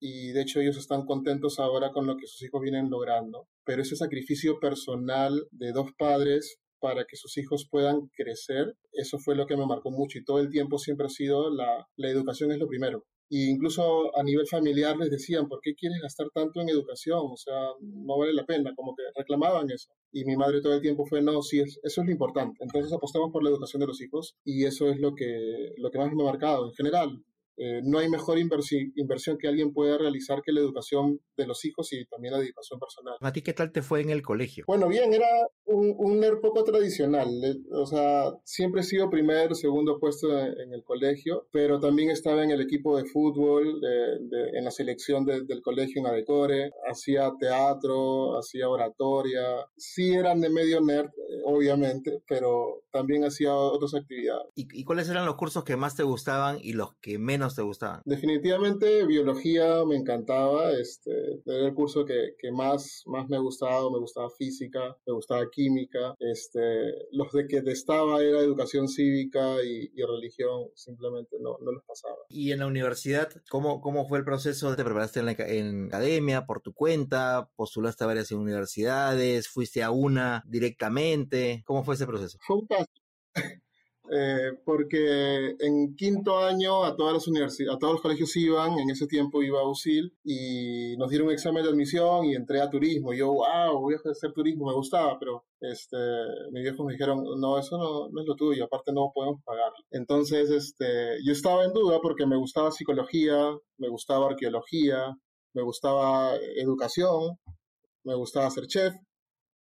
y 0.00 0.32
de 0.32 0.42
hecho 0.42 0.60
ellos 0.60 0.76
están 0.76 1.04
contentos 1.04 1.58
ahora 1.58 1.90
con 1.90 2.06
lo 2.06 2.16
que 2.16 2.26
sus 2.26 2.42
hijos 2.42 2.60
vienen 2.62 2.90
logrando. 2.90 3.48
Pero 3.64 3.82
ese 3.82 3.96
sacrificio 3.96 4.58
personal 4.60 5.46
de 5.50 5.72
dos 5.72 5.90
padres 5.98 6.58
para 6.80 7.04
que 7.04 7.16
sus 7.16 7.36
hijos 7.38 7.66
puedan 7.68 8.08
crecer, 8.14 8.74
eso 8.92 9.18
fue 9.18 9.34
lo 9.34 9.46
que 9.46 9.56
me 9.56 9.66
marcó 9.66 9.90
mucho 9.90 10.18
y 10.18 10.24
todo 10.24 10.38
el 10.38 10.50
tiempo 10.50 10.78
siempre 10.78 11.06
ha 11.06 11.10
sido 11.10 11.50
la, 11.50 11.88
la 11.96 12.08
educación 12.08 12.52
es 12.52 12.58
lo 12.58 12.68
primero. 12.68 13.04
Y 13.28 13.50
incluso 13.50 14.16
a 14.16 14.22
nivel 14.22 14.46
familiar 14.46 14.96
les 14.96 15.10
decían, 15.10 15.48
¿por 15.48 15.60
qué 15.60 15.74
quieres 15.74 16.00
gastar 16.00 16.28
tanto 16.32 16.60
en 16.60 16.68
educación? 16.68 17.20
O 17.30 17.36
sea, 17.36 17.72
no 17.80 18.18
vale 18.18 18.32
la 18.32 18.46
pena, 18.46 18.74
como 18.74 18.94
que 18.94 19.02
reclamaban 19.14 19.70
eso. 19.70 19.90
Y 20.12 20.24
mi 20.24 20.36
madre 20.36 20.62
todo 20.62 20.74
el 20.74 20.80
tiempo 20.80 21.04
fue, 21.04 21.20
no, 21.20 21.42
sí, 21.42 21.60
eso 21.60 21.78
es 21.82 21.96
lo 21.96 22.10
importante. 22.10 22.56
Entonces 22.60 22.92
apostamos 22.92 23.30
por 23.30 23.42
la 23.42 23.50
educación 23.50 23.80
de 23.80 23.86
los 23.86 24.00
hijos 24.00 24.36
y 24.44 24.64
eso 24.64 24.88
es 24.88 24.98
lo 24.98 25.14
que, 25.14 25.72
lo 25.76 25.90
que 25.90 25.98
más 25.98 26.12
me 26.12 26.22
ha 26.22 26.26
marcado 26.26 26.66
en 26.66 26.74
general. 26.74 27.22
Eh, 27.58 27.80
no 27.82 27.98
hay 27.98 28.08
mejor 28.08 28.38
inversión 28.38 29.38
que 29.38 29.48
alguien 29.48 29.72
pueda 29.72 29.98
realizar 29.98 30.42
que 30.42 30.52
la 30.52 30.60
educación 30.60 31.20
de 31.36 31.46
los 31.46 31.64
hijos 31.64 31.92
y 31.92 32.06
también 32.06 32.34
la 32.34 32.40
educación 32.40 32.78
personal. 32.78 33.16
¿A 33.20 33.32
ti 33.32 33.42
qué 33.42 33.52
tal 33.52 33.72
te 33.72 33.82
fue 33.82 34.00
en 34.00 34.10
el 34.10 34.22
colegio? 34.22 34.64
Bueno, 34.66 34.88
bien, 34.88 35.12
era 35.12 35.26
un, 35.64 35.94
un 35.98 36.20
nerd 36.20 36.40
poco 36.40 36.62
tradicional. 36.64 37.28
Eh, 37.44 37.56
o 37.72 37.86
sea, 37.86 38.32
siempre 38.44 38.82
he 38.82 38.84
sido 38.84 39.10
primer, 39.10 39.54
segundo 39.54 39.98
puesto 39.98 40.38
en, 40.38 40.72
el 40.72 40.84
colegio, 40.84 41.48
pero 41.50 41.80
también 41.80 42.10
estaba 42.10 42.44
en 42.44 42.50
el 42.50 42.60
equipo 42.60 42.96
de 42.96 43.04
fútbol, 43.06 43.80
en 44.54 44.64
la 44.64 44.70
selección 44.70 45.24
del 45.24 45.62
colegio 45.62 46.00
en 46.00 46.06
Adecore, 46.06 46.70
hacía 46.88 47.32
teatro, 47.38 48.38
hacía 48.38 48.68
oratoria. 48.68 49.40
Sí 49.76 50.12
eran 50.12 50.40
de 50.40 50.50
medio 50.50 50.80
nerd, 50.80 51.06
eh, 51.06 51.42
obviamente, 51.44 52.22
pero 52.28 52.84
también 52.90 53.24
hacía 53.24 53.54
otras 53.54 53.94
actividades. 53.94 54.46
¿Y 54.54 54.84
cuáles 54.84 55.08
eran 55.08 55.26
los 55.26 55.36
cursos 55.36 55.64
que 55.64 55.76
más 55.76 55.96
te 55.96 56.02
gustaban 56.02 56.58
y 56.60 56.72
los 56.72 56.94
que 57.00 57.18
menos 57.18 57.47
te 57.54 57.62
gustaban? 57.62 58.02
Definitivamente 58.04 59.04
biología 59.06 59.84
me 59.84 59.96
encantaba, 59.96 60.72
este, 60.72 61.10
era 61.44 61.66
el 61.66 61.74
curso 61.74 62.04
que, 62.04 62.34
que, 62.38 62.50
más, 62.50 63.02
más 63.06 63.28
me 63.28 63.38
gustaba, 63.38 63.90
me 63.90 63.98
gustaba 63.98 64.30
física, 64.30 64.96
me 65.06 65.12
gustaba 65.12 65.48
química, 65.50 66.14
este, 66.18 66.60
los 67.12 67.32
de 67.32 67.46
que 67.46 67.62
estaba 67.66 68.22
era 68.22 68.40
educación 68.40 68.88
cívica 68.88 69.62
y, 69.62 69.90
religión, 70.08 70.68
simplemente 70.74 71.36
no, 71.40 71.58
no 71.60 71.72
los 71.72 71.84
pasaba. 71.84 72.16
¿Y 72.28 72.52
en 72.52 72.60
la 72.60 72.66
universidad, 72.66 73.30
cómo, 73.50 73.80
cómo 73.80 74.08
fue 74.08 74.18
el 74.18 74.24
proceso? 74.24 74.74
¿Te 74.74 74.84
preparaste 74.84 75.20
en, 75.20 75.26
la, 75.26 75.32
en 75.32 75.86
academia, 75.86 76.46
por 76.46 76.60
tu 76.60 76.72
cuenta? 76.72 77.50
¿Postulaste 77.56 78.04
a 78.04 78.06
varias 78.06 78.32
universidades? 78.32 79.48
¿Fuiste 79.48 79.82
a 79.82 79.90
una 79.90 80.42
directamente? 80.46 81.62
¿Cómo 81.66 81.84
fue 81.84 81.94
ese 81.94 82.06
proceso? 82.06 82.38
Fue 82.40 82.56
un 82.56 82.66
eh, 84.10 84.52
porque 84.64 85.56
en 85.58 85.94
quinto 85.94 86.38
año 86.38 86.84
a 86.84 86.96
todas 86.96 87.14
las 87.14 87.28
universidades, 87.28 87.76
a 87.76 87.78
todos 87.78 87.94
los 87.94 88.02
colegios 88.02 88.34
iban, 88.36 88.78
en 88.78 88.90
ese 88.90 89.06
tiempo 89.06 89.42
iba 89.42 89.60
a 89.60 89.68
USIL 89.68 90.14
y 90.24 90.96
nos 90.96 91.10
dieron 91.10 91.28
un 91.28 91.34
examen 91.34 91.62
de 91.62 91.68
admisión 91.68 92.24
y 92.24 92.34
entré 92.34 92.60
a 92.60 92.70
turismo. 92.70 93.12
Yo, 93.12 93.32
wow, 93.32 93.78
voy 93.80 93.94
a 93.94 94.10
hacer 94.10 94.32
turismo, 94.32 94.66
me 94.66 94.74
gustaba, 94.74 95.18
pero 95.18 95.44
este, 95.60 95.96
mis 96.52 96.62
viejos 96.62 96.86
me 96.86 96.92
dijeron, 96.92 97.22
no, 97.38 97.58
eso 97.58 97.76
no, 97.76 98.20
es 98.20 98.26
lo 98.26 98.34
tuyo, 98.34 98.64
aparte 98.64 98.92
no 98.92 99.12
podemos 99.14 99.42
pagar. 99.44 99.72
Entonces, 99.90 100.50
este, 100.50 101.18
yo 101.24 101.32
estaba 101.32 101.64
en 101.64 101.72
duda 101.72 101.98
porque 102.00 102.26
me 102.26 102.36
gustaba 102.36 102.70
psicología, 102.70 103.36
me 103.76 103.88
gustaba 103.88 104.28
arqueología, 104.28 105.16
me 105.54 105.62
gustaba 105.62 106.34
educación, 106.56 107.38
me 108.04 108.14
gustaba 108.14 108.50
ser 108.50 108.66
chef, 108.66 108.94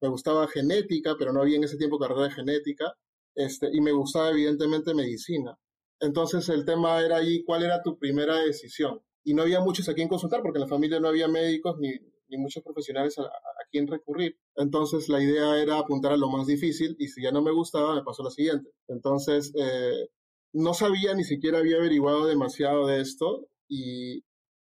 me 0.03 0.09
gustaba 0.09 0.47
genética, 0.49 1.15
pero 1.19 1.33
no 1.33 1.41
había 1.41 1.57
en 1.57 1.65
ese 1.65 1.79
tiempo 1.79 1.99
carrera 1.99 2.25
de 2.25 2.31
genética 2.31 2.95
este, 3.35 3.69
y 3.73 3.81
me 3.81 3.93
gustaba 3.93 4.31
evidentemente 4.31 4.95
medicina. 4.95 5.59
Entonces 6.01 6.49
el 6.49 6.65
tema 6.65 7.01
era 7.01 7.19
ahí, 7.19 7.45
¿cuál 7.45 7.65
era 7.65 7.83
tu 7.83 7.99
primera 7.99 8.39
decisión? 8.39 9.01
Y 9.25 9.35
no 9.35 9.43
había 9.43 9.61
muchos 9.61 9.89
a 9.89 9.95
quien 9.95 10.09
consultar 10.09 10.43
porque 10.43 10.59
en 10.59 10.65
la 10.65 10.69
familia 10.69 11.01
no 11.01 11.09
había 11.09 11.29
médicos 11.29 11.77
ni, 11.79 11.91
ni 12.29 12.37
muchos 12.37 12.63
profesionales 12.63 13.19
a, 13.19 13.23
a, 13.23 13.65
quien 13.71 13.87
recurrir. 13.87 14.37
Entonces 14.57 15.09
la 15.09 15.23
idea 15.23 15.61
era 15.61 15.79
apuntar 15.79 16.13
a 16.13 16.17
lo 16.17 16.29
más 16.29 16.47
difícil 16.47 16.95
y 16.99 17.09
si 17.09 17.23
ya 17.23 17.33
no 17.33 17.43
me 17.43 17.53
gustaba, 17.53 17.95
me 17.95 18.03
pasó 18.03 18.23
lo 18.23 18.31
siguiente. 18.31 18.71
Entonces 18.89 19.53
eh, 19.57 20.09
no 20.53 20.75
sabía, 20.75 21.15
ni 21.15 21.25
siquiera 21.25 21.59
había 21.59 21.77
averiguado 21.77 22.27
demasiado 22.27 22.87
de 22.87 23.01
esto 23.01 23.49
y 23.69 24.25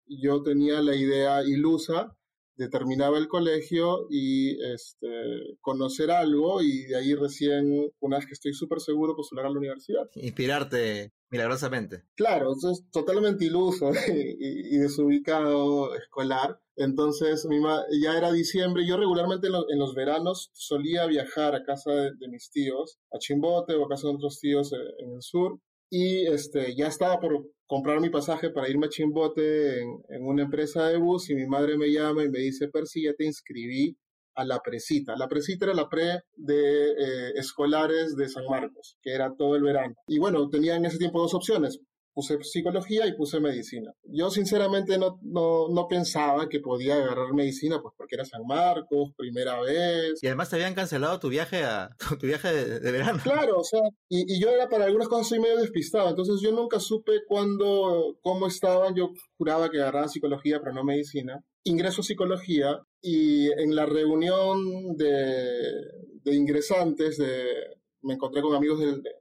yo 0.06 0.42
tenía 0.42 0.80
la 0.82 0.94
idea 0.96 1.42
ilusa 1.44 2.15
terminaba 2.70 3.18
el 3.18 3.28
colegio 3.28 4.06
y 4.10 4.60
este, 4.72 5.56
conocer 5.60 6.10
algo 6.10 6.62
y 6.62 6.84
de 6.84 6.96
ahí 6.96 7.14
recién, 7.14 7.92
una 8.00 8.16
vez 8.16 8.26
que 8.26 8.32
estoy 8.32 8.54
súper 8.54 8.80
seguro, 8.80 9.14
postular 9.14 9.46
a 9.46 9.50
la 9.50 9.58
universidad. 9.58 10.08
Inspirarte 10.14 11.12
milagrosamente. 11.30 12.04
Claro, 12.14 12.52
eso 12.56 12.70
es 12.70 12.84
totalmente 12.90 13.44
iluso 13.44 13.90
y, 14.08 14.78
desubicado 14.78 15.94
escolar. 15.94 16.60
Entonces, 16.76 17.46
ya 18.02 18.16
era 18.16 18.32
diciembre. 18.32 18.86
Yo 18.86 18.96
regularmente 18.96 19.48
en, 19.48 19.78
los 19.78 19.94
veranos 19.94 20.50
solía 20.52 21.06
viajar 21.06 21.54
a 21.54 21.64
casa 21.64 21.92
de, 21.92 22.28
mis 22.28 22.50
tíos, 22.50 22.98
a 23.12 23.18
Chimbote 23.18 23.74
o 23.74 23.84
a 23.84 23.88
casa 23.88 24.08
de 24.08 24.14
otros 24.14 24.38
tíos 24.40 24.72
eh, 24.72 24.76
en 24.98 25.14
el 25.14 25.22
sur. 25.22 25.58
Y 25.90 26.26
este, 26.26 26.74
ya 26.74 26.88
estaba 26.88 27.20
por 27.20 27.46
comprar 27.66 28.00
mi 28.00 28.10
pasaje 28.10 28.50
para 28.50 28.68
irme 28.68 28.86
a 28.86 28.88
Chimbote 28.88 29.80
en, 29.80 30.26
una 30.26 30.42
empresa 30.42 30.86
de 30.88 30.98
bus 30.98 31.30
y 31.30 31.34
mi 31.34 31.46
madre 31.46 31.76
me 31.76 31.90
llama 31.90 32.24
y 32.24 32.28
me 32.28 32.38
dice, 32.38 32.68
Percy, 32.68 33.04
ya 33.04 33.14
te 33.14 33.24
inscribí 33.24 33.96
a 34.34 34.44
la 34.44 34.60
presita. 34.60 35.14
La 35.16 35.28
presita 35.28 35.66
era 35.66 35.74
la 35.74 35.88
pre 35.88 36.20
de 36.34 36.90
eh, 36.90 37.32
escolares 37.36 38.16
de 38.16 38.28
San 38.28 38.44
Marcos, 38.48 38.96
que 39.02 39.12
era 39.12 39.34
todo 39.36 39.56
el 39.56 39.62
verano. 39.62 39.94
Y 40.06 40.18
bueno, 40.18 40.48
tenía 40.48 40.76
en 40.76 40.84
ese 40.84 40.98
tiempo 40.98 41.20
dos 41.20 41.34
opciones, 41.34 41.80
puse 42.16 42.42
psicología 42.42 43.06
y 43.06 43.14
puse 43.14 43.40
medicina. 43.40 43.92
Yo 44.04 44.30
sinceramente 44.30 44.96
no, 44.96 45.18
no, 45.20 45.68
no, 45.68 45.86
pensaba 45.86 46.48
que 46.48 46.60
podía 46.60 46.94
agarrar 46.94 47.34
medicina, 47.34 47.78
pues 47.82 47.92
porque 47.94 48.14
era 48.14 48.24
San 48.24 48.40
Marcos, 48.46 49.10
primera 49.18 49.60
vez. 49.60 50.18
Y 50.22 50.26
además 50.26 50.48
te 50.48 50.56
habían 50.56 50.74
cancelado 50.74 51.20
tu 51.20 51.28
viaje 51.28 51.62
a 51.62 51.90
tu 52.18 52.26
viaje 52.26 52.50
de, 52.54 52.90
verano. 52.90 53.20
Claro, 53.22 53.58
o 53.58 53.64
sea, 53.64 53.82
y, 54.08 54.34
y, 54.34 54.40
yo 54.40 54.48
era 54.48 54.66
para 54.66 54.86
algunas 54.86 55.08
cosas 55.08 55.28
soy 55.28 55.40
medio 55.40 55.58
despistado, 55.58 56.08
entonces 56.08 56.40
yo 56.40 56.52
nunca 56.52 56.80
supe 56.80 57.20
cuándo, 57.28 58.16
cómo 58.22 58.46
estaban, 58.46 58.94
yo 58.94 59.10
juraba 59.36 59.68
que 59.68 59.78
agarraba 59.78 60.08
psicología, 60.08 60.60
pero 60.60 60.72
no 60.72 60.84
medicina. 60.84 61.44
Ingreso 61.64 62.00
a 62.00 62.04
psicología 62.04 62.80
y 63.02 63.48
en 63.60 63.76
la 63.76 63.84
reunión 63.84 64.96
de, 64.96 65.70
de 66.22 66.34
ingresantes 66.34 67.18
de, 67.18 67.46
me 68.00 68.14
encontré 68.14 68.40
con 68.40 68.54
amigos 68.54 68.80
del, 68.80 69.02
del 69.02 69.14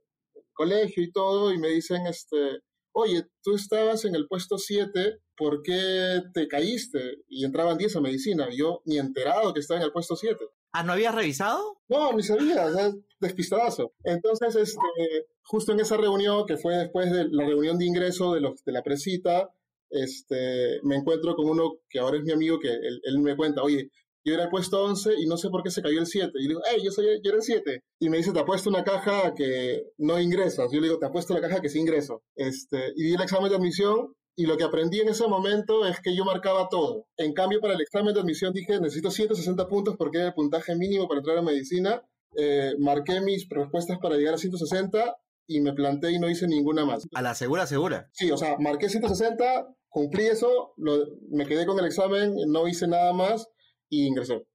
colegio 0.54 1.04
y 1.04 1.12
todo 1.12 1.52
y 1.52 1.58
me 1.58 1.68
dicen, 1.68 2.08
este, 2.08 2.62
oye, 2.96 3.28
tú 3.44 3.56
estabas 3.56 4.06
en 4.06 4.16
el 4.16 4.28
puesto 4.28 4.58
7, 4.58 5.20
¿por 5.36 5.62
qué 5.62 6.22
te 6.34 6.48
caíste? 6.48 7.18
Y 7.28 7.44
entraban 7.44 7.78
10 7.78 7.98
a 7.98 8.02
medicina. 8.02 8.48
yo 8.56 8.82
ni 8.86 8.98
enterado 8.98 9.54
que 9.54 9.60
estaba 9.60 9.82
en 9.82 9.86
el 9.86 9.92
puesto 9.92 10.16
7. 10.16 10.38
¿Ah, 10.72 10.84
no 10.84 10.94
habías 10.94 11.14
revisado? 11.14 11.82
No, 11.90 12.14
ni 12.14 12.24
sabía, 12.24 12.66
o 12.66 12.74
sea, 12.74 12.94
despistadazo. 13.20 13.94
Entonces, 14.04 14.56
este, 14.56 15.28
justo 15.44 15.74
en 15.74 15.82
esa 15.82 15.98
reunión, 15.98 16.46
que 16.46 16.58
fue 16.58 16.78
después 16.78 17.12
de 17.12 17.28
la 17.30 17.46
reunión 17.46 17.78
de 17.78 17.86
ingreso 17.86 18.34
de, 18.34 18.42
los, 18.42 18.64
de 18.64 18.72
la 18.72 18.82
presita, 18.82 19.50
este, 19.90 20.80
me 20.84 20.96
encuentro 20.96 21.36
con 21.36 21.50
uno 21.50 21.80
que 21.90 22.00
ahora 22.00 22.18
es 22.18 22.24
mi 22.24 22.32
amigo, 22.32 22.60
que 22.60 22.70
él, 22.70 23.02
él 23.04 23.20
me 23.20 23.36
cuenta, 23.36 23.62
oye, 23.62 23.92
yo 24.26 24.34
era 24.34 24.46
el 24.46 24.50
puesto 24.50 24.84
11 24.84 25.14
y 25.20 25.28
no 25.28 25.38
sé 25.38 25.50
por 25.50 25.62
qué 25.62 25.70
se 25.70 25.84
cayó 25.84 26.00
el 26.00 26.08
7. 26.08 26.32
Y 26.40 26.48
digo, 26.48 26.62
hey, 26.70 26.82
yo, 26.84 26.92
soy, 26.92 27.06
yo 27.24 27.30
era 27.30 27.38
el 27.38 27.44
7. 27.44 27.84
Y 28.00 28.10
me 28.10 28.18
dice, 28.18 28.34
te 28.34 28.40
apuesto 28.40 28.70
una 28.72 28.84
caja 28.84 29.36
que 29.36 29.84
no 30.00 30.20
ingresas. 30.20 30.72
Yo 30.72 30.82
le 30.82 30.88
digo, 30.88 31.00
te 31.00 31.06
apuesto 31.06 31.36
la 31.36 31.42
caja 31.42 31.62
que 31.62 31.70
sí 31.70 31.80
ingreso. 31.80 32.24
Este, 32.36 32.92
y 32.96 33.04
di 33.04 33.14
el 33.14 33.22
examen 33.22 33.50
de 33.50 33.56
admisión 33.56 34.14
y 34.36 34.48
lo 34.48 34.58
que 34.58 34.64
aprendí 34.64 35.00
en 35.00 35.10
ese 35.10 35.28
momento 35.28 35.86
es 35.86 36.02
que 36.02 36.16
yo 36.16 36.26
marcaba 36.26 36.68
todo. 36.70 37.06
En 37.18 37.34
cambio, 37.34 37.62
para 37.62 37.76
el 37.76 37.82
examen 37.82 38.16
de 38.16 38.22
admisión 38.22 38.52
dije, 38.52 38.80
necesito 38.80 39.12
160 39.12 39.68
puntos 39.68 39.96
porque 39.96 40.18
era 40.18 40.28
el 40.28 40.34
puntaje 40.34 40.76
mínimo 40.76 41.08
para 41.08 41.20
entrar 41.20 41.38
a 41.38 41.44
medicina. 41.44 42.02
Eh, 42.36 42.74
marqué 42.80 43.22
mis 43.22 43.48
respuestas 43.48 44.00
para 44.00 44.18
llegar 44.18 44.34
a 44.34 44.38
160 44.38 45.18
y 45.48 45.62
me 45.62 45.74
planté 45.74 46.12
y 46.12 46.18
no 46.18 46.30
hice 46.30 46.48
ninguna 46.48 46.84
más. 46.84 47.08
A 47.14 47.22
la 47.22 47.36
segura, 47.36 47.68
segura. 47.68 48.10
Sí, 48.12 48.32
o 48.32 48.38
sea, 48.38 48.58
marqué 48.58 48.90
160, 48.90 49.68
cumplí 49.88 50.26
eso, 50.26 50.74
me 51.30 51.46
quedé 51.46 51.68
con 51.68 51.78
el 51.78 51.86
examen, 51.86 52.36
no 52.48 52.68
hice 52.68 52.88
nada 52.88 53.14
más 53.14 53.48
y 53.90 54.08
ingresé 54.08 54.46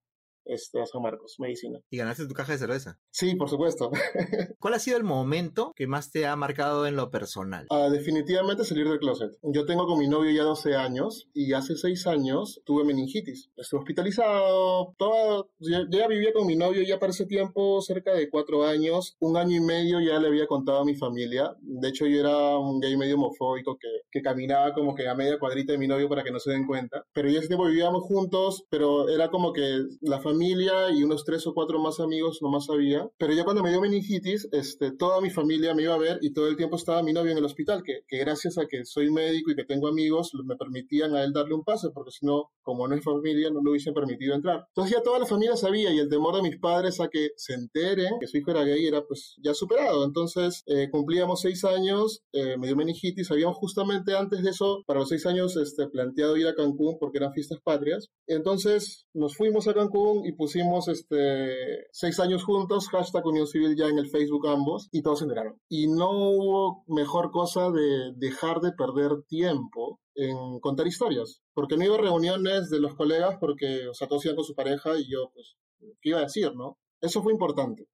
este, 0.51 0.81
a 0.81 0.87
San 0.87 1.03
Marcos, 1.03 1.37
medicina. 1.39 1.81
¿Y 1.91 1.99
ganaste 1.99 2.27
tu 2.27 2.35
caja 2.35 2.53
de 2.53 2.59
cerveza? 2.59 2.99
Sí, 3.11 3.35
por 3.37 3.49
supuesto. 3.49 3.91
¿Cuál 4.59 4.75
ha 4.75 4.79
sido 4.79 4.97
el 4.97 5.05
momento 5.05 5.73
que 5.77 5.87
más 5.87 6.11
te 6.11 6.27
ha 6.27 6.35
marcado 6.37 6.87
en 6.87 6.97
lo 6.97 7.11
personal? 7.11 7.67
Ah, 7.71 7.89
definitivamente 7.91 8.65
salir 8.65 8.89
del 8.89 8.99
closet. 8.99 9.31
Yo 9.43 9.65
tengo 9.65 9.87
con 9.87 9.99
mi 9.99 10.09
novio 10.09 10.31
ya 10.31 10.43
12 10.43 10.75
años 10.75 11.29
y 11.33 11.53
hace 11.53 11.77
6 11.77 12.07
años 12.09 12.61
tuve 12.65 12.85
meningitis. 12.85 13.51
Estuve 13.57 13.81
hospitalizado, 13.81 14.95
todo, 14.99 15.51
ya, 15.59 15.87
ya, 15.89 16.09
vivía 16.09 16.33
con 16.33 16.47
mi 16.47 16.57
novio 16.57 16.83
ya 16.83 16.99
para 16.99 17.11
ese 17.11 17.27
tiempo 17.27 17.81
cerca 17.81 18.13
de 18.13 18.29
4 18.29 18.67
años. 18.67 19.17
Un 19.21 19.37
año 19.37 19.57
y 19.57 19.61
medio 19.61 20.01
ya 20.01 20.19
le 20.19 20.29
había 20.29 20.47
contado 20.47 20.81
a 20.81 20.85
mi 20.85 20.97
familia. 20.97 21.57
De 21.61 21.89
hecho, 21.89 22.07
yo 22.07 22.21
era 22.21 22.59
un 22.59 22.81
gay 22.81 22.97
medio 22.97 23.15
homofóbico 23.15 23.79
que, 23.79 23.89
que 24.11 24.21
caminaba 24.21 24.73
como 24.73 24.95
que 24.95 25.09
a 25.09 25.15
media 25.15 25.39
cuadrita 25.39 25.73
de 25.73 25.79
mi 25.79 25.87
novio 25.87 26.09
para 26.09 26.25
que 26.25 26.33
no 26.33 26.41
se 26.41 26.51
den 26.51 26.67
cuenta. 26.67 27.05
Pero 27.13 27.29
ya 27.29 27.39
ese 27.39 27.49
tiempo 27.49 27.67
vivíamos 27.67 28.03
juntos, 28.03 28.67
pero 28.69 29.09
era 29.09 29.31
como 29.31 29.53
que 29.53 29.85
la 30.01 30.21
familia 30.21 30.40
familia 30.41 30.91
y 30.91 31.03
unos 31.03 31.23
tres 31.25 31.47
o 31.47 31.53
cuatro 31.53 31.79
más 31.79 32.01
amigos 32.01 32.39
nomás 32.41 32.71
había. 32.71 33.07
Pero 33.19 33.35
ya 33.35 33.45
cuando 33.45 33.63
me 33.63 33.69
dio 33.69 33.81
meningitis, 33.83 34.49
este, 34.53 34.91
toda 34.91 35.21
mi 35.21 35.29
familia 35.29 35.75
me 35.75 35.83
iba 35.83 35.95
a 35.95 35.99
ver 35.99 36.19
y 36.23 36.33
todo 36.33 36.49
el 36.49 36.57
tiempo 36.57 36.77
estaba 36.77 37.03
mi 37.03 37.13
novio 37.13 37.33
en 37.33 37.39
el 37.39 37.45
hospital, 37.45 37.83
que, 37.83 38.05
que 38.09 38.17
gracias 38.17 38.57
a 38.57 38.65
que 38.65 38.87
soy 38.87 39.11
médico 39.11 39.51
y 39.51 39.55
que 39.55 39.65
tengo 39.65 39.89
amigos, 39.89 40.33
me 40.45 40.57
permitían 40.57 41.15
a 41.15 41.25
él 41.25 41.35
darle 41.35 41.53
un 41.53 41.63
pase, 41.63 41.91
porque 41.93 42.11
si 42.11 42.25
no, 42.25 42.51
como 42.63 42.89
no 42.89 42.95
es 42.95 43.05
familia, 43.05 43.51
no 43.51 43.61
le 43.63 43.71
hubiesen 43.71 43.93
permitido 43.93 44.35
entrar. 44.35 44.65
Entonces 44.69 44.97
ya 44.97 45.03
toda 45.03 45.19
la 45.19 45.27
familia 45.27 45.57
sabía 45.57 45.93
y 45.93 45.99
el 45.99 46.09
temor 46.09 46.35
de 46.35 46.43
mis 46.43 46.59
padres 46.59 47.01
a 47.01 47.09
que 47.09 47.31
se 47.37 47.53
enteren 47.53 48.15
que 48.19 48.27
su 48.27 48.39
hijo 48.39 48.53
era 48.53 48.65
gay 48.65 48.87
era 48.87 49.03
pues 49.03 49.37
ya 49.43 49.53
superado. 49.53 50.07
Entonces 50.07 50.63
eh, 50.67 50.89
cumplíamos 50.91 51.43
seis 51.43 51.65
años, 51.65 52.23
eh, 52.33 52.57
me 52.57 52.67
dio 52.67 52.77
meningitis, 52.77 53.31
habíamos 53.31 53.59
justamente 53.59 54.17
antes 54.17 54.43
de 54.43 54.51
eso, 54.51 54.83
para 54.87 55.01
los 55.01 55.11
seis 55.11 55.27
años, 55.27 55.55
este, 55.59 55.87
planteado 55.89 56.39
ir 56.39 56.47
a 56.47 56.55
Cancún 56.55 56.97
porque 56.99 57.19
eran 57.19 57.35
fiestas 57.35 57.59
patrias. 57.63 58.09
Entonces 58.27 59.07
nos 59.13 59.37
fuimos 59.37 59.69
a 59.69 59.75
Cancún 59.75 60.25
y 60.25 60.30
pusimos 60.33 60.89
este, 60.89 61.87
seis 61.93 62.21
años 62.21 62.45
juntos, 62.45 62.89
hashtag 62.89 63.27
Unión 63.27 63.47
Civil 63.47 63.77
ya 63.77 63.87
en 63.87 63.99
el 63.99 64.09
Facebook 64.09 64.49
ambos, 64.49 64.89
y 64.93 65.03
todos 65.03 65.19
se 65.19 65.25
enteraron. 65.25 65.61
Y 65.69 65.89
no 65.89 66.11
hubo 66.11 66.85
mejor 66.87 67.31
cosa 67.31 67.71
de 67.71 68.13
dejar 68.17 68.61
de 68.61 68.73
perder 68.73 69.23
tiempo 69.29 70.01
en 70.15 70.61
contar 70.61 70.87
historias, 70.87 71.41
porque 71.55 71.77
no 71.77 71.85
iba 71.85 71.97
a 71.97 72.01
reuniones 72.01 72.71
de 72.71 72.81
los 72.81 72.95
colegas 72.95 73.37
porque, 73.41 73.89
o 73.89 73.95
sea, 73.95 74.09
todos 74.09 74.25
iban 74.25 74.37
con 74.37 74.45
su 74.45 74.55
pareja 74.55 74.99
y 74.99 75.11
yo, 75.11 75.31
pues, 75.33 75.57
¿qué 76.01 76.11
iba 76.11 76.19
a 76.19 76.25
decir, 76.25 76.55
no? 76.55 76.79
Eso 77.01 77.23
fue 77.23 77.33
importante, 77.33 77.87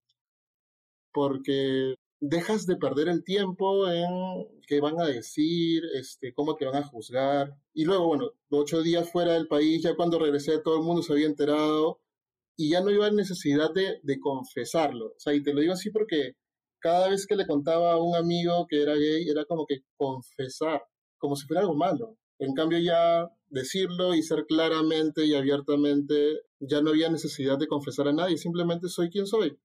porque 1.13 1.95
dejas 2.21 2.67
de 2.67 2.77
perder 2.77 3.09
el 3.09 3.25
tiempo 3.25 3.89
en 3.91 4.09
qué 4.67 4.81
van 4.81 5.01
a 5.01 5.07
decir, 5.07 5.83
este, 5.95 6.33
cómo 6.33 6.57
te 6.57 6.65
van 6.67 6.77
a 6.77 6.87
juzgar. 6.87 7.55
Y 7.73 7.85
luego, 7.85 8.07
bueno, 8.07 8.31
ocho 8.51 8.83
días 8.83 9.11
fuera 9.11 9.35
del 9.35 9.49
país, 9.49 9.83
ya 9.83 9.95
cuando 9.95 10.19
regresé 10.19 10.59
todo 10.59 10.77
el 10.77 10.83
mundo 10.83 11.03
se 11.03 11.13
había 11.13 11.27
enterado 11.27 12.01
y 12.57 12.71
ya 12.71 12.81
no 12.81 12.91
iba 12.91 13.07
a 13.07 13.11
necesidad 13.11 13.73
de, 13.75 14.01
de, 14.03 14.19
confesarlo. 14.21 15.09
O 15.09 15.19
sea, 15.19 15.35
y 15.35 15.43
te 15.43 15.53
lo 15.53 15.61
digo 15.61 15.75
así 15.75 15.91
porque 15.91 16.33
cada 16.81 17.09
vez 17.09 17.27
que 17.27 17.37
le 17.37 17.47
contaba 17.47 17.93
a 17.93 18.03
un 18.03 18.17
amigo 18.17 18.67
que 18.69 18.83
era 18.83 18.95
gay, 18.95 19.29
era 19.29 19.45
como 19.45 19.67
que 19.67 19.81
confesar, 19.97 20.83
como 21.19 21.37
si 21.37 21.47
fuera 21.47 21.63
algo 21.63 21.75
malo. 21.75 22.17
En 22.39 22.55
cambio, 22.55 22.79
ya 22.79 23.29
decirlo 23.49 24.15
y 24.15 24.23
ser 24.23 24.47
claramente 24.47 25.25
y 25.27 25.35
abiertamente, 25.35 26.43
ya 26.61 26.81
no 26.83 26.91
había 26.91 27.11
necesidad 27.11 27.59
de 27.59 27.69
confesar 27.69 28.09
a 28.09 28.13
nadie, 28.13 28.39
simplemente 28.39 28.89
soy 28.89 29.11
quien 29.11 29.27
soy. 29.27 29.59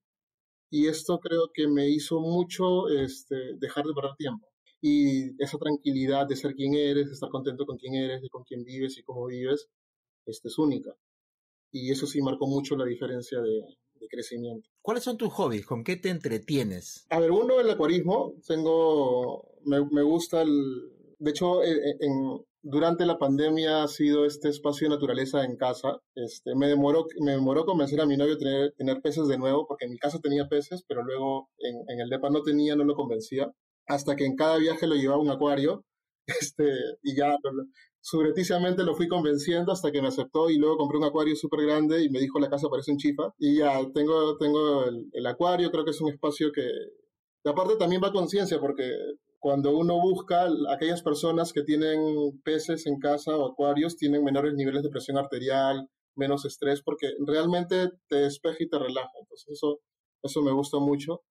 Y 0.69 0.87
esto 0.87 1.19
creo 1.19 1.51
que 1.53 1.67
me 1.67 1.89
hizo 1.89 2.19
mucho 2.21 2.87
este, 2.89 3.55
dejar 3.59 3.85
de 3.85 3.93
perder 3.93 4.15
tiempo. 4.17 4.47
Y 4.81 5.41
esa 5.43 5.57
tranquilidad 5.57 6.27
de 6.27 6.35
ser 6.35 6.55
quien 6.55 6.73
eres, 6.75 7.07
de 7.07 7.13
estar 7.13 7.29
contento 7.29 7.65
con 7.65 7.77
quien 7.77 7.95
eres, 7.95 8.21
de 8.21 8.29
con 8.29 8.43
quién 8.43 8.63
vives 8.63 8.97
y 8.97 9.03
cómo 9.03 9.27
vives, 9.27 9.67
este, 10.25 10.47
es 10.49 10.57
única 10.57 10.95
y 11.71 11.91
eso 11.91 12.05
sí 12.05 12.21
marcó 12.21 12.47
mucho 12.47 12.75
la 12.75 12.85
diferencia 12.85 13.39
de, 13.39 13.61
crecimiento. 14.09 14.67
¿Cuáles 14.81 15.03
son 15.03 15.15
tus 15.15 15.31
hobbies? 15.31 15.65
¿Con 15.65 15.83
qué 15.83 15.95
te 15.95 16.09
entretienes? 16.09 17.05
A 17.11 17.19
ver, 17.19 17.31
uno, 17.31 17.61
el 17.61 17.69
acuarismo. 17.69 18.33
Tengo, 18.45 19.47
me, 19.63 20.01
gusta 20.01 20.41
el, 20.41 20.91
de 21.19 21.29
hecho, 21.29 21.63
eh, 21.63 21.71
eh, 21.71 21.97
en, 22.01 22.43
durante 22.63 23.05
la 23.05 23.17
pandemia 23.17 23.83
ha 23.83 23.87
sido 23.87 24.25
este 24.25 24.49
espacio 24.49 24.89
de 24.89 24.95
naturaleza 24.95 25.45
en 25.45 25.55
casa. 25.55 25.99
Este, 26.15 26.55
me 26.55 26.67
demoró, 26.67 27.05
me 27.19 27.33
demoró 27.33 27.63
convencer 27.63 28.01
a 28.01 28.05
mi 28.05 28.17
novio 28.17 28.37
tener, 28.37 28.73
tener 28.73 29.01
peces 29.01 29.27
de 29.27 29.37
nuevo, 29.37 29.65
porque 29.67 29.85
en 29.85 29.91
mi 29.91 29.97
casa 29.97 30.19
tenía 30.19 30.49
peces, 30.49 30.83
pero 30.87 31.03
luego 31.03 31.49
en, 31.59 31.75
en 31.87 32.01
el 32.01 32.09
DEPA 32.09 32.31
no 32.31 32.41
tenía, 32.41 32.75
no 32.75 32.83
lo 32.83 32.95
convencía. 32.95 33.51
Hasta 33.87 34.15
que 34.15 34.25
en 34.25 34.35
cada 34.35 34.57
viaje 34.57 34.87
lo 34.87 34.95
llevaba 34.95 35.19
a 35.19 35.23
un 35.23 35.29
acuario 35.29 35.85
este, 36.25 36.65
y 37.03 37.15
ya 37.15 37.35
subreticiamente 38.01 38.83
lo 38.83 38.95
fui 38.95 39.07
convenciendo 39.07 39.71
hasta 39.71 39.91
que 39.91 40.01
me 40.01 40.07
aceptó 40.07 40.49
y 40.49 40.57
luego 40.57 40.77
compré 40.77 40.97
un 40.97 41.03
acuario 41.03 41.35
súper 41.35 41.61
grande 41.65 42.03
y 42.03 42.09
me 42.09 42.19
dijo 42.19 42.39
la 42.39 42.49
casa 42.49 42.67
parece 42.67 42.91
un 42.91 42.97
chifa 42.97 43.33
y 43.37 43.59
ya 43.59 43.79
tengo, 43.93 44.37
tengo 44.37 44.85
el, 44.85 45.25
acuario, 45.27 45.71
creo 45.71 45.85
que 45.85 45.91
es 45.91 46.01
un 46.01 46.09
espacio 46.09 46.51
que 46.51 46.67
aparte 47.45 47.75
también 47.75 48.01
va 48.03 48.11
conciencia 48.11 48.59
porque 48.59 48.91
cuando 49.39 49.77
uno 49.77 49.99
busca 49.99 50.47
aquellas 50.69 51.01
personas 51.03 51.53
que 51.53 51.63
tienen 51.63 52.41
peces 52.43 52.87
en 52.87 52.99
casa 52.99 53.37
o 53.37 53.51
acuarios 53.51 53.97
tienen 53.97 54.23
menores 54.23 54.55
niveles 54.55 54.83
de 54.83 54.89
presión 54.89 55.17
arterial, 55.17 55.87
menos 56.15 56.45
estrés 56.45 56.81
porque 56.81 57.13
realmente 57.25 57.89
te 58.07 58.17
despeja 58.17 58.57
y 58.59 58.69
te 58.69 58.79
relaja, 58.79 59.11
entonces 59.19 59.49
eso, 59.49 59.79
eso 60.23 60.41
me 60.41 60.51
gusta 60.51 60.79
mucho. 60.79 61.21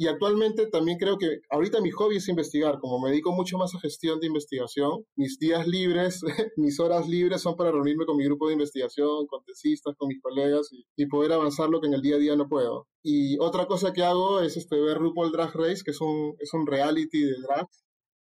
Y 0.00 0.08
actualmente 0.08 0.66
también 0.66 0.96
creo 0.96 1.18
que 1.18 1.42
ahorita 1.50 1.82
mi 1.82 1.90
hobby 1.90 2.16
es 2.16 2.28
investigar, 2.28 2.78
como 2.78 2.98
me 3.00 3.10
dedico 3.10 3.32
mucho 3.32 3.58
más 3.58 3.74
a 3.74 3.80
gestión 3.80 4.18
de 4.18 4.28
investigación, 4.28 5.04
mis 5.14 5.38
días 5.38 5.66
libres, 5.66 6.22
mis 6.56 6.80
horas 6.80 7.06
libres 7.06 7.42
son 7.42 7.54
para 7.54 7.70
reunirme 7.70 8.06
con 8.06 8.16
mi 8.16 8.24
grupo 8.24 8.46
de 8.46 8.54
investigación, 8.54 9.26
con 9.26 9.44
tesistas, 9.44 9.94
con 9.98 10.08
mis 10.08 10.22
colegas 10.22 10.70
y, 10.96 11.04
poder 11.04 11.32
avanzar 11.32 11.68
lo 11.68 11.82
que 11.82 11.88
en 11.88 11.92
el 11.92 12.00
día 12.00 12.16
a 12.16 12.18
día 12.18 12.34
no 12.34 12.48
puedo. 12.48 12.88
Y 13.02 13.38
otra 13.40 13.66
cosa 13.66 13.92
que 13.92 14.02
hago 14.02 14.40
es 14.40 14.56
este, 14.56 14.80
ver 14.80 14.96
RuPaul 14.96 15.32
Drag 15.32 15.54
Race, 15.54 15.82
que 15.84 15.90
es 15.90 16.00
un, 16.00 16.34
es 16.38 16.54
un 16.54 16.66
reality 16.66 17.20
de 17.20 17.34
drag, 17.42 17.68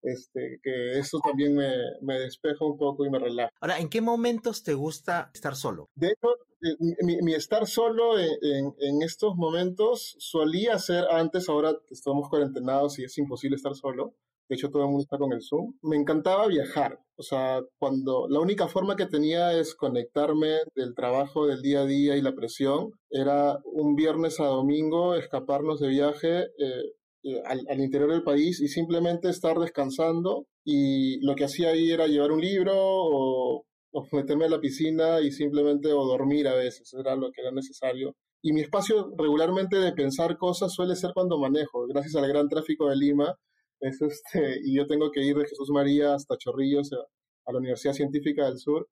este, 0.04 0.60
que 0.62 1.00
eso 1.00 1.20
también 1.24 1.56
me, 1.56 1.72
me, 2.02 2.20
despeja 2.20 2.66
un 2.66 2.78
poco 2.78 3.06
y 3.06 3.10
me 3.10 3.20
relaja. 3.20 3.50
Ahora, 3.62 3.80
¿en 3.80 3.90
qué 3.90 4.02
momentos 4.02 4.64
te 4.64 4.74
gusta 4.74 5.32
estar 5.34 5.56
solo? 5.56 5.90
De 5.96 6.08
hecho, 6.08 6.28
eh, 6.62 6.76
mi, 7.04 7.34
estar 7.34 7.66
solo 7.66 8.20
en, 8.20 8.74
en, 8.80 9.02
estos 9.02 9.36
momentos 9.36 10.16
solía 10.20 10.78
ser 10.80 11.06
antes, 11.10 11.50
ahora 11.50 11.74
estamos 11.90 12.30
cuarentenados 12.30 13.00
y 13.00 13.06
es 13.06 13.18
imposible 13.18 13.56
estar 13.56 13.76
solo. 13.76 14.14
De 14.50 14.56
hecho, 14.56 14.70
todo 14.70 14.84
el 14.84 14.90
mundo 14.90 15.04
está 15.04 15.18
con 15.18 15.32
el 15.32 15.42
Zoom. 15.42 15.74
Me 15.82 15.96
encantaba 15.96 16.48
viajar. 16.48 17.00
O 17.16 17.24
sea, 17.24 17.62
cuando 17.80 18.28
la 18.28 18.40
única 18.40 18.68
forma 18.68 18.96
que 18.96 19.06
tenía 19.06 19.54
es 19.54 19.74
conectarme 19.74 20.58
del 20.76 20.96
trabajo 20.96 21.48
del 21.48 21.62
día 21.62 21.82
a 21.82 21.86
día 21.86 22.18
y 22.18 22.22
la 22.22 22.36
presión, 22.36 22.92
era 23.10 23.60
un 23.66 23.96
viernes 23.96 24.40
a 24.40 24.46
domingo 24.46 25.16
escaparnos 25.16 25.80
de 25.80 25.88
viaje. 25.88 26.44
Eh, 26.58 26.94
eh, 27.26 27.42
al, 27.46 27.80
interior 27.80 28.12
del 28.12 28.24
país 28.24 28.60
y 28.60 28.68
simplemente 28.68 29.30
estar 29.30 29.58
descansando 29.58 30.46
y 30.66 31.26
lo 31.26 31.36
que 31.36 31.46
hacía 31.46 31.70
ahí 31.70 31.90
era 31.90 32.06
llevar 32.06 32.34
un 32.34 32.42
libro 32.42 32.74
o, 32.76 33.66
meterme 34.12 34.46
a 34.46 34.50
la 34.50 34.60
piscina 34.60 35.22
y 35.22 35.32
simplemente 35.32 35.94
o 35.94 36.06
dormir 36.06 36.50
a 36.50 36.56
veces, 36.56 36.94
era 36.94 37.16
lo 37.16 37.32
que 37.32 37.42
era 37.42 37.52
necesario. 37.52 38.16
Y 38.42 38.52
mi 38.52 38.60
espacio 38.60 39.14
regularmente 39.18 39.78
de 39.78 39.94
pensar 39.94 40.38
cosas 40.38 40.74
suele 40.74 40.98
ser 40.98 41.12
cuando 41.14 41.40
manejo, 41.40 41.88
gracias 41.88 42.16
al 42.16 42.28
gran 42.28 42.50
tráfico 42.50 42.90
de 42.90 42.98
Lima, 42.98 43.34
es 43.80 44.02
este, 44.02 44.60
y 44.66 44.76
yo 44.76 44.86
tengo 44.86 45.10
que 45.10 45.24
ir 45.24 45.38
de 45.38 45.48
Jesús 45.48 45.70
María 45.70 46.16
hasta 46.16 46.38
Chorrillos 46.38 46.92
a, 46.92 47.52
la 47.54 47.60
Universidad 47.60 47.94
Científica 47.94 48.46
del 48.46 48.58
Sur. 48.58 48.90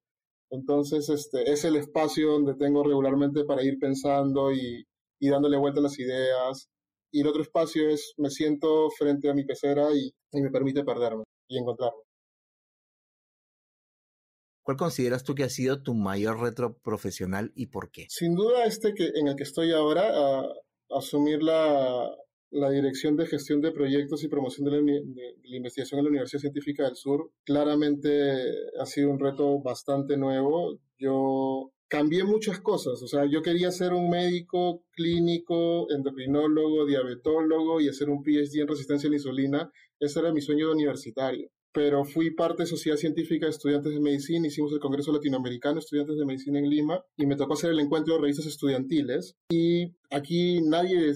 Entonces, 0.50 1.08
este, 1.10 1.52
es 1.52 1.64
el 1.64 1.76
espacio 1.76 2.32
donde 2.32 2.54
tengo 2.54 2.82
regularmente 2.82 3.44
para 3.44 3.62
ir 3.62 3.78
pensando 3.78 4.52
y, 4.52 4.86
y 5.20 5.28
dándole 5.28 5.58
vuelta 5.58 5.80
a 5.80 5.82
las 5.82 5.98
ideas 5.98 6.71
y 7.12 7.20
el 7.20 7.26
otro 7.28 7.42
espacio 7.42 7.88
es 7.88 8.14
me 8.16 8.30
siento 8.30 8.90
frente 8.90 9.30
a 9.30 9.34
mi 9.34 9.44
pecera 9.44 9.88
y, 9.94 10.12
me 10.32 10.50
permite 10.50 10.82
perderme. 10.82 11.24
y 11.46 11.58
encontrarme. 11.58 12.00
¿Cuál 14.62 14.76
consideras 14.76 15.24
tú 15.24 15.34
que 15.34 15.42
ha 15.42 15.48
sido 15.48 15.82
tu 15.82 15.92
mayor 15.94 16.40
reto 16.40 16.78
profesional 16.78 17.52
y 17.54 17.66
por 17.66 17.90
qué? 17.90 18.06
Sin 18.08 18.34
duda 18.34 18.64
este 18.64 18.94
que 18.94 19.10
en 19.14 19.28
el 19.28 19.36
que 19.36 19.42
estoy 19.42 19.72
ahora, 19.72 20.08
a, 20.14 20.48
asumir 20.90 21.42
la, 21.42 22.08
la, 22.50 22.70
dirección 22.70 23.16
de 23.16 23.26
gestión 23.26 23.60
de 23.60 23.72
proyectos 23.72 24.22
y 24.22 24.28
promoción 24.28 24.66
de 24.66 24.70
la, 24.70 24.76
de 24.78 25.36
la, 25.42 25.56
investigación 25.56 25.98
en 25.98 26.04
la 26.04 26.10
Universidad 26.10 26.42
Científica 26.42 26.84
del 26.84 26.96
Sur, 26.96 27.32
claramente 27.44 28.40
ha 28.78 28.86
sido 28.86 29.10
un 29.10 29.18
reto 29.18 29.58
bastante 29.60 30.16
nuevo. 30.16 30.78
Yo 30.96 31.72
cambié 31.92 32.24
muchas 32.24 32.58
cosas, 32.58 33.02
o 33.02 33.06
sea, 33.06 33.26
yo 33.26 33.42
quería 33.42 33.70
ser 33.70 33.92
un 33.92 34.08
médico 34.08 34.82
clínico, 34.92 35.90
endocrinólogo, 35.90 36.86
diabetólogo 36.86 37.82
y 37.82 37.88
hacer 37.90 38.08
un 38.08 38.22
PhD 38.22 38.62
en 38.62 38.68
resistencia 38.68 39.08
a 39.08 39.10
la 39.10 39.16
insulina. 39.16 39.70
Ese 40.00 40.20
era 40.20 40.32
mi 40.32 40.40
sueño 40.40 40.72
universitario 40.72 41.50
pero 41.74 42.04
fui 42.04 42.30
parte 42.30 42.62
de 42.62 42.66
Sociedad 42.66 42.98
Científica 42.98 43.46
de 43.46 43.50
Estudiantes 43.50 43.94
de 43.94 44.00
Medicina, 44.00 44.46
hicimos 44.46 44.72
el 44.72 44.78
Congreso 44.78 45.10
Latinoamericano 45.10 45.76
de 45.76 45.80
Estudiantes 45.80 46.18
de 46.18 46.26
Medicina 46.26 46.58
en 46.58 46.68
Lima 46.68 47.02
y 47.16 47.24
me 47.24 47.34
tocó 47.34 47.54
hacer 47.54 47.70
el 47.70 47.80
encuentro 47.80 48.14
de 48.14 48.20
revistas 48.20 48.44
estudiantiles 48.44 49.36
y 49.50 49.94
aquí 50.10 50.60
nadie, 50.60 51.14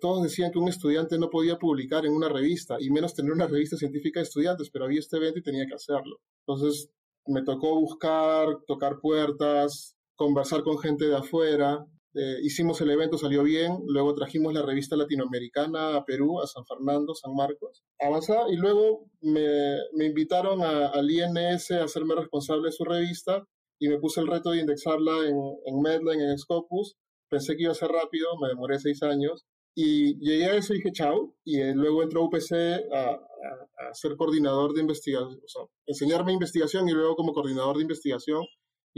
todos 0.00 0.22
decían 0.22 0.50
que 0.50 0.58
un 0.58 0.68
estudiante 0.68 1.18
no 1.18 1.28
podía 1.28 1.58
publicar 1.58 2.06
en 2.06 2.12
una 2.12 2.30
revista 2.30 2.78
y 2.80 2.88
menos 2.90 3.12
tener 3.12 3.32
una 3.32 3.48
revista 3.48 3.76
científica 3.76 4.20
de 4.20 4.24
estudiantes, 4.24 4.70
pero 4.70 4.86
había 4.86 4.98
este 4.98 5.18
evento 5.18 5.40
y 5.40 5.42
tenía 5.42 5.66
que 5.66 5.74
hacerlo. 5.74 6.20
Entonces 6.46 6.90
me 7.26 7.42
tocó 7.42 7.78
buscar, 7.78 8.46
tocar 8.66 9.00
puertas, 9.00 9.97
conversar 10.18 10.62
con 10.64 10.78
gente 10.78 11.06
de 11.06 11.16
afuera, 11.16 11.86
eh, 12.14 12.38
hicimos 12.42 12.80
el 12.80 12.90
evento, 12.90 13.16
salió 13.16 13.44
bien, 13.44 13.78
luego 13.86 14.12
trajimos 14.14 14.52
la 14.52 14.62
revista 14.62 14.96
latinoamericana 14.96 15.96
a 15.96 16.04
Perú, 16.04 16.40
a 16.40 16.46
San 16.48 16.66
Fernando, 16.66 17.14
San 17.14 17.32
Marcos, 17.34 17.84
avanzada, 18.00 18.50
y 18.50 18.56
luego 18.56 19.06
me, 19.20 19.78
invitaron 20.04 20.62
al 20.62 21.08
INS 21.08 21.70
a 21.70 21.84
hacerme 21.84 22.16
responsable 22.16 22.66
de 22.66 22.72
su 22.72 22.84
revista 22.84 23.44
y 23.78 23.88
me 23.88 24.00
puse 24.00 24.20
el 24.20 24.26
reto 24.26 24.50
de 24.50 24.60
indexarla 24.60 25.28
en, 25.28 25.80
Medline, 25.80 26.30
en 26.30 26.38
Scopus. 26.38 26.96
Pensé 27.30 27.56
que 27.56 27.62
iba 27.62 27.72
a 27.72 27.76
ser 27.76 27.90
rápido, 27.90 28.36
me 28.40 28.48
demoré 28.48 28.80
seis 28.80 29.00
años, 29.04 29.44
y 29.76 30.18
llegué 30.18 30.46
a 30.46 30.56
eso 30.56 30.74
y 30.74 30.78
dije 30.78 30.90
chao, 30.92 31.36
y 31.44 31.60
eh, 31.60 31.72
luego 31.72 32.02
entró 32.02 32.22
a 32.22 32.24
UPC 32.24 32.52
a, 32.92 33.10
a, 33.10 33.90
a, 33.90 33.94
ser 33.94 34.16
coordinador 34.16 34.74
de 34.74 34.80
investigación, 34.80 35.38
o 35.44 35.48
sea, 35.48 35.62
enseñarme 35.86 36.32
investigación 36.32 36.88
y 36.88 36.92
luego 36.92 37.14
como 37.14 37.32
coordinador 37.32 37.76
de 37.76 37.82
investigación, 37.82 38.44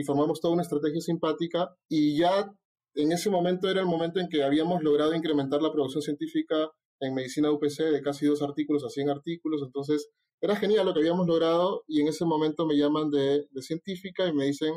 y 0.01 0.05
formamos 0.05 0.41
toda 0.41 0.55
una 0.55 0.63
estrategia 0.63 1.01
simpática, 1.01 1.77
y 1.89 2.17
ya 2.17 2.51
en 2.95 3.13
ese 3.13 3.29
momento 3.29 3.69
era 3.69 3.81
el 3.81 3.87
momento 3.87 4.19
en 4.19 4.29
que 4.29 4.43
habíamos 4.43 4.83
logrado 4.83 5.15
incrementar 5.15 5.61
la 5.61 5.71
producción 5.71 6.03
científica 6.03 6.71
en 7.01 7.15
medicina 7.15 7.51
UPC 7.51 7.83
de 7.85 8.01
casi 8.01 8.27
dos 8.27 8.41
artículos 8.41 8.83
a 8.85 8.89
100 8.89 9.11
artículos, 9.11 9.61
entonces 9.63 10.09
era 10.41 10.57
genial 10.57 10.87
lo 10.87 10.95
que 10.95 11.01
habíamos 11.01 11.27
logrado 11.27 11.85
y 11.87 12.01
en 12.01 12.09
ese 12.09 12.25
momento 12.25 12.67
me 12.67 12.77
llaman 12.77 13.11
de, 13.11 13.47
de 13.51 13.63
científica 13.63 14.27
y 14.27 14.33
me 14.33 14.47
dicen, 14.47 14.73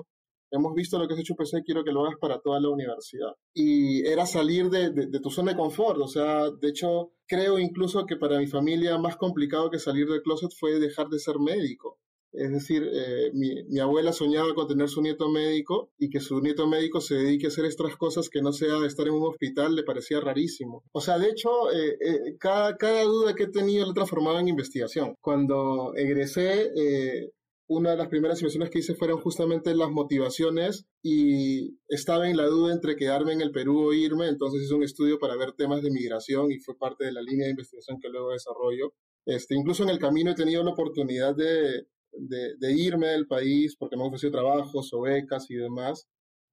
hemos 0.52 0.74
visto 0.74 1.00
lo 1.00 1.08
que 1.08 1.14
has 1.14 1.22
hecho 1.22 1.36
UPC, 1.36 1.64
quiero 1.66 1.86
que 1.86 1.94
lo 1.94 2.02
hagas 2.02 2.20
para 2.20 2.40
toda 2.40 2.60
la 2.60 2.70
universidad. 2.70 3.32
Y 3.54 4.06
era 4.06 4.26
salir 4.26 4.70
de, 4.70 4.90
de, 4.90 5.08
de, 5.08 5.20
tu 5.22 5.30
zona 5.30 5.54
de 5.54 5.58
confort, 5.58 6.00
o 6.02 6.08
sea, 6.08 6.52
de 6.52 6.68
hecho, 6.68 7.14
creo 7.26 7.58
incluso 7.58 8.06
que 8.06 8.18
para 8.18 8.40
mi 8.40 8.48
familia 8.48 8.98
más 8.98 9.16
complicado 9.16 9.70
que 9.70 9.80
salir 9.80 10.08
del 10.08 10.22
closet 10.22 10.52
fue 10.60 10.80
dejar 10.80 11.08
de 11.08 11.20
ser 11.20 11.40
médico. 11.40 11.98
Es 12.34 12.52
decir, 12.52 12.90
eh, 12.92 13.32
mi, 13.34 13.80
abuela 13.80 14.12
soñaba 14.12 14.54
con 14.56 14.68
tener 14.68 14.90
su 14.90 15.02
nieto 15.02 15.30
médico 15.30 15.92
y 16.00 16.10
que 16.10 16.20
su 16.20 16.40
nieto 16.42 16.68
médico 16.68 17.00
se 17.00 17.16
dedique 17.16 17.46
a 17.46 17.50
hacer 17.50 17.66
estas 17.66 17.96
cosas 17.96 18.30
que 18.30 18.42
no 18.42 18.52
sea 18.52 18.84
estar 18.86 19.08
en 19.08 19.14
un 19.14 19.28
hospital 19.28 19.76
le 19.76 19.84
parecía 19.84 20.20
rarísimo. 20.20 20.84
O 20.92 21.02
sea, 21.02 21.20
de 21.20 21.30
hecho, 21.30 21.72
eh, 21.72 21.98
eh, 22.02 22.38
cada, 22.40 22.76
duda 23.04 23.36
que 23.36 23.44
he 23.44 23.52
tenido 23.52 23.86
la 23.86 23.92
he 23.92 23.94
transformado 23.94 24.40
en 24.40 24.48
investigación. 24.48 25.16
Cuando 25.22 25.94
egresé, 25.96 26.72
eh, 26.76 27.32
una 27.68 27.92
de 27.92 27.98
las 27.98 28.08
primeras 28.08 28.40
investigaciones 28.40 28.70
que 28.72 28.80
hice 28.80 28.96
fueron 28.96 29.22
justamente 29.22 29.74
las 29.76 29.90
motivaciones 29.90 30.86
y 31.02 31.78
estaba 31.88 32.30
en 32.30 32.38
la 32.38 32.46
duda 32.46 32.74
entre 32.74 32.96
quedarme 32.96 33.34
en 33.34 33.42
el 33.42 33.52
Perú 33.52 33.88
o 33.88 33.94
irme, 33.94 34.28
entonces 34.28 34.64
hice 34.64 34.74
un 34.74 34.84
estudio 34.84 35.18
para 35.18 35.38
ver 35.38 35.54
temas 35.54 35.82
de 35.82 35.92
migración 35.92 36.52
y 36.52 36.60
fue 36.60 36.78
parte 36.78 37.06
de 37.06 37.14
la 37.14 37.22
línea 37.22 37.46
de 37.46 37.52
investigación 37.52 38.00
que 38.00 38.10
luego 38.10 38.32
desarrollo. 38.32 38.94
Este, 39.26 39.56
incluso 39.56 39.84
en 39.84 39.90
el 39.90 40.00
camino 40.00 40.32
he 40.32 40.36
tenido 40.36 40.64
la 40.64 40.72
oportunidad 40.72 41.36
de 41.36 41.88
de, 42.18 42.72
irme 42.74 43.08
del 43.08 43.28
país 43.28 43.76
porque 43.78 43.96
me 43.96 44.04
han 44.04 44.08
ofrecido 44.08 44.32
trabajos 44.32 44.94
o 44.94 45.02
becas 45.02 45.50
y 45.50 45.56
demás. 45.56 46.08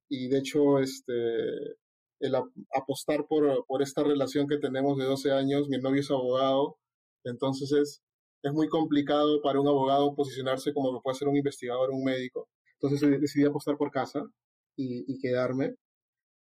Y 0.09 0.27
de 0.27 0.39
hecho, 0.39 0.79
este, 0.79 1.13
el 2.19 2.35
apostar 2.73 3.25
por, 3.27 3.65
por 3.65 3.81
esta 3.81 4.03
relación 4.03 4.47
que 4.47 4.57
tenemos 4.57 4.97
de 4.97 5.05
12 5.05 5.31
años, 5.31 5.69
mi 5.69 5.77
novio 5.77 6.01
es 6.01 6.11
abogado, 6.11 6.77
entonces 7.23 7.71
es, 7.71 8.01
es 8.43 8.53
muy 8.53 8.67
complicado 8.67 9.41
para 9.41 9.59
un 9.59 9.67
abogado 9.67 10.15
posicionarse 10.15 10.73
como 10.73 10.91
lo 10.91 11.01
puede 11.01 11.17
ser 11.17 11.27
un 11.27 11.37
investigador 11.37 11.91
o 11.91 11.95
un 11.95 12.03
médico. 12.03 12.47
Entonces 12.81 13.21
decidí 13.21 13.45
apostar 13.45 13.77
por 13.77 13.91
casa 13.91 14.23
y, 14.75 15.05
y 15.11 15.19
quedarme. 15.19 15.75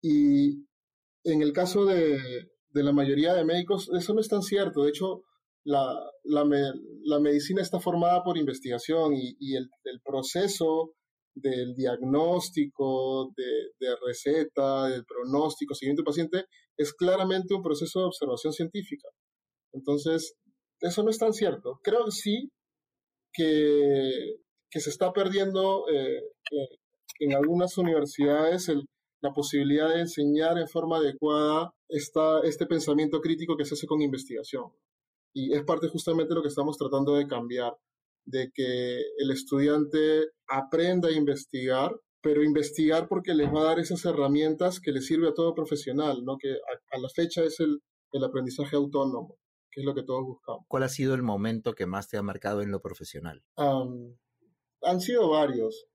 Y 0.02 0.66
en 1.24 1.42
el 1.42 1.52
caso 1.54 1.86
de, 1.86 2.20
de 2.70 2.84
la 2.84 2.94
mayoría 2.94 3.34
de 3.34 3.44
médicos, 3.44 3.90
eso 3.94 4.14
no 4.14 4.22
es 4.22 4.28
tan 4.28 4.44
cierto. 4.44 4.84
De 4.84 4.90
hecho, 4.90 5.24
la, 5.66 5.94
la, 6.24 6.46
la, 7.04 7.20
medicina 7.20 7.62
está 7.62 7.80
formada 7.80 8.24
por 8.24 8.38
investigación 8.38 9.14
y, 9.14 9.36
y 9.40 9.56
el, 9.56 9.70
proceso 10.04 10.94
del 11.36 11.76
diagnóstico, 11.76 13.34
de, 13.36 13.96
receta, 14.06 14.88
del 14.88 15.06
pronóstico, 15.06 15.76
seguimiento 15.76 16.02
del 16.02 16.06
paciente, 16.06 16.46
es 16.78 16.94
claramente 16.94 17.54
un 17.54 17.62
proceso 17.62 18.00
de 18.00 18.06
observación 18.06 18.54
científica. 18.54 19.10
Entonces, 19.74 20.36
eso 20.80 21.04
no 21.04 21.10
es 21.10 21.18
tan 21.18 21.34
cierto. 21.34 21.80
Creo 21.84 22.06
que 22.06 22.12
sí 22.12 22.50
que, 23.34 24.36
se 24.72 24.90
está 24.90 25.12
perdiendo 25.12 25.86
eh, 25.90 26.22
en 27.20 27.34
algunas 27.34 27.78
universidades 27.78 28.72
la 29.22 29.34
posibilidad 29.34 29.90
de 29.90 30.02
enseñar 30.02 30.58
en 30.58 30.68
forma 30.68 30.98
adecuada 30.98 31.72
esta, 31.90 32.42
este 32.42 32.66
pensamiento 32.66 33.20
crítico 33.22 33.58
que 33.58 33.66
se 33.66 33.74
hace 33.74 33.88
con 33.88 34.02
investigación. 34.02 34.72
Y 35.34 35.54
es 35.54 35.64
parte 35.64 35.88
justamente 35.88 36.30
de 36.30 36.36
lo 36.36 36.42
que 36.42 36.48
estamos 36.50 36.78
tratando 36.78 37.16
de 37.16 37.28
cambiar, 37.28 37.78
de 38.26 38.52
que 38.54 39.02
el 39.18 39.32
estudiante 39.32 40.32
aprenda 40.48 41.10
a 41.10 41.14
investigar, 41.14 41.96
pero 42.22 42.44
investigar 42.44 43.08
porque 43.08 43.34
les 43.34 43.54
va 43.54 43.62
a 43.62 43.66
dar 43.66 43.80
esas 43.80 44.04
herramientas 44.06 44.80
que 44.80 44.92
le 44.92 45.02
sirve 45.02 45.30
a 45.30 45.34
todo 45.34 45.54
profesional, 45.54 46.24
¿no? 46.26 46.38
que 46.38 46.52
a, 46.52 46.96
a 46.96 47.00
la 47.00 47.10
fecha 47.10 47.44
es 47.44 47.60
el, 47.60 47.82
el 48.12 48.24
aprendizaje 48.24 48.76
autónomo, 48.76 49.38
que 49.72 49.82
es 49.82 49.86
lo 49.86 49.94
que 49.94 50.04
todos 50.04 50.26
buscamos. 50.26 50.66
¿Cuál 50.68 50.84
ha 50.84 50.90
sido 50.90 51.14
el 51.14 51.24
momento 51.24 51.74
que 51.74 51.86
más 51.86 52.10
te 52.10 52.18
ha 52.18 52.22
marcado 52.22 52.62
en 52.62 52.72
lo 52.72 52.82
profesional? 52.82 53.44
Um, 53.56 54.16
han 54.82 55.02
sido 55.02 55.30
varios, 55.30 55.88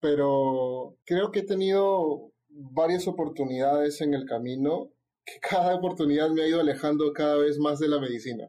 pero 0.00 0.96
creo 1.04 1.30
que 1.30 1.40
he 1.40 1.46
tenido 1.46 2.32
varias 2.48 3.08
oportunidades 3.08 4.00
en 4.00 4.14
el 4.14 4.26
camino 4.26 4.90
que 5.24 5.40
cada 5.40 5.74
oportunidad 5.74 6.30
me 6.30 6.42
ha 6.42 6.48
ido 6.48 6.60
alejando 6.60 7.12
cada 7.12 7.36
vez 7.36 7.58
más 7.58 7.78
de 7.78 7.88
la 7.88 8.00
medicina. 8.00 8.48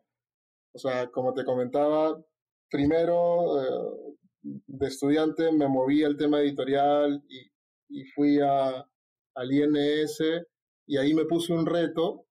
O 0.74 0.80
sea, 0.80 1.08
como 1.08 1.34
te 1.34 1.46
comentaba, 1.46 2.22
primero 2.70 3.62
eh, 3.62 4.16
de 4.42 4.88
estudiante 4.88 5.52
me 5.52 5.68
moví 5.68 6.04
al 6.04 6.18
tema 6.18 6.42
editorial 6.42 7.24
y, 7.30 7.52
fui 8.14 8.40
a, 8.40 8.86
al 9.36 9.52
INS 9.52 10.20
y 10.88 10.98
ahí 10.98 11.14
me 11.14 11.26
puse 11.26 11.54
un 11.54 11.66
reto 11.66 12.26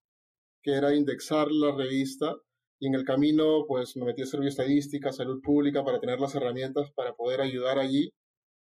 que 0.63 0.73
era 0.73 0.95
indexar 0.95 1.51
la 1.51 1.75
revista 1.75 2.35
y 2.81 2.89
en 2.89 2.95
el 2.95 3.05
camino 3.05 3.65
pues 3.67 3.97
me 3.97 4.05
metí 4.05 4.23
a 4.23 4.27
servicio 4.27 4.51
estadística, 4.51 5.13
salud 5.13 5.41
pública 5.43 5.85
para 5.85 6.01
tener 6.01 6.21
las 6.21 6.35
herramientas 6.35 6.91
para 6.95 7.15
poder 7.15 7.41
ayudar 7.41 7.79
allí. 7.79 8.13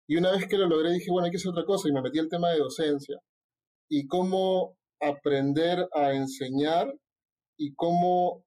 Y 0.09 0.17
una 0.17 0.33
vez 0.33 0.47
que 0.47 0.59
lo 0.59 0.67
logré 0.67 0.93
dije, 0.93 1.11
bueno, 1.11 1.27
hay 1.27 1.33
que 1.33 1.49
otra 1.49 1.65
cosa 1.65 1.89
y 1.89 1.93
me 1.93 2.03
metí 2.03 2.19
al 2.19 2.29
tema 2.29 2.51
de 2.51 2.59
docencia. 2.59 3.19
Y 3.91 4.07
cómo 4.07 4.77
aprender 5.01 5.89
a 5.93 6.13
enseñar 6.13 6.93
y 7.57 7.75
cómo 7.75 8.45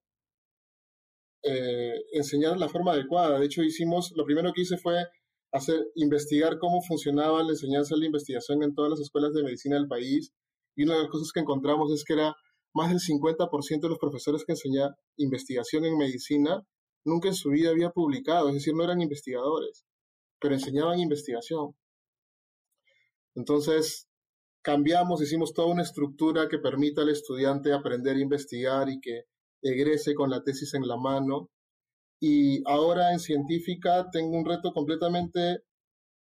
eh, 1.44 1.96
enseñar 2.14 2.54
de 2.54 2.60
la 2.60 2.70
forma 2.70 2.94
adecuada. 2.94 3.40
De 3.40 3.46
hecho, 3.46 3.64
hicimos, 3.64 4.12
lo 4.16 4.26
primero 4.26 4.52
que 4.54 4.62
hice 4.62 4.78
fue 4.78 5.06
hacer, 5.52 5.86
investigar 5.96 6.58
cómo 6.60 6.82
funcionaba 6.82 7.44
la 7.44 7.52
enseñanza 7.52 7.96
y 7.96 8.00
la 8.00 8.06
investigación 8.08 8.64
en 8.64 8.74
todas 8.74 8.92
las 8.92 9.00
escuelas 9.00 9.34
de 9.34 9.44
medicina 9.44 9.76
del 9.76 9.88
país. 9.88 10.34
Y 10.76 10.84
una 10.84 10.96
de 10.96 11.02
las 11.04 11.10
cosas 11.10 11.32
que 11.32 11.40
encontramos 11.40 11.92
es 11.92 12.04
que 12.04 12.14
era 12.14 12.36
más 12.74 12.90
del 12.90 13.00
50% 13.00 13.82
de 13.82 13.90
los 13.90 14.00
profesores 14.00 14.44
que 14.46 14.54
enseñaban 14.54 14.96
investigación 15.18 15.86
en 15.86 15.98
medicina 15.98 16.66
nunca 17.08 17.30
en 17.30 17.34
su 17.34 17.50
vida 17.50 17.70
había 17.72 17.90
publicado, 17.90 18.50
es 18.50 18.56
decir, 18.56 18.76
no 18.76 18.84
eran 18.84 19.02
investigadores, 19.02 19.86
pero 20.40 20.54
enseñaban 20.54 21.00
investigación. 21.00 21.76
Entonces, 23.34 24.07
cambiamos, 24.68 25.22
hicimos 25.22 25.54
toda 25.54 25.70
una 25.70 25.84
estructura 25.84 26.50
que 26.50 26.60
permita 26.60 27.02
al 27.02 27.08
estudiante 27.08 27.72
aprender 27.72 28.18
a 28.18 28.20
investigar 28.20 28.90
y 28.90 29.00
que 29.00 29.24
egrese 29.62 30.14
con 30.14 30.30
la 30.30 30.44
tesis 30.44 30.74
en 30.74 30.86
la 30.86 30.98
mano. 30.98 31.50
Y 32.20 32.62
ahora 32.70 33.14
en 33.14 33.20
científica 33.20 34.10
tengo 34.12 34.38
un 34.38 34.44
reto 34.44 34.74
completamente 34.74 35.64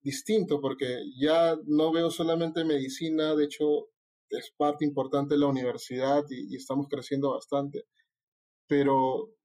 distinto 0.02 0.60
porque 0.60 1.04
ya 1.20 1.56
no 1.68 1.92
veo 1.92 2.10
solamente 2.10 2.66
medicina, 2.66 3.36
de 3.36 3.44
hecho 3.44 3.90
es 4.28 4.52
parte 4.58 4.86
importante 4.86 5.36
de 5.36 5.42
la 5.42 5.46
universidad 5.46 6.24
y, 6.32 6.52
y 6.52 6.56
estamos 6.56 6.88
creciendo 6.90 7.34
bastante, 7.34 7.84
pero 8.66 9.36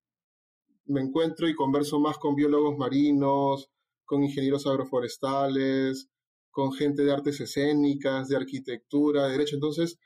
me 0.86 1.02
encuentro 1.02 1.46
y 1.50 1.54
converso 1.54 2.00
más 2.00 2.16
con 2.16 2.34
biólogos 2.34 2.78
marinos, 2.78 3.68
con 4.06 4.24
ingenieros 4.24 4.66
agroforestales, 4.66 6.08
con 6.56 6.72
gente 6.72 7.04
de 7.04 7.12
artes 7.12 7.38
escénicas, 7.38 8.28
de 8.28 8.36
arquitectura, 8.36 9.26
de 9.26 9.32
derecho. 9.32 9.56
Entonces, 9.56 9.98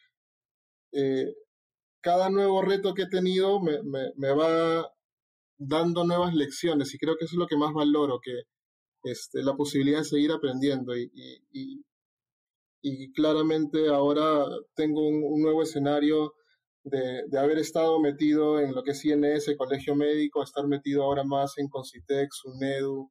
eh, 0.90 1.32
cada 2.00 2.28
nuevo 2.28 2.60
reto 2.60 2.92
que 2.92 3.02
he 3.02 3.08
tenido 3.08 3.60
me, 3.60 3.78
me, 3.84 4.32
va 4.32 4.92
dando 5.58 6.04
nuevas 6.04 6.34
lecciones 6.34 6.92
y 6.92 6.98
creo 6.98 7.16
que 7.16 7.26
eso 7.26 7.36
es 7.36 7.38
lo 7.38 7.46
que 7.46 7.56
más 7.56 7.72
valoro, 7.72 8.18
que 8.20 8.42
este, 9.04 9.44
la 9.44 9.54
posibilidad 9.54 10.00
de 10.00 10.06
seguir 10.06 10.32
aprendiendo 10.32 10.96
y, 10.96 11.08
y, 11.52 11.84
y, 12.82 13.12
claramente 13.12 13.88
ahora 13.88 14.44
tengo 14.74 15.06
un, 15.06 15.40
nuevo 15.40 15.62
escenario 15.62 16.34
de, 16.82 17.28
de, 17.28 17.38
haber 17.38 17.58
estado 17.58 18.00
metido 18.00 18.58
en 18.58 18.74
lo 18.74 18.82
que 18.82 18.90
es 18.90 19.04
INS, 19.04 19.54
Colegio 19.56 19.94
Médico, 19.94 20.42
estar 20.42 20.66
metido 20.66 21.04
ahora 21.04 21.22
más 21.22 21.58
en 21.58 21.68
Concitex, 21.68 22.44
UNEDU, 22.44 23.08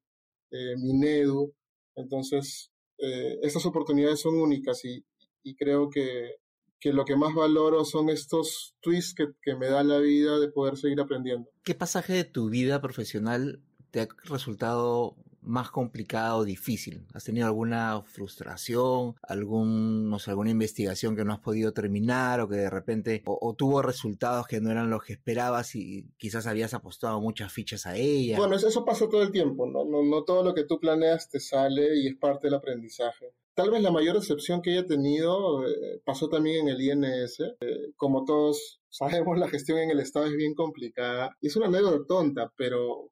eh, 0.51 0.75
Minedu. 0.77 1.53
Entonces, 1.95 2.71
eh, 3.01 3.39
estas 3.41 3.65
oportunidades 3.65 4.19
son 4.19 4.35
únicas 4.35 4.83
y, 4.85 5.05
y 5.43 5.55
creo 5.55 5.89
que, 5.89 6.35
que 6.79 6.93
lo 6.93 7.05
que 7.05 7.15
más 7.15 7.33
valoro 7.33 7.85
son 7.85 8.09
estos 8.09 8.75
twists 8.81 9.13
que, 9.13 9.27
que, 9.41 9.55
me 9.55 9.67
da 9.67 9.83
la 9.83 9.99
vida 9.99 10.39
de 10.39 10.49
poder 10.49 10.77
seguir 10.77 10.99
aprendiendo. 10.99 11.49
¿Qué 11.63 11.75
pasaje 11.75 12.13
de 12.13 12.23
tu 12.23 12.49
vida 12.49 12.81
profesional 12.81 13.61
te 13.91 14.01
ha 14.01 14.07
resultado 14.25 15.15
más 15.41 15.71
complicado 15.71 16.39
o 16.39 16.45
difícil? 16.45 17.05
¿Has 17.13 17.23
tenido 17.23 17.47
alguna 17.47 18.01
frustración, 18.05 19.15
algún, 19.21 20.09
no 20.09 20.19
sé, 20.19 20.31
alguna 20.31 20.51
investigación 20.51 21.15
que 21.15 21.25
no 21.25 21.33
has 21.33 21.39
podido 21.39 21.73
terminar 21.73 22.39
o 22.41 22.49
que 22.49 22.57
de 22.57 22.69
repente 22.69 23.23
o, 23.25 23.53
tuvo 23.55 23.81
resultados 23.81 24.47
que 24.47 24.61
no 24.61 24.71
eran 24.71 24.89
los 24.89 25.03
que 25.03 25.13
esperabas 25.13 25.75
y 25.75 26.05
quizás 26.17 26.47
habías 26.47 26.73
apostado 26.73 27.19
muchas 27.21 27.51
fichas 27.51 27.85
a 27.85 27.95
ella? 27.95 28.37
Bueno, 28.37 28.55
eso 28.55 28.85
pasa 28.85 29.09
todo 29.09 29.21
el 29.21 29.31
tiempo, 29.31 29.65
¿no? 29.65 29.85
No, 29.85 30.03
no 30.03 30.23
todo 30.23 30.43
lo 30.43 30.53
que 30.53 30.65
tú 30.65 30.79
planeas 30.79 31.29
te 31.29 31.39
sale 31.39 31.97
y 31.97 32.07
es 32.07 32.15
parte 32.17 32.47
del 32.47 32.55
aprendizaje. 32.55 33.33
Tal 33.59 33.71
vez 33.71 33.81
la 33.81 33.91
mayor 33.91 34.15
excepción 34.15 34.61
que 34.61 34.71
haya 34.71 34.85
tenido 34.85 35.67
eh, 35.67 36.01
pasó 36.05 36.29
también 36.29 36.65
en 36.65 36.69
el 36.69 36.81
INS. 36.81 37.41
Eh, 37.59 37.91
como 37.97 38.23
todos 38.23 38.79
sabemos, 38.89 39.37
la 39.37 39.49
gestión 39.49 39.79
en 39.79 39.89
el 39.91 39.99
Estado 39.99 40.27
es 40.27 40.37
bien 40.37 40.53
complicada. 40.53 41.35
Y 41.41 41.47
es 41.47 41.57
una 41.57 41.67
anécdota 41.67 42.05
tonta, 42.07 42.53
pero, 42.55 43.11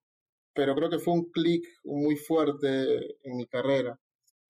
pero 0.58 0.74
creo 0.74 0.90
que 0.90 0.98
fue 0.98 1.14
un 1.14 1.30
clic 1.30 1.64
muy 1.86 2.16
fuerte 2.16 3.16
en 3.24 3.38
mi 3.38 3.46
carrera. 3.46 3.98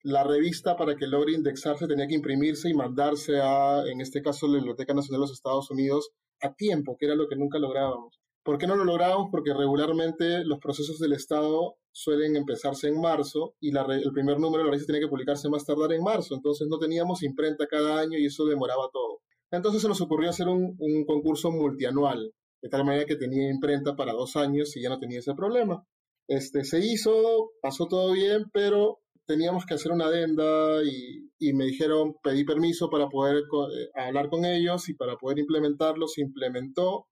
La 0.02 0.24
revista 0.24 0.74
para 0.74 0.96
que 0.96 1.06
logre 1.06 1.32
indexarse 1.32 1.86
tenía 1.86 2.08
que 2.08 2.14
imprimirse 2.14 2.70
y 2.70 2.74
mandarse 2.74 3.40
a, 3.42 3.84
en 3.86 4.00
este 4.00 4.22
caso, 4.22 4.48
la 4.48 4.54
Biblioteca 4.54 4.94
Nacional 4.94 5.20
de 5.20 5.24
los 5.24 5.32
Estados 5.32 5.70
Unidos 5.70 6.10
a 6.40 6.54
tiempo, 6.54 6.96
que 6.98 7.04
era 7.06 7.14
lo 7.14 7.28
que 7.28 7.36
nunca 7.36 7.58
lográbamos. 7.58 8.18
¿Por 8.42 8.56
qué 8.56 8.66
no 8.66 8.76
lo 8.76 8.84
lográbamos? 8.84 9.28
Porque 9.30 9.52
regularmente 9.52 10.44
los 10.44 10.58
procesos 10.58 10.98
del 10.98 11.12
Estado 11.12 11.76
suelen 11.92 12.36
empezarse 12.36 12.88
en 12.88 12.98
marzo 12.98 13.54
y 13.60 13.76
el 13.76 14.12
primer 14.14 14.40
número 14.40 14.62
de 14.62 14.64
la 14.64 14.70
revista 14.70 14.92
tiene 14.92 15.04
que 15.04 15.10
publicarse 15.10 15.50
más 15.50 15.66
tardar 15.66 15.92
en 15.92 16.02
marzo, 16.02 16.34
entonces 16.34 16.66
no 16.68 16.78
teníamos 16.78 17.22
imprenta 17.22 17.66
cada 17.66 18.00
año 18.00 18.16
y 18.18 18.24
eso 18.24 18.46
demoraba 18.46 18.88
todo. 18.90 19.20
Entonces 19.50 19.82
se 19.82 19.88
nos 19.88 20.00
ocurrió 20.00 20.30
hacer 20.30 20.48
un, 20.48 20.76
concurso 21.06 21.50
multianual, 21.50 22.32
de 22.62 22.68
tal 22.68 22.84
manera 22.84 23.04
que 23.04 23.16
tenía 23.16 23.50
imprenta 23.50 23.96
para 23.96 24.12
dos 24.12 24.36
años 24.36 24.76
y 24.76 24.82
ya 24.82 24.88
no 24.88 24.98
tenía 24.98 25.18
ese 25.18 25.34
problema. 25.34 25.84
Este, 26.28 26.64
se 26.64 26.78
hizo, 26.78 27.52
pasó 27.62 27.86
todo 27.86 28.12
bien, 28.12 28.44
pero 28.52 29.00
teníamos 29.26 29.66
que 29.66 29.74
hacer 29.74 29.92
una 29.92 30.06
adenda 30.06 30.82
y, 30.84 31.30
y 31.38 31.52
me 31.54 31.64
dijeron, 31.64 32.16
pedí 32.22 32.44
permiso 32.44 32.90
para 32.90 33.08
poder 33.08 33.38
eh, 33.38 33.90
hablar 33.94 34.28
con 34.28 34.44
ellos 34.44 34.88
y 34.88 34.94
para 34.94 35.16
poder 35.16 35.38
implementarlo, 35.38 36.06
se 36.06 36.20
implementó, 36.22 37.06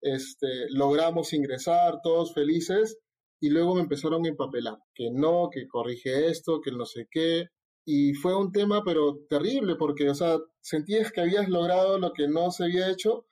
este, 0.00 0.68
logramos 0.70 1.32
ingresar 1.32 2.00
todos 2.02 2.34
felices 2.34 2.98
y 3.40 3.50
luego 3.50 3.74
me 3.74 3.82
empezaron 3.82 4.24
a 4.24 4.28
empapelar, 4.28 4.78
que 4.94 5.10
no, 5.12 5.48
que 5.52 5.66
corrige 5.68 6.28
esto, 6.28 6.60
que 6.60 6.70
no 6.70 6.86
sé 6.86 7.06
qué. 7.10 7.48
Y 7.86 8.14
fue 8.14 8.34
un 8.34 8.52
tema, 8.52 8.82
pero 8.84 9.18
terrible, 9.28 9.76
porque, 9.76 10.08
o 10.08 10.14
sea, 10.14 10.38
sentías 10.60 11.12
que 11.12 11.20
habías 11.20 11.48
logrado 11.48 11.98
lo 11.98 12.12
que 12.12 12.28
no 12.28 12.50
se 12.50 12.64
había 12.64 12.90
hecho 12.90 13.26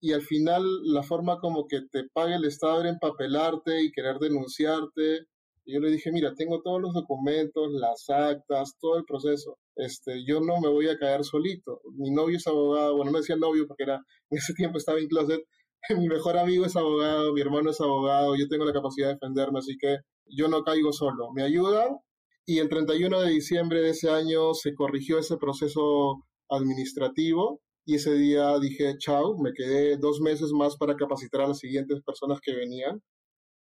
y 0.00 0.12
al 0.12 0.22
final 0.22 0.64
la 0.84 1.02
forma 1.02 1.38
como 1.38 1.66
que 1.66 1.82
te 1.90 2.04
pague 2.12 2.34
el 2.34 2.44
Estado 2.44 2.80
era 2.80 2.90
empapelarte 2.90 3.82
y 3.82 3.92
querer 3.92 4.18
denunciarte. 4.18 5.26
Yo 5.64 5.80
le 5.80 5.90
dije, 5.90 6.12
mira, 6.12 6.34
tengo 6.34 6.62
todos 6.62 6.80
los 6.80 6.94
documentos, 6.94 7.72
las 7.72 8.08
actas, 8.08 8.76
todo 8.80 8.98
el 8.98 9.04
proceso. 9.04 9.58
Este, 9.74 10.24
yo 10.24 10.40
no 10.40 10.60
me 10.60 10.68
voy 10.68 10.88
a 10.88 10.98
caer 10.98 11.24
solito. 11.24 11.80
Mi 11.96 12.10
novio 12.10 12.36
es 12.36 12.46
abogado, 12.46 12.96
bueno, 12.96 13.10
no 13.12 13.18
decía 13.18 13.36
novio 13.36 13.66
porque 13.66 13.84
era, 13.84 13.96
en 14.30 14.38
ese 14.38 14.54
tiempo 14.54 14.78
estaba 14.78 14.98
en 14.98 15.08
closet, 15.08 15.42
mi 15.98 16.08
mejor 16.08 16.38
amigo 16.38 16.66
es 16.66 16.76
abogado, 16.76 17.32
mi 17.32 17.40
hermano 17.40 17.70
es 17.70 17.80
abogado, 17.80 18.36
yo 18.36 18.48
tengo 18.48 18.64
la 18.64 18.72
capacidad 18.72 19.08
de 19.08 19.14
defenderme, 19.14 19.58
así 19.58 19.76
que 19.78 19.98
yo 20.26 20.48
no 20.48 20.62
caigo 20.62 20.92
solo. 20.92 21.32
Me 21.32 21.42
ayudan 21.42 21.98
y 22.44 22.58
el 22.58 22.68
31 22.68 23.20
de 23.20 23.30
diciembre 23.30 23.80
de 23.80 23.90
ese 23.90 24.10
año 24.10 24.54
se 24.54 24.74
corrigió 24.74 25.18
ese 25.18 25.36
proceso 25.36 26.22
administrativo 26.48 27.60
y 27.86 27.94
ese 27.94 28.14
día 28.14 28.58
dije, 28.58 28.98
chao, 28.98 29.38
me 29.38 29.52
quedé 29.52 29.96
dos 29.96 30.20
meses 30.20 30.50
más 30.52 30.76
para 30.76 30.96
capacitar 30.96 31.42
a 31.42 31.48
las 31.48 31.60
siguientes 31.60 32.02
personas 32.02 32.40
que 32.40 32.52
venían 32.52 33.00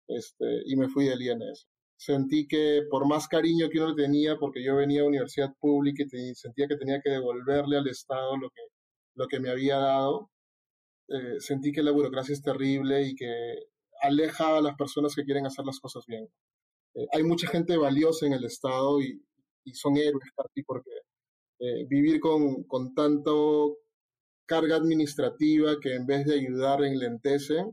este, 0.07 0.63
y 0.65 0.75
me 0.75 0.89
fui 0.89 1.05
del 1.05 1.21
INS. 1.21 1.67
Sentí 1.95 2.47
que 2.47 2.81
por 2.89 3.07
más 3.07 3.27
cariño 3.27 3.69
que 3.69 3.79
uno 3.79 3.89
le 3.89 4.03
tenía, 4.03 4.37
porque 4.37 4.63
yo 4.63 4.75
venía 4.75 5.01
a 5.01 5.05
universidad 5.05 5.53
pública 5.59 6.03
y 6.11 6.33
sentía 6.33 6.67
que 6.67 6.75
tenía 6.75 6.99
que 7.03 7.11
devolverle 7.11 7.77
al 7.77 7.87
Estado 7.87 8.35
lo 8.37 8.49
que, 8.49 8.61
lo 9.13 9.27
que 9.27 9.39
me 9.39 9.51
había 9.51 9.77
dado, 9.77 10.31
eh, 11.09 11.39
sentí 11.39 11.71
que 11.71 11.83
la 11.83 11.91
burocracia 11.91 12.33
es 12.33 12.41
terrible 12.41 13.03
y 13.03 13.15
que 13.15 13.29
aleja 14.01 14.57
a 14.57 14.61
las 14.61 14.75
personas 14.75 15.15
que 15.15 15.23
quieren 15.23 15.45
hacer 15.45 15.65
las 15.65 15.79
cosas 15.79 16.03
bien. 16.07 16.27
Eh, 16.95 17.07
hay 17.13 17.23
mucha 17.23 17.47
gente 17.47 17.77
valiosa 17.77 18.25
en 18.25 18.33
el 18.33 18.45
Estado 18.45 18.99
y, 19.01 19.21
son 19.73 19.97
héroes 19.97 20.29
ti 20.53 20.63
porque 20.63 20.91
eh, 21.59 21.85
vivir 21.87 22.19
con, 22.19 22.63
con 22.65 22.93
tanto 22.93 23.77
carga 24.45 24.75
administrativa 24.75 25.79
que 25.81 25.95
en 25.95 26.05
vez 26.05 26.25
de 26.25 26.35
ayudar 26.35 26.83
enlentece, 26.83 27.65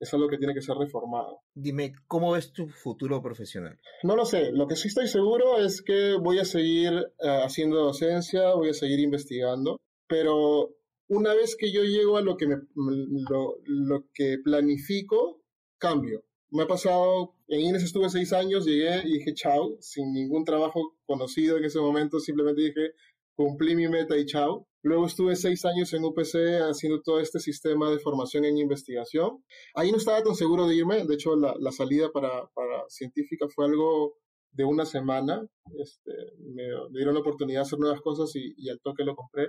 es 0.00 0.12
algo 0.12 0.28
que 0.28 0.38
tiene 0.38 0.54
que 0.54 0.62
ser 0.62 0.76
reformado. 0.76 1.40
Dime, 1.54 1.94
¿cómo 2.06 2.32
ves 2.32 2.52
tu 2.52 2.68
futuro 2.68 3.22
profesional? 3.22 3.78
No 4.02 4.16
lo 4.16 4.24
sé, 4.24 4.52
lo 4.52 4.66
que 4.66 4.76
sí 4.76 4.88
estoy 4.88 5.08
seguro 5.08 5.58
es 5.58 5.82
que 5.82 6.14
voy 6.20 6.38
a 6.38 6.44
seguir 6.44 6.92
haciendo 7.20 7.76
docencia, 7.76 8.54
voy 8.54 8.70
a 8.70 8.74
seguir 8.74 9.00
investigando, 9.00 9.80
pero 10.06 10.74
una 11.08 11.34
vez 11.34 11.56
que 11.56 11.72
yo 11.72 11.82
llego 11.82 12.16
a 12.16 12.22
lo 12.22 12.36
que, 12.36 12.46
me, 12.46 12.56
lo, 12.74 13.56
lo 13.64 14.04
que 14.12 14.38
planifico, 14.42 15.42
cambio. 15.78 16.24
Me 16.50 16.62
ha 16.62 16.66
pasado, 16.66 17.34
en 17.48 17.60
Ines 17.60 17.82
estuve 17.82 18.08
seis 18.08 18.32
años, 18.32 18.64
llegué 18.64 19.02
y 19.04 19.18
dije 19.18 19.34
chao, 19.34 19.76
sin 19.80 20.12
ningún 20.12 20.44
trabajo 20.44 20.96
conocido 21.04 21.56
en 21.56 21.64
ese 21.64 21.80
momento, 21.80 22.20
simplemente 22.20 22.62
dije 22.62 22.92
cumplí 23.36 23.76
mi 23.76 23.88
meta 23.88 24.16
y 24.16 24.26
chao. 24.26 24.66
Luego 24.82 25.06
estuve 25.06 25.36
seis 25.36 25.64
años 25.64 25.92
en 25.94 26.04
UPC 26.04 26.60
haciendo 26.70 27.00
todo 27.02 27.20
este 27.20 27.40
sistema 27.40 27.90
de 27.90 27.98
formación 27.98 28.44
en 28.44 28.58
investigación. 28.58 29.42
Ahí 29.74 29.90
no 29.90 29.96
estaba 29.96 30.22
tan 30.22 30.34
seguro 30.34 30.66
de 30.66 30.76
irme, 30.76 31.04
de 31.04 31.14
hecho 31.14 31.36
la, 31.36 31.54
la 31.58 31.72
salida 31.72 32.10
para, 32.12 32.46
para, 32.54 32.84
científica 32.88 33.46
fue 33.54 33.66
algo 33.66 34.16
de 34.52 34.64
una 34.64 34.84
semana. 34.84 35.46
Este, 35.80 36.12
me, 36.38 36.64
dieron 36.92 37.14
la 37.14 37.20
oportunidad 37.20 37.60
de 37.60 37.66
hacer 37.66 37.78
nuevas 37.78 38.00
cosas 38.02 38.34
y, 38.36 38.54
y 38.56 38.68
al 38.68 38.80
toque 38.80 39.04
lo 39.04 39.16
compré. 39.16 39.48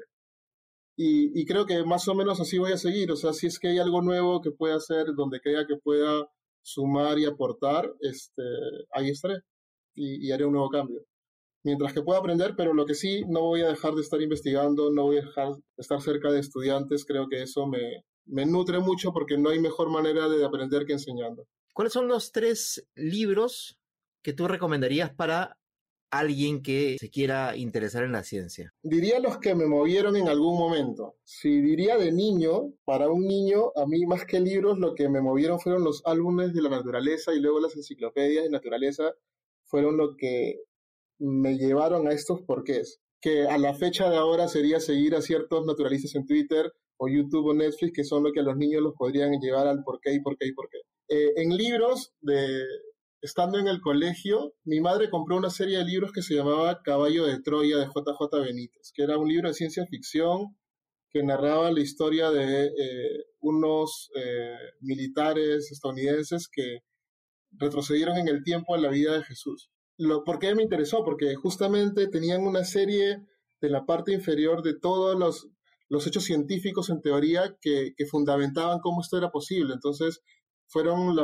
Y, 0.98 1.46
creo 1.46 1.66
que 1.66 1.84
más 1.84 2.08
o 2.08 2.16
menos 2.16 2.40
así 2.40 2.58
voy 2.58 2.72
a 2.72 2.78
seguir. 2.78 3.12
O 3.12 3.16
sea, 3.18 3.34
si 3.34 3.48
es 3.48 3.60
que 3.60 3.68
hay 3.68 3.80
algo 3.80 4.02
nuevo 4.02 4.42
que 4.42 4.52
pueda 4.52 4.76
hacer, 4.76 5.08
donde 5.16 5.42
crea 5.42 5.66
que 5.68 5.76
pueda 5.78 6.26
sumar 6.62 7.20
y 7.20 7.26
aportar, 7.26 7.94
este, 8.00 8.44
ahí 8.92 9.10
estaré 9.10 9.36
y, 9.94 10.32
haré 10.32 10.46
un 10.46 10.54
nuevo 10.54 10.70
cambio. 10.70 11.02
Mientras 11.66 11.93
que 11.93 12.03
pueda 12.03 12.20
aprender, 12.20 12.53
pero 12.55 12.76
lo 12.76 12.86
que 12.86 12.93
sí, 12.93 13.26
no 13.28 13.41
voy 13.41 13.61
a 13.63 13.70
dejar 13.70 13.95
de 13.95 14.01
estar 14.01 14.22
investigando, 14.22 14.91
no 14.91 15.05
voy 15.05 15.18
a 15.18 15.22
dejar 15.22 15.55
de 15.55 15.63
estar 15.78 15.99
cerca 15.99 16.32
de 16.32 16.39
estudiantes. 16.39 17.05
Creo 17.05 17.28
que 17.28 17.41
eso 17.41 17.66
me, 17.66 18.05
me 18.26 18.45
nutre 18.45 18.78
mucho 18.78 19.11
porque 19.11 19.36
no 19.36 19.49
hay 19.49 19.59
mejor 19.59 19.89
manera 19.89 20.30
de 20.30 20.45
aprender 20.45 20.86
que 20.86 20.93
enseñando. 20.93 21.47
¿Cuáles 21.74 21.91
son 21.91 22.07
los 22.07 22.32
tres 22.32 22.88
libros 22.93 23.80
que 24.22 24.34
tú 24.34 24.47
recomendarías 24.47 25.11
para 25.11 25.57
alguien 26.11 26.61
que 26.61 26.97
se 26.99 27.09
quiera 27.09 27.57
interesar 27.57 28.03
en 28.03 28.11
la 28.11 28.22
ciencia? 28.22 28.72
Diría 28.84 29.20
los 29.20 29.39
que 29.39 29.55
me 29.55 29.66
movieron 29.66 30.16
en 30.16 30.30
algún 30.30 30.59
momento. 30.59 31.16
Si 31.24 31.61
diría 31.61 31.97
de 31.97 32.11
niño, 32.11 32.74
para 32.86 33.09
un 33.09 33.28
niño, 33.28 33.72
a 33.76 33.88
mí 33.88 34.05
más 34.05 34.26
que 34.26 34.39
libros, 34.39 34.78
lo 34.78 34.93
que 34.93 35.09
me 35.09 35.20
movieron 35.20 35.59
fueron 35.59 35.84
los 35.84 36.03
álbumes 36.05 36.53
de 36.53 36.61
la 36.61 36.70
naturaleza 36.70 37.34
y 37.34 37.39
luego 37.39 37.59
las 37.59 37.76
enciclopedias 37.76 38.43
de 38.43 38.51
naturaleza 38.51 39.16
fueron 39.63 39.97
lo 39.97 40.16
que 40.16 40.61
me 41.20 41.57
llevaron 41.57 42.07
a 42.07 42.11
estos 42.11 42.41
porqués. 42.41 42.99
Que 43.22 43.47
a 43.47 43.57
la 43.57 43.74
fecha 43.74 44.09
de 44.09 44.18
ahora 44.18 44.47
sería 44.47 44.80
seguir 44.80 45.16
a 45.16 45.22
ciertos 45.22 45.66
naturalistas 45.66 46.16
en 46.16 46.26
Twitter 46.26 46.72
o 46.97 47.07
YouTube 47.07 47.47
o 47.47 47.53
Netflix, 47.53 47.93
que 47.93 48.03
son 48.03 48.24
lo 48.24 48.32
que 48.32 48.41
a 48.41 48.43
los 48.43 48.57
niños 48.57 48.82
los 48.82 48.93
podrían 48.93 49.32
llevar 49.39 49.68
al 49.68 49.84
por 49.84 49.99
qué 49.99 50.13
y 50.13 50.22
por 50.22 50.38
qué 50.38 50.47
y 50.47 50.53
por 50.53 50.70
qué. 50.70 50.78
Eh, 51.09 51.34
en 51.38 51.55
libros 51.55 52.13
de, 52.22 52.63
estando 53.22 53.59
en 53.59 53.68
el 53.68 53.82
colegio, 53.82 54.53
mi 54.63 54.80
madre 54.80 55.09
compró 55.09 55.38
una 55.38 55.49
serie 55.49 55.80
de 55.80 55.86
libros 55.86 56.11
que 56.11 56.22
se 56.22 56.36
llamaba 56.36 56.82
Caballo 56.84 57.26
de 57.26 57.41
Troya 57.41 57.78
de 57.78 57.86
JJ 57.86 58.43
Benítez, 58.43 58.91
que 58.93 59.03
era 59.03 59.18
un 59.18 59.28
libro 59.28 59.49
de 59.49 59.55
ciencia 59.55 59.86
ficción 59.88 60.55
que 61.11 61.24
narraba 61.24 61.72
la 61.72 61.80
historia 61.80 62.30
de 62.30 62.66
eh, 62.66 63.26
unos 63.39 64.11
eh, 64.16 64.57
militares 64.82 65.72
estadounidenses 65.72 66.47
que 66.51 66.80
retrocedieron 67.51 68.18
en 68.18 68.28
el 68.28 68.43
tiempo 68.43 68.76
en 68.76 68.82
la 68.82 68.89
vida 68.89 69.18
de 69.18 69.24
Jesús. 69.24 69.70
Lo, 69.98 70.24
¿Por 70.24 70.39
qué 70.39 70.54
me 70.56 70.64
interesó? 70.64 71.04
Porque 71.04 71.36
justamente 71.36 72.08
tenían 72.08 72.46
una 72.46 72.64
serie 72.64 73.26
de 73.62 73.70
la 73.70 73.86
parte 73.86 74.12
inferior 74.12 74.62
de 74.62 74.78
todos 74.78 75.18
los, 75.18 75.48
los 75.89 76.06
hechos 76.08 76.24
científicos 76.24 76.89
en 76.89 77.02
teoría 77.02 77.56
que, 77.62 77.93
que 77.96 78.06
fundamentaban 78.06 78.80
cómo 78.80 79.02
esto 79.02 79.18
era 79.18 79.32
posible. 79.32 79.74
Entonces, 79.74 80.22
fueron 80.68 81.16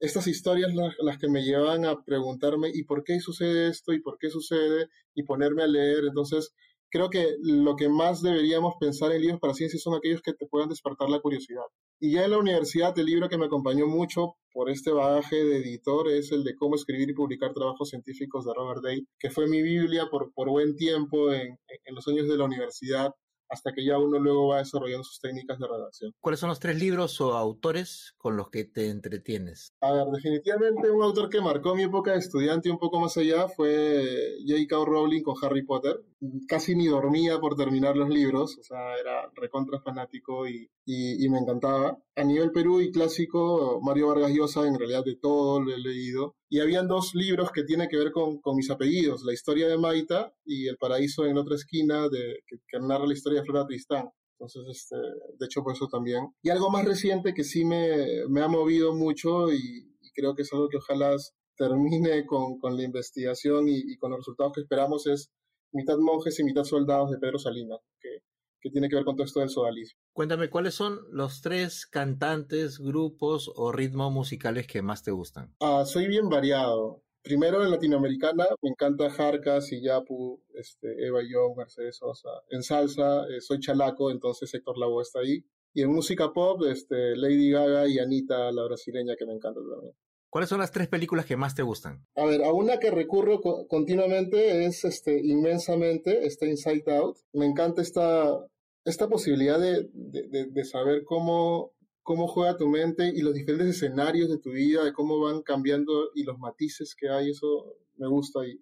estas 0.00 0.26
historias 0.26 0.74
las, 0.74 0.94
las, 1.00 1.18
que 1.18 1.28
me 1.28 1.42
llevan 1.42 1.84
a 1.84 2.02
preguntarme, 2.04 2.70
¿y 2.72 2.84
por 2.84 3.04
qué 3.04 3.20
sucede 3.20 3.68
esto? 3.68 3.92
¿Y 3.92 4.00
por 4.00 4.18
qué 4.18 4.30
sucede? 4.30 4.88
Y 5.14 5.24
ponerme 5.24 5.62
a 5.62 5.66
leer. 5.66 6.04
Entonces, 6.04 6.54
creo 6.96 7.10
que 7.10 7.36
lo 7.42 7.76
que 7.76 7.90
más 7.90 8.22
deberíamos 8.22 8.74
pensar 8.80 9.12
en 9.12 9.20
libros 9.20 9.38
para 9.38 9.52
ciencia 9.52 9.78
son 9.78 9.94
aquellos 9.94 10.22
que 10.22 10.32
te 10.32 10.46
puedan 10.46 10.70
despertar 10.70 11.10
la 11.10 11.20
curiosidad. 11.20 11.64
Y 12.00 12.12
ya 12.12 12.24
en 12.24 12.30
la 12.30 12.38
universidad, 12.38 12.98
el 12.98 13.04
libro 13.04 13.28
que 13.28 13.36
me 13.36 13.46
acompañó 13.46 13.86
mucho 13.86 14.36
por 14.50 14.70
este 14.70 14.92
bagaje 14.92 15.36
de 15.44 15.58
editor 15.58 16.08
es 16.08 16.32
el 16.32 16.42
de 16.42 16.56
Cómo 16.56 16.74
escribir 16.74 17.10
y 17.10 17.14
publicar 17.14 17.52
trabajos 17.52 17.90
científicos 17.90 18.46
de 18.46 18.54
Robert 18.54 18.82
Day, 18.82 19.06
que 19.18 19.30
fue 19.30 19.46
mi 19.46 19.60
Biblia 19.60 20.06
por, 20.10 20.32
por 20.32 20.48
buen 20.48 20.74
tiempo 20.74 21.30
en, 21.32 21.58
en 21.84 21.94
los 21.94 22.08
años 22.08 22.28
de 22.28 22.38
la 22.38 22.44
universidad 22.44 23.12
hasta 23.48 23.72
que 23.72 23.84
ya 23.84 23.98
uno 23.98 24.18
luego 24.18 24.48
va 24.48 24.58
desarrollando 24.58 25.04
sus 25.04 25.20
técnicas 25.20 25.58
de 25.58 25.66
redacción. 25.66 26.12
¿Cuáles 26.20 26.40
son 26.40 26.48
los 26.48 26.60
tres 26.60 26.78
libros 26.78 27.20
o 27.20 27.34
autores 27.34 28.14
con 28.16 28.36
los 28.36 28.50
que 28.50 28.64
te 28.64 28.90
entretienes? 28.90 29.72
A 29.80 29.92
ver, 29.92 30.06
definitivamente 30.06 30.90
un 30.90 31.02
autor 31.02 31.30
que 31.30 31.40
marcó 31.40 31.74
mi 31.74 31.84
época 31.84 32.12
de 32.12 32.18
estudiante 32.18 32.70
un 32.70 32.78
poco 32.78 33.00
más 33.00 33.16
allá 33.16 33.48
fue 33.48 34.36
J.K. 34.46 34.84
Rowling 34.84 35.22
con 35.22 35.34
Harry 35.42 35.64
Potter. 35.64 36.02
Casi 36.48 36.74
ni 36.74 36.86
dormía 36.86 37.38
por 37.38 37.56
terminar 37.56 37.96
los 37.96 38.08
libros, 38.08 38.58
o 38.58 38.62
sea, 38.62 38.96
era 38.98 39.30
recontra 39.34 39.80
fanático 39.80 40.48
y, 40.48 40.68
y, 40.86 41.22
y 41.22 41.28
me 41.28 41.38
encantaba. 41.38 41.98
A 42.14 42.24
nivel 42.24 42.52
Perú 42.52 42.80
y 42.80 42.92
clásico, 42.92 43.80
Mario 43.82 44.08
Vargas 44.08 44.32
Llosa, 44.32 44.66
en 44.66 44.78
realidad 44.78 45.04
de 45.04 45.16
todo 45.16 45.60
lo 45.60 45.74
he 45.74 45.78
leído. 45.78 46.36
Y 46.48 46.60
habían 46.60 46.88
dos 46.88 47.14
libros 47.14 47.50
que 47.50 47.64
tienen 47.64 47.88
que 47.88 47.98
ver 47.98 48.12
con, 48.12 48.40
con 48.40 48.56
mis 48.56 48.70
apellidos, 48.70 49.24
La 49.24 49.34
historia 49.34 49.68
de 49.68 49.76
Maita 49.76 50.32
y 50.44 50.68
El 50.68 50.78
paraíso 50.78 51.26
en 51.26 51.34
la 51.34 51.42
otra 51.42 51.56
esquina, 51.56 52.08
de, 52.08 52.38
que, 52.46 52.56
que 52.68 52.78
narra 52.78 53.06
la 53.06 53.12
historia 53.12 53.40
de 53.40 53.46
Flora 53.46 53.66
Tristán. 53.66 54.08
Entonces, 54.38 54.66
este, 54.68 54.96
de 54.96 55.46
hecho, 55.46 55.62
por 55.62 55.72
eso 55.72 55.88
también. 55.88 56.28
Y 56.42 56.50
algo 56.50 56.70
más 56.70 56.84
reciente 56.84 57.34
que 57.34 57.42
sí 57.42 57.64
me, 57.64 58.26
me 58.28 58.42
ha 58.42 58.48
movido 58.48 58.94
mucho 58.94 59.52
y, 59.52 59.96
y, 60.00 60.10
creo 60.14 60.34
que 60.34 60.42
es 60.42 60.52
algo 60.52 60.68
que 60.68 60.76
ojalá 60.76 61.16
termine 61.56 62.24
con, 62.26 62.58
con 62.58 62.76
la 62.76 62.82
investigación 62.84 63.68
y, 63.68 63.76
y, 63.78 63.96
con 63.96 64.10
los 64.10 64.20
resultados 64.20 64.52
que 64.54 64.60
esperamos 64.60 65.06
es 65.06 65.30
Mitad 65.72 65.98
monjes 65.98 66.38
y 66.38 66.44
mitad 66.44 66.64
soldados 66.64 67.10
de 67.10 67.18
Pedro 67.18 67.38
Salinas, 67.38 67.80
que 68.00 68.20
que 68.60 68.70
tiene 68.70 68.88
que 68.88 68.96
ver 68.96 69.04
con 69.04 69.16
todo 69.16 69.24
esto 69.26 69.40
del 69.40 69.48
sodalismo. 69.48 70.00
Cuéntame, 70.12 70.50
¿cuáles 70.50 70.74
son 70.74 70.98
los 71.10 71.42
tres 71.42 71.86
cantantes, 71.86 72.78
grupos 72.78 73.50
o 73.54 73.72
ritmos 73.72 74.12
musicales 74.12 74.66
que 74.66 74.82
más 74.82 75.02
te 75.02 75.10
gustan? 75.10 75.54
Ah, 75.60 75.84
soy 75.86 76.06
bien 76.06 76.28
variado. 76.28 77.02
Primero 77.22 77.64
en 77.64 77.72
latinoamericana 77.72 78.46
me 78.62 78.70
encanta 78.70 79.10
Jarcas, 79.10 79.70
Yapu, 79.70 80.40
este, 80.54 81.06
Eva 81.06 81.22
Young, 81.22 81.56
Mercedes 81.56 81.96
Sosa. 81.96 82.30
En 82.50 82.62
salsa 82.62 83.24
eh, 83.28 83.40
soy 83.40 83.58
chalaco, 83.58 84.10
entonces 84.12 84.54
Héctor 84.54 84.78
Lavoe 84.78 85.02
está 85.02 85.20
ahí. 85.20 85.44
Y 85.74 85.82
en 85.82 85.92
música 85.92 86.32
pop, 86.32 86.62
este, 86.70 87.16
Lady 87.16 87.50
Gaga 87.50 87.86
y 87.88 87.98
Anita, 87.98 88.50
la 88.52 88.64
brasileña, 88.64 89.16
que 89.18 89.26
me 89.26 89.34
encanta 89.34 89.60
también. 89.60 89.94
¿Cuáles 90.30 90.50
son 90.50 90.58
las 90.58 90.70
tres 90.70 90.88
películas 90.88 91.24
que 91.24 91.36
más 91.36 91.54
te 91.54 91.62
gustan? 91.62 92.06
A 92.14 92.24
ver, 92.24 92.44
a 92.44 92.52
una 92.52 92.78
que 92.78 92.90
recurro 92.90 93.40
co 93.40 93.66
continuamente 93.68 94.66
es 94.66 94.84
este, 94.84 95.18
inmensamente, 95.24 96.26
está 96.26 96.46
Inside 96.46 96.84
Out. 96.96 97.16
Me 97.32 97.46
encanta 97.46 97.80
esta, 97.82 98.44
esta 98.84 99.08
posibilidad 99.08 99.58
de, 99.58 99.88
de, 99.92 100.46
de, 100.50 100.64
saber 100.64 101.04
cómo, 101.04 101.72
cómo 102.02 102.26
juega 102.28 102.56
tu 102.56 102.68
mente 102.68 103.12
y 103.14 103.22
los 103.22 103.34
diferentes 103.34 103.76
escenarios 103.76 104.28
de 104.28 104.38
tu 104.38 104.50
vida, 104.50 104.84
de 104.84 104.92
cómo 104.92 105.20
van 105.20 105.42
cambiando 105.42 106.10
y 106.14 106.24
los 106.24 106.38
matices 106.38 106.94
que 106.94 107.08
hay, 107.08 107.30
eso 107.30 107.76
me 107.96 108.08
gusta 108.08 108.46
y, 108.46 108.60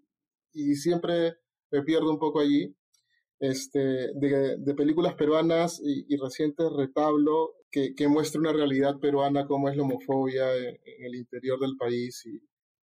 y 0.52 0.76
siempre 0.76 1.34
me 1.70 1.82
pierdo 1.82 2.10
un 2.10 2.18
poco 2.18 2.40
allí. 2.40 2.74
Este, 3.40 3.78
de, 4.14 4.56
de 4.58 4.74
películas 4.74 5.14
peruanas 5.16 5.80
y, 5.84 6.06
y 6.08 6.16
recientes 6.16 6.66
retablo 6.74 7.56
que, 7.74 7.92
que, 7.96 8.06
muestra 8.06 8.40
una 8.40 8.52
realidad 8.52 9.00
peruana, 9.00 9.46
cómo 9.46 9.68
es 9.68 9.76
la 9.76 9.82
homofobia 9.82 10.56
en, 10.56 10.78
el 11.00 11.16
interior 11.16 11.58
del 11.58 11.76
país 11.76 12.24
y 12.24 12.40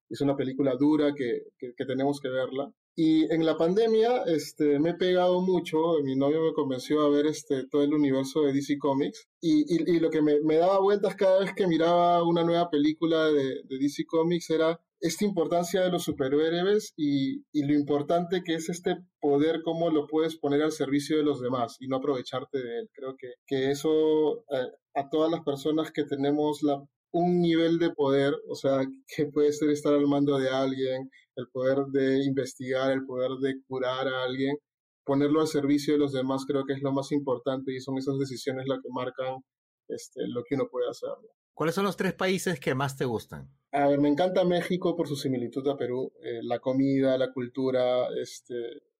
es 0.09 0.20
una 0.20 0.34
película 0.34 0.74
dura 0.74 1.14
que, 1.14 1.43
que, 1.57 1.84
tenemos 1.86 2.18
que 2.20 2.28
verla. 2.28 2.72
Y 2.97 3.32
en 3.32 3.47
la 3.47 3.57
pandemia 3.57 4.24
este, 4.26 4.80
me 4.80 4.91
he 4.91 4.95
pegado 4.95 5.41
mucho, 5.43 5.78
mi 6.03 6.16
novio 6.16 6.43
me 6.43 6.53
convenció 6.53 7.03
a 7.03 7.09
ver 7.09 7.26
este, 7.26 7.68
todo 7.68 7.84
el 7.84 7.95
universo 7.95 8.43
de 8.43 8.53
DC 8.53 8.78
Comics 8.78 9.28
y, 9.41 9.61
y, 9.72 9.97
y 9.97 10.01
lo 10.01 10.11
que 10.11 10.22
me, 10.22 10.41
me, 10.41 10.57
daba 10.57 10.80
vueltas 10.80 11.14
cada 11.14 11.38
vez 11.38 11.55
que 11.55 11.68
miraba 11.68 12.24
una 12.24 12.43
nueva 12.43 12.68
película 12.68 13.26
de, 13.26 13.62
de 13.62 13.78
DC 13.78 14.07
Comics 14.07 14.51
era 14.51 14.80
esta 15.01 15.24
importancia 15.24 15.80
de 15.80 15.90
los 15.90 16.05
superhéroes 16.05 16.92
y, 16.96 17.42
lo 17.53 17.74
importante 17.74 18.42
que 18.44 18.55
es 18.55 18.68
este 18.68 18.96
poder, 19.20 19.62
cómo 19.62 19.90
lo 19.90 20.07
puedes 20.07 20.36
poner 20.38 20.62
al 20.62 20.72
servicio 20.72 21.16
de 21.16 21.24
los 21.24 21.40
demás 21.40 21.76
y 21.80 21.88
no 21.88 21.96
aprovecharte 21.96 22.59
de 22.59 22.78
él. 22.80 22.90
Creo 22.92 23.16
que, 23.16 23.32
que 23.46 23.70
eso 23.70 24.44
eh, 24.51 24.68
a 24.94 25.09
todas 25.09 25.30
las 25.30 25.40
personas 25.40 25.90
que 25.90 26.05
tenemos 26.05 26.62
la, 26.62 26.82
un 27.12 27.40
nivel 27.40 27.78
de 27.78 27.90
poder, 27.90 28.34
o 28.48 28.55
sea, 28.55 28.86
que 29.07 29.26
puede 29.26 29.53
ser 29.53 29.70
estar 29.70 29.94
al 29.94 30.07
mando 30.07 30.38
de 30.38 30.51
alguien, 30.51 31.11
el 31.36 31.48
poder 31.48 31.78
de 31.92 32.24
investigar, 32.24 32.92
el 32.92 33.05
poder 33.05 33.30
de 33.40 33.55
curar 33.66 34.07
a 34.07 34.24
alguien, 34.24 34.57
ponerlo 35.05 35.40
al 35.40 35.48
servicio 35.48 35.94
de 35.94 35.98
los 35.98 36.12
demás 36.12 36.44
creo 36.46 36.64
que 36.64 36.74
es 36.74 36.82
lo 36.82 36.92
más 36.92 37.11
importante 37.12 37.74
y 37.74 37.80
son 37.80 37.98
esas 37.98 38.18
decisiones 38.18 38.66
las 38.68 38.80
que 38.82 38.88
marcan 38.92 39.38
este, 39.88 40.26
lo 40.28 40.44
que 40.44 40.55
uno 40.55 40.68
puede 40.70 40.88
hacer. 40.88 41.11
¿Cuáles 41.55 41.74
son 41.74 41.84
los 41.84 41.96
tres 41.96 42.12
países 42.14 42.61
que 42.61 42.74
más 42.74 42.96
te 42.96 43.05
gustan? 43.05 43.51
A 43.73 43.87
ver, 43.89 44.01
me 44.01 44.09
encanta 44.09 44.45
México 44.45 44.97
por 44.97 45.07
su 45.07 45.16
similitud 45.16 45.66
a 45.68 45.77
Perú, 45.77 46.12
eh, 46.23 46.41
la 46.43 46.59
comida, 46.59 47.16
la 47.16 47.33
cultura, 47.33 48.09
este, 48.21 48.55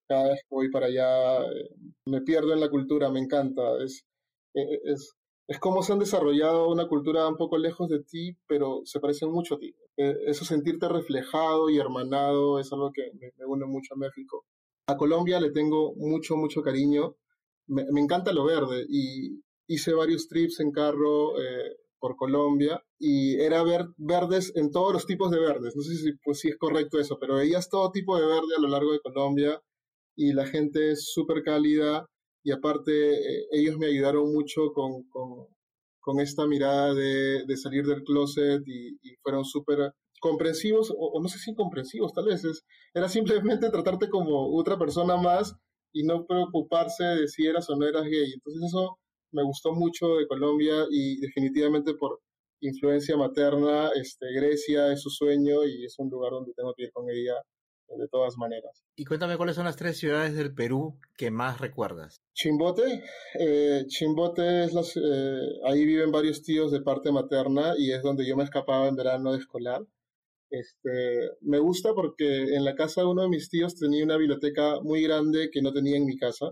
cada 0.07 0.29
vez 0.31 0.41
que 0.43 0.55
voy 0.55 0.71
para 0.71 0.87
allá 0.87 1.43
eh, 1.43 1.71
me 2.07 2.21
pierdo 2.23 2.53
en 2.53 2.61
la 2.61 2.71
cultura, 2.71 3.11
me 3.11 3.21
encanta, 3.21 3.62
es, 3.85 4.07
eh, 4.55 4.81
es, 4.85 5.14
es 5.49 5.59
como 5.59 5.83
se 5.83 5.93
han 5.93 5.99
desarrollado 5.99 6.68
una 6.68 6.87
cultura 6.87 7.27
un 7.27 7.37
poco 7.37 7.59
lejos 7.59 7.89
de 7.89 8.05
ti, 8.05 8.37
pero 8.47 8.83
se 8.85 9.01
parecen 9.01 9.33
mucho 9.33 9.57
a 9.57 9.59
ti. 9.59 9.75
Eh, 9.97 10.16
eso 10.27 10.45
sentirte 10.45 10.89
reflejado 10.89 11.71
y 11.71 11.79
hermanado 11.79 12.61
es 12.61 12.73
algo 12.73 12.93
que 12.93 13.11
me, 13.21 13.33
me, 13.37 13.47
une 13.47 13.66
mucho 13.66 13.95
a 13.95 13.99
México. 13.99 14.47
A 14.87 14.97
Colombia 14.97 15.41
le 15.41 15.51
tengo 15.51 15.95
mucho, 15.97 16.37
mucho 16.37 16.62
cariño. 16.62 17.16
Me, 17.66 17.85
me 17.91 18.01
encanta 18.01 18.33
lo 18.33 18.45
verde 18.45 18.87
y 18.89 19.43
hice 19.66 19.93
varios 19.93 20.29
trips 20.29 20.61
en 20.61 20.71
carro 20.73 21.41
eh, 21.41 21.77
por 22.01 22.16
Colombia 22.16 22.82
y 22.98 23.38
era 23.40 23.62
ver 23.62 23.86
verdes 23.96 24.53
en 24.57 24.70
todos 24.72 24.92
los 24.92 25.07
tipos 25.07 25.30
de 25.30 25.38
verdes. 25.38 25.76
No 25.76 25.82
sé 25.82 25.94
si, 25.96 26.12
pues, 26.24 26.40
si 26.40 26.48
es 26.48 26.57
correcto 26.57 26.98
eso, 26.98 27.18
pero 27.20 27.36
veías 27.36 27.68
todo 27.68 27.92
tipo 27.92 28.16
de 28.16 28.26
verde 28.26 28.55
a 28.57 28.61
lo 28.61 28.68
largo 28.68 28.92
de 28.92 29.01
Colombia 29.01 29.61
y 30.16 30.32
la 30.32 30.46
gente 30.46 30.92
es 30.92 31.12
súper 31.12 31.42
cálida 31.42 32.07
y 32.42 32.53
aparte 32.53 33.14
eh, 33.14 33.46
ellos 33.53 33.78
me 33.78 33.86
ayudaron 33.86 34.32
mucho 34.32 34.72
con, 34.72 35.05
con, 35.11 35.46
con 36.01 36.20
esta 36.20 36.46
mirada 36.46 36.94
de, 36.94 37.44
de, 37.46 37.57
salir 37.57 37.86
del 37.86 38.03
closet 38.03 38.62
y, 38.66 38.98
y 39.03 39.16
fueron 39.22 39.44
súper 39.44 39.92
comprensivos, 40.20 40.90
o, 40.90 41.12
o, 41.14 41.22
no 41.22 41.28
sé 41.28 41.38
si 41.38 41.55
comprensivos, 41.55 42.12
tal 42.12 42.26
vez, 42.26 42.44
es, 42.44 42.64
era 42.94 43.09
simplemente 43.09 43.70
tratarte 43.70 44.09
como 44.09 44.57
otra 44.57 44.78
persona 44.78 45.16
más 45.16 45.55
y 45.92 46.05
no 46.05 46.26
preocuparse 46.26 47.05
de 47.05 47.28
si 47.28 47.46
eras 47.46 47.68
o 47.70 47.76
no 47.76 47.86
eras 47.86 48.05
gay. 48.05 48.32
Entonces 48.32 48.62
eso 48.68 48.98
me 49.33 49.43
gustó 49.43 49.72
mucho 49.72 50.16
de 50.16 50.26
Colombia 50.26 50.87
y 50.91 51.20
definitivamente 51.20 51.95
por 51.95 52.20
influencia 52.61 53.16
materna, 53.16 53.91
este, 53.95 54.33
Grecia 54.35 54.93
es 54.93 55.01
su 55.01 55.11
sueño 55.11 55.64
y 55.64 55.85
es 55.85 55.99
un 55.99 56.11
lugar 56.11 56.33
donde 56.33 56.53
tengo 56.55 56.74
que 56.74 56.85
ir 56.85 56.93
con 56.93 57.09
ella 57.09 57.35
de 57.97 58.09
todas 58.09 58.37
maneras. 58.37 58.85
Y 58.97 59.05
cuéntame 59.05 59.37
cuáles 59.37 59.57
son 59.57 59.64
las 59.64 59.76
tres 59.76 59.99
ciudades 59.99 60.35
del 60.35 60.55
Perú 60.55 60.99
que 61.16 61.31
más 61.31 61.61
recuerdas. 61.61 62.20
Chimbote, 62.35 63.03
eh, 63.39 63.85
Chimbote 63.89 64.64
es 64.64 64.72
las, 64.72 64.97
eh, 64.97 65.41
ahí 65.64 65.85
viven 65.85 66.12
varios 66.12 66.43
tíos 66.43 66.70
de 66.70 66.83
parte 66.83 67.11
materna 67.11 67.74
y 67.76 67.93
es 67.93 68.03
donde 68.03 68.26
yo 68.26 68.37
me 68.37 68.45
escapaba 68.45 68.89
en 68.89 68.97
verano 68.97 69.33
de 69.33 69.39
escolar. 69.39 69.85
Este, 70.51 71.31
me 71.41 71.59
gusta 71.59 71.95
porque 71.95 72.55
en 72.55 72.64
la 72.64 72.74
casa 72.74 73.03
de 73.03 73.07
uno 73.07 73.22
de 73.22 73.28
mis 73.28 73.49
tíos 73.49 73.76
tenía 73.76 74.05
una 74.05 74.16
biblioteca 74.16 74.81
muy 74.81 75.03
grande 75.03 75.51
que 75.51 75.62
no 75.62 75.72
tenía 75.72 75.97
en 75.97 76.07
mi 76.07 76.16
casa 76.16 76.51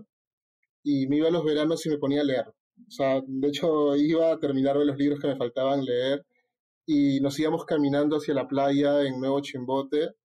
y 0.83 1.07
me 1.07 1.17
iba 1.17 1.27
a 1.27 1.31
los 1.31 1.43
veranos 1.43 1.85
y 1.85 1.89
me 1.89 1.97
ponía 1.97 2.21
a 2.21 2.25
leer. 2.25 2.45
O 2.87 2.91
sea, 2.91 3.21
de 3.25 3.47
hecho 3.47 3.95
iba 3.95 4.31
a 4.31 4.39
terminar 4.39 4.77
de 4.77 4.85
los 4.85 4.97
libros 4.97 5.19
que 5.19 5.27
me 5.27 5.37
faltaban 5.37 5.85
leer 5.85 6.25
y 6.85 7.19
nos 7.21 7.39
íbamos 7.39 7.65
caminando 7.65 8.17
hacia 8.17 8.33
la 8.33 8.47
playa 8.47 9.03
en 9.03 9.19
Nuevo 9.19 9.41
Chimbote 9.41 10.15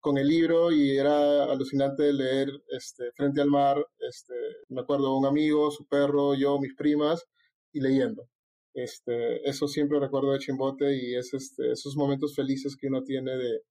con 0.00 0.18
el 0.18 0.28
libro 0.28 0.72
y 0.72 0.96
era 0.96 1.44
alucinante 1.44 2.12
leer 2.12 2.48
este, 2.68 3.12
frente 3.12 3.40
al 3.40 3.48
mar, 3.50 3.84
este, 3.98 4.34
me 4.68 4.80
acuerdo, 4.82 5.16
un 5.16 5.26
amigo, 5.26 5.70
su 5.70 5.86
perro, 5.86 6.34
yo, 6.34 6.58
mis 6.58 6.74
primas, 6.74 7.26
y 7.72 7.80
leyendo. 7.80 8.28
Este, 8.74 9.48
eso 9.48 9.68
siempre 9.68 10.00
recuerdo 10.00 10.32
de 10.32 10.38
Chimbote 10.38 10.96
y 10.96 11.14
es 11.16 11.34
este, 11.34 11.72
esos 11.72 11.96
momentos 11.96 12.34
felices 12.34 12.76
que 12.76 12.88
uno 12.88 13.02
tiene 13.02 13.36
de, 13.36 13.62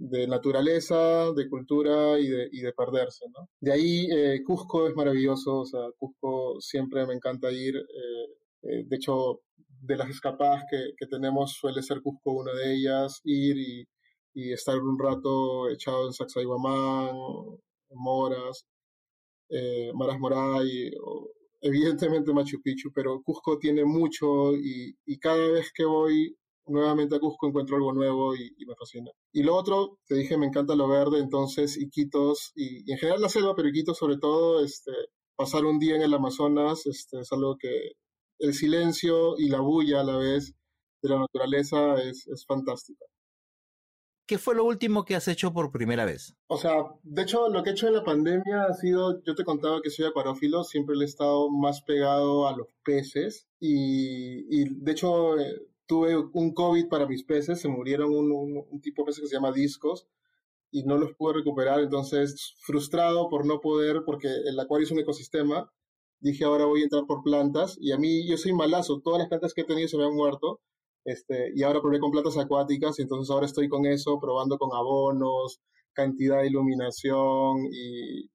de 0.00 0.26
naturaleza, 0.26 1.30
de 1.32 1.48
cultura 1.48 2.18
y 2.18 2.26
de, 2.28 2.48
y 2.50 2.62
de 2.62 2.72
perderse. 2.72 3.26
¿no? 3.28 3.50
De 3.60 3.72
ahí 3.72 4.08
eh, 4.10 4.42
Cusco 4.44 4.88
es 4.88 4.96
maravilloso, 4.96 5.60
o 5.60 5.66
sea, 5.66 5.80
Cusco 5.98 6.58
siempre 6.60 7.06
me 7.06 7.14
encanta 7.14 7.52
ir. 7.52 7.76
Eh, 7.76 8.26
eh, 8.62 8.84
de 8.86 8.96
hecho, 8.96 9.42
de 9.58 9.96
las 9.96 10.08
escapadas 10.08 10.64
que, 10.70 10.94
que, 10.96 11.06
tenemos 11.06 11.52
suele 11.52 11.82
ser 11.82 12.00
Cusco 12.00 12.32
una 12.32 12.52
de 12.54 12.74
ellas, 12.74 13.20
ir 13.24 13.58
y, 13.58 13.86
y 14.34 14.52
estar 14.52 14.78
un 14.78 14.98
rato 14.98 15.68
echado 15.68 16.06
en 16.06 16.14
Sacsayhuamán, 16.14 17.14
Moras, 17.90 18.66
eh, 19.50 19.90
Maras 19.94 20.18
Moray, 20.18 20.92
evidentemente 21.60 22.32
Machu 22.32 22.62
Picchu, 22.62 22.90
pero 22.94 23.22
Cusco 23.22 23.58
tiene 23.58 23.84
mucho 23.84 24.54
y, 24.56 24.96
y, 25.04 25.18
cada 25.18 25.48
vez 25.50 25.70
que 25.74 25.84
voy 25.84 26.34
nuevamente 26.70 27.16
a 27.16 27.20
Cusco 27.20 27.46
encuentro 27.46 27.76
algo 27.76 27.92
nuevo 27.92 28.34
y, 28.34 28.54
y, 28.56 28.66
me 28.66 28.74
fascina. 28.76 29.10
Y 29.32 29.42
lo 29.42 29.54
otro, 29.56 29.98
te 30.06 30.14
dije, 30.14 30.38
me 30.38 30.46
encanta 30.46 30.74
lo 30.74 30.88
verde, 30.88 31.18
entonces 31.18 31.76
Iquitos, 31.76 32.52
y, 32.54 32.88
y 32.88 32.92
en 32.92 32.98
general 32.98 33.20
la 33.20 33.28
selva, 33.28 33.54
pero 33.54 33.68
Iquitos 33.68 33.98
sobre 33.98 34.18
todo, 34.18 34.64
este, 34.64 34.92
pasar 35.36 35.64
un 35.64 35.78
día 35.78 35.96
en 35.96 36.02
el 36.02 36.12
Amazonas 36.12 36.84
este, 36.86 37.20
es 37.20 37.32
algo 37.32 37.56
que 37.56 37.92
el 38.40 38.52
silencio 38.52 39.38
y 39.38 39.48
la 39.48 39.60
bulla 39.60 40.00
a 40.00 40.04
la 40.04 40.16
vez 40.16 40.54
de 41.02 41.08
la 41.08 41.18
naturaleza 41.18 41.94
es, 42.02 42.26
es 42.26 42.44
fantástica. 42.44 43.06
¿Qué 44.26 44.38
fue 44.38 44.54
lo 44.54 44.64
último 44.64 45.04
que 45.04 45.16
has 45.16 45.26
hecho 45.28 45.52
por 45.52 45.72
primera 45.72 46.04
vez? 46.04 46.36
O 46.46 46.56
sea, 46.56 46.84
de 47.02 47.22
hecho, 47.22 47.48
lo 47.48 47.62
que 47.62 47.70
he 47.70 47.72
hecho 47.72 47.88
en 47.88 47.94
la 47.94 48.04
pandemia 48.04 48.64
ha 48.64 48.74
sido, 48.74 49.20
yo 49.24 49.34
te 49.34 49.44
contaba 49.44 49.80
que 49.82 49.90
soy 49.90 50.04
acuarófilo, 50.04 50.62
siempre 50.62 50.94
le 50.94 51.04
he 51.04 51.08
estado 51.08 51.50
más 51.50 51.82
pegado 51.82 52.46
a 52.46 52.56
los 52.56 52.68
peces 52.84 53.48
y, 53.58 54.44
y 54.48 54.68
de 54.68 54.92
hecho 54.92 55.36
eh, 55.36 55.69
tuve 55.90 56.16
un 56.16 56.54
COVID 56.54 56.86
para 56.88 57.04
mis 57.08 57.24
peces, 57.24 57.60
se 57.60 57.66
murieron 57.66 58.14
un, 58.14 58.30
un, 58.70 58.80
tipo 58.80 59.02
de 59.02 59.06
peces 59.06 59.22
que 59.22 59.26
se 59.26 59.34
llama 59.34 59.50
discos 59.50 60.06
y 60.70 60.84
no 60.84 60.96
los 60.96 61.14
pude 61.14 61.34
recuperar, 61.34 61.80
entonces 61.80 62.54
frustrado 62.60 63.28
por 63.28 63.44
no 63.44 63.60
poder, 63.60 64.04
porque 64.06 64.28
el 64.28 64.56
acuario 64.60 64.84
es 64.86 64.92
un 64.92 65.00
ecosistema, 65.00 65.68
dije 66.20 66.44
ahora 66.44 66.66
voy 66.66 66.82
a 66.82 66.84
entrar 66.84 67.06
por 67.08 67.24
plantas 67.24 67.76
y 67.80 67.90
a 67.90 67.98
mí 67.98 68.24
yo 68.28 68.36
soy 68.36 68.52
malazo, 68.52 69.00
todas 69.00 69.18
las 69.18 69.28
plantas 69.28 69.52
que 69.52 69.62
he 69.62 69.64
tenido 69.64 69.88
se 69.88 69.96
me 69.96 70.04
han 70.04 70.14
muerto 70.14 70.60
este, 71.04 71.50
y 71.56 71.64
ahora 71.64 71.80
probé 71.80 71.98
con 71.98 72.12
plantas 72.12 72.38
acuáticas 72.38 72.96
y 73.00 73.02
entonces 73.02 73.28
ahora 73.28 73.46
estoy 73.46 73.68
con 73.68 73.84
eso, 73.84 74.20
probando 74.20 74.58
con 74.58 74.70
abonos, 74.72 75.60
cantidad 75.92 76.40
de 76.40 76.46
iluminación 76.50 77.66
y, 77.72 78.30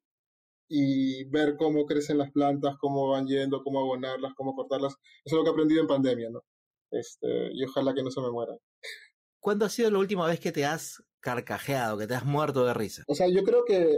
y 0.67 1.23
ver 1.29 1.55
cómo 1.57 1.85
crecen 1.85 2.17
las 2.17 2.31
plantas, 2.31 2.75
cómo 2.81 3.09
van 3.11 3.27
yendo, 3.27 3.63
cómo 3.63 3.79
abonarlas, 3.79 4.33
cómo 4.35 4.55
cortarlas. 4.55 4.95
Eso 5.23 5.35
es 5.35 5.39
lo 5.39 5.43
que 5.43 5.49
he 5.51 5.53
aprendido 5.53 5.81
en 5.81 5.87
pandemia, 5.87 6.29
¿no? 6.31 6.41
Este, 6.99 7.51
y 7.53 7.63
ojalá 7.63 7.93
que 7.93 8.03
no 8.03 8.11
se 8.11 8.21
me 8.21 8.31
mueran. 8.31 8.57
¿Cuándo 9.39 9.65
ha 9.65 9.69
sido 9.69 9.91
la 9.91 9.99
última 9.99 10.27
vez 10.27 10.39
que 10.39 10.51
te 10.51 10.65
has 10.65 11.03
carcajeado, 11.19 11.97
que 11.97 12.07
te 12.07 12.15
has 12.15 12.25
muerto 12.25 12.65
de 12.65 12.73
risa? 12.73 13.03
O 13.07 13.15
sea, 13.15 13.27
yo 13.27 13.43
creo 13.43 13.63
que 13.65 13.97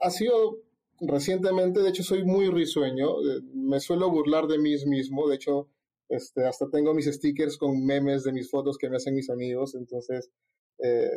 ha 0.00 0.10
sido 0.10 0.58
recientemente, 1.00 1.80
de 1.80 1.88
hecho 1.88 2.02
soy 2.02 2.24
muy 2.24 2.48
risueño, 2.48 3.16
me 3.54 3.80
suelo 3.80 4.10
burlar 4.10 4.46
de 4.46 4.58
mí 4.58 4.74
mismo, 4.86 5.28
de 5.28 5.36
hecho 5.36 5.68
este, 6.08 6.46
hasta 6.46 6.68
tengo 6.70 6.94
mis 6.94 7.06
stickers 7.06 7.58
con 7.58 7.84
memes 7.84 8.24
de 8.24 8.32
mis 8.32 8.50
fotos 8.50 8.78
que 8.78 8.88
me 8.88 8.96
hacen 8.96 9.14
mis 9.14 9.28
amigos, 9.28 9.74
entonces, 9.74 10.30
eh, 10.78 11.10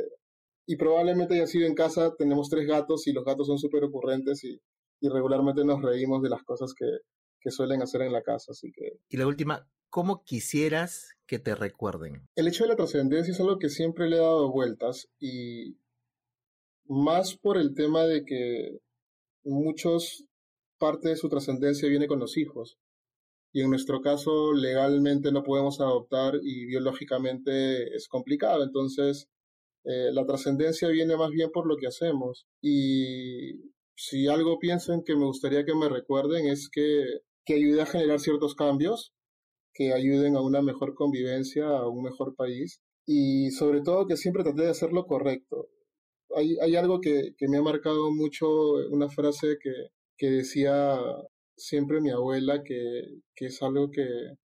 y 0.66 0.76
probablemente 0.76 1.36
haya 1.36 1.48
sido 1.48 1.68
en 1.68 1.76
casa, 1.76 2.14
tenemos 2.18 2.50
tres 2.50 2.68
gatos 2.68 3.08
y 3.08 3.14
los 3.14 3.24
gatos 3.24 3.48
son 3.48 3.58
súper 3.58 3.84
ocurrentes 3.84 4.44
y, 4.44 4.60
y, 5.02 5.10
regularmente 5.10 5.64
nos 5.64 5.82
reímos 5.82 6.22
de 6.22 6.30
las 6.30 6.44
cosas 6.44 6.74
que, 6.74 6.86
que 7.40 7.52
suelen 7.52 7.82
hacer 7.82 8.02
en 8.02 8.14
la 8.14 8.24
casa, 8.24 8.52
así 8.52 8.72
que... 8.72 9.00
Y 9.10 9.18
la 9.18 9.28
última, 9.28 9.70
¿cómo 9.90 10.24
quisieras 10.24 11.16
que 11.26 11.40
te 11.40 11.56
recuerden? 11.56 12.28
El 12.36 12.48
hecho 12.48 12.64
de 12.64 12.70
la 12.70 12.76
trascendencia 12.76 13.32
es 13.32 13.40
algo 13.40 13.60
que 13.60 13.70
siempre 13.70 14.10
le 14.10 14.18
he 14.18 14.20
dado 14.20 14.52
vueltas 14.52 15.10
y 15.20 15.78
más 16.86 17.36
por 17.36 17.58
el 17.58 17.74
tema 17.76 18.04
de 18.04 18.26
que 18.26 18.80
muchos 19.44 20.26
parte 20.78 21.10
de 21.10 21.16
su 21.16 21.30
trascendencia 21.30 21.90
viene 21.90 22.08
con 22.08 22.20
los 22.20 22.38
hijos 22.38 22.80
y 23.52 23.62
en 23.62 23.70
nuestro 23.70 24.02
caso 24.02 24.54
legalmente 24.54 25.32
no 25.32 25.44
podemos 25.44 25.80
adoptar 25.82 26.36
y 26.42 26.66
biológicamente 26.66 27.96
es 27.96 28.08
complicado. 28.08 28.64
Entonces, 28.64 29.28
eh, 29.86 30.12
la 30.12 30.26
trascendencia 30.26 30.88
viene 30.90 31.18
más 31.18 31.32
bien 31.32 31.50
por 31.52 31.68
lo 31.68 31.76
que 31.78 31.88
hacemos. 31.88 32.48
Y 32.62 33.72
si 33.96 34.28
algo 34.28 34.60
pienso 34.60 34.94
en 34.94 35.04
que 35.04 35.16
me 35.16 35.26
gustaría 35.26 35.66
que 35.66 35.76
me 35.76 35.90
recuerden 35.90 36.48
es 36.48 36.70
que, 36.70 37.22
que 37.50 37.56
ayude 37.56 37.82
a 37.82 37.88
generar 37.88 38.20
ciertos 38.20 38.54
cambios, 38.54 39.12
que 39.74 39.92
ayuden 39.92 40.36
a 40.36 40.42
una 40.42 40.62
mejor 40.62 40.94
convivencia, 40.94 41.66
a 41.68 41.88
un 41.88 42.04
mejor 42.04 42.36
país 42.36 42.80
y 43.08 43.50
sobre 43.50 43.82
todo 43.82 44.06
que 44.06 44.18
siempre 44.18 44.44
traté 44.44 44.62
de 44.62 44.70
hacer 44.70 44.94
lo 44.94 45.08
correcto. 45.08 45.68
Hay, 46.36 46.58
hay 46.62 46.76
algo 46.76 47.02
que, 47.02 47.34
que 47.36 47.48
me 47.48 47.58
ha 47.58 47.64
marcado 47.64 48.12
mucho, 48.12 48.48
una 48.92 49.10
frase 49.10 49.58
que, 49.60 49.72
que 50.16 50.30
decía 50.30 50.96
siempre 51.58 52.02
mi 52.02 52.12
abuela, 52.12 52.62
que, 52.64 53.02
que 53.36 53.48
es 53.48 53.60
algo 53.64 53.90
que, 53.90 54.06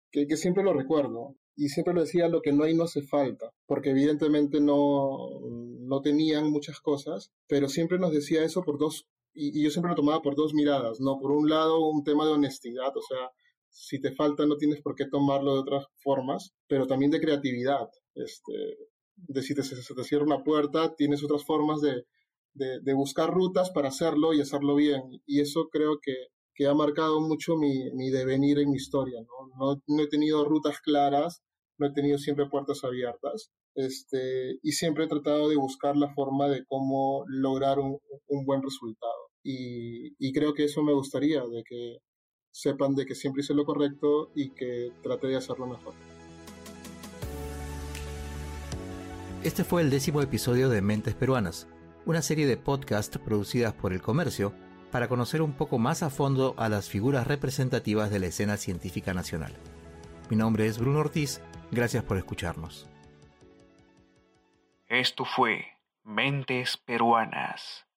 que, 0.10 0.38
siempre 0.38 0.64
lo 0.64 0.72
recuerdo. 0.72 1.36
Y 1.58 1.68
siempre 1.68 1.94
lo 1.94 2.04
decía, 2.04 2.30
lo 2.30 2.42
que 2.42 2.54
no 2.54 2.64
hay 2.64 2.74
no 2.74 2.86
hace 2.86 3.02
falta, 3.02 3.52
porque 3.68 3.90
evidentemente 3.90 4.62
no, 4.62 5.28
no 5.42 6.02
tenían 6.02 6.50
muchas 6.52 6.80
cosas, 6.80 7.34
pero 7.50 7.68
siempre 7.68 8.00
nos 8.00 8.14
decía 8.14 8.46
eso 8.46 8.64
por 8.64 8.80
dos, 8.80 9.08
y, 9.34 9.64
yo 9.64 9.70
siempre 9.70 9.90
lo 9.90 9.96
tomaba 9.96 10.22
por 10.22 10.36
dos 10.36 10.54
miradas, 10.54 11.00
¿no? 11.00 11.20
Por 11.20 11.32
un 11.32 11.50
lado, 11.50 11.88
un 11.88 12.04
tema 12.04 12.26
de 12.26 12.34
honestidad, 12.34 12.96
o 12.96 13.02
sea, 13.02 13.32
si 13.70 14.00
te 14.00 14.12
falta 14.12 14.46
no 14.46 14.58
tienes 14.58 14.82
por 14.82 14.96
qué 14.96 15.06
tomarlo 15.06 15.54
de 15.56 15.62
otras 15.62 15.86
formas, 15.96 16.54
pero 16.68 16.88
también 16.88 17.12
de 17.12 17.20
creatividad, 17.20 17.90
este, 18.16 18.78
de 19.16 19.42
si 19.42 19.56
te, 19.56 19.64
se 19.64 19.96
te 19.96 20.04
cierra 20.04 20.26
una 20.26 20.44
puerta, 20.44 20.96
tienes 20.96 21.24
otras 21.24 21.44
formas 21.44 21.82
de, 21.82 22.06
de, 22.54 22.80
de 22.82 22.94
buscar 22.94 23.32
rutas 23.34 23.72
para 23.72 23.90
hacerlo 23.90 24.34
y 24.34 24.42
hacerlo 24.42 24.76
bien. 24.76 25.02
Y 25.26 25.42
eso 25.42 25.70
creo 25.72 26.00
que, 26.02 26.14
que 26.56 26.68
ha 26.68 26.74
marcado 26.74 27.22
mucho 27.22 27.56
mi, 27.58 27.92
mi 27.94 28.10
devenir 28.10 28.60
en 28.60 28.70
mi 28.70 28.78
historia. 28.78 29.22
¿no? 29.22 29.48
¿no? 29.58 29.82
No, 29.88 30.04
he 30.04 30.08
tenido 30.08 30.46
rutas 30.46 30.80
claras, 30.80 31.44
no 31.78 31.88
he 31.88 31.94
tenido 31.94 32.18
siempre 32.18 32.50
puertas 32.50 32.84
abiertas, 32.84 33.52
este, 33.76 34.60
y 34.62 34.72
siempre 34.74 35.06
he 35.06 35.08
tratado 35.08 35.50
de 35.50 35.56
buscar 35.56 35.96
la 35.96 36.14
forma 36.14 36.48
de 36.48 36.64
cómo 36.66 37.24
lograr 37.28 37.80
un, 37.80 38.00
un 38.28 38.46
buen 38.46 38.62
resultado. 38.62 39.30
Y, 39.44 40.16
y, 40.20 40.32
creo 40.32 40.54
que 40.54 40.66
eso 40.66 40.84
me 40.84 40.94
gustaría, 40.94 41.42
de 41.42 41.64
que 41.68 41.98
sepan 42.52 42.96
de 42.96 43.06
que 43.06 43.16
siempre 43.16 43.42
hice 43.42 43.54
lo 43.54 43.66
correcto 43.66 44.32
y 44.36 44.52
que 44.52 44.92
traté 45.02 45.28
de 45.28 45.36
hacerlo 45.36 45.68
mejor. 45.68 45.94
Este 49.44 49.66
fue 49.66 49.82
el 49.82 49.90
décimo 49.90 50.22
episodio 50.22 50.70
de 50.70 50.82
Mentes 50.82 51.16
Peruanas, 51.16 51.68
una 52.06 52.22
serie 52.22 52.48
de 52.48 52.56
podcasts 52.56 53.18
producidas 53.18 53.74
por 53.74 53.92
El 53.92 54.02
Comercio 54.02 54.54
para 54.92 55.10
conocer 55.10 55.42
un 55.42 55.54
poco 55.54 55.80
más 55.80 56.04
a 56.04 56.10
fondo 56.10 56.54
a 56.58 56.70
las 56.70 56.88
figuras 56.88 57.28
representativas 57.28 58.12
de 58.12 58.20
la 58.20 58.28
escena 58.28 58.58
científica 58.58 59.14
nacional. 59.14 59.54
Mi 60.30 60.38
nombre 60.38 60.68
es 60.68 60.78
Bruno 60.78 61.00
Ortiz, 61.00 61.42
gracias 61.72 62.04
por 62.04 62.18
escucharnos. 62.18 62.93
Esto 64.94 65.26
fue 65.26 65.80
Mentes 66.04 66.78
Peruanas. 66.78 67.88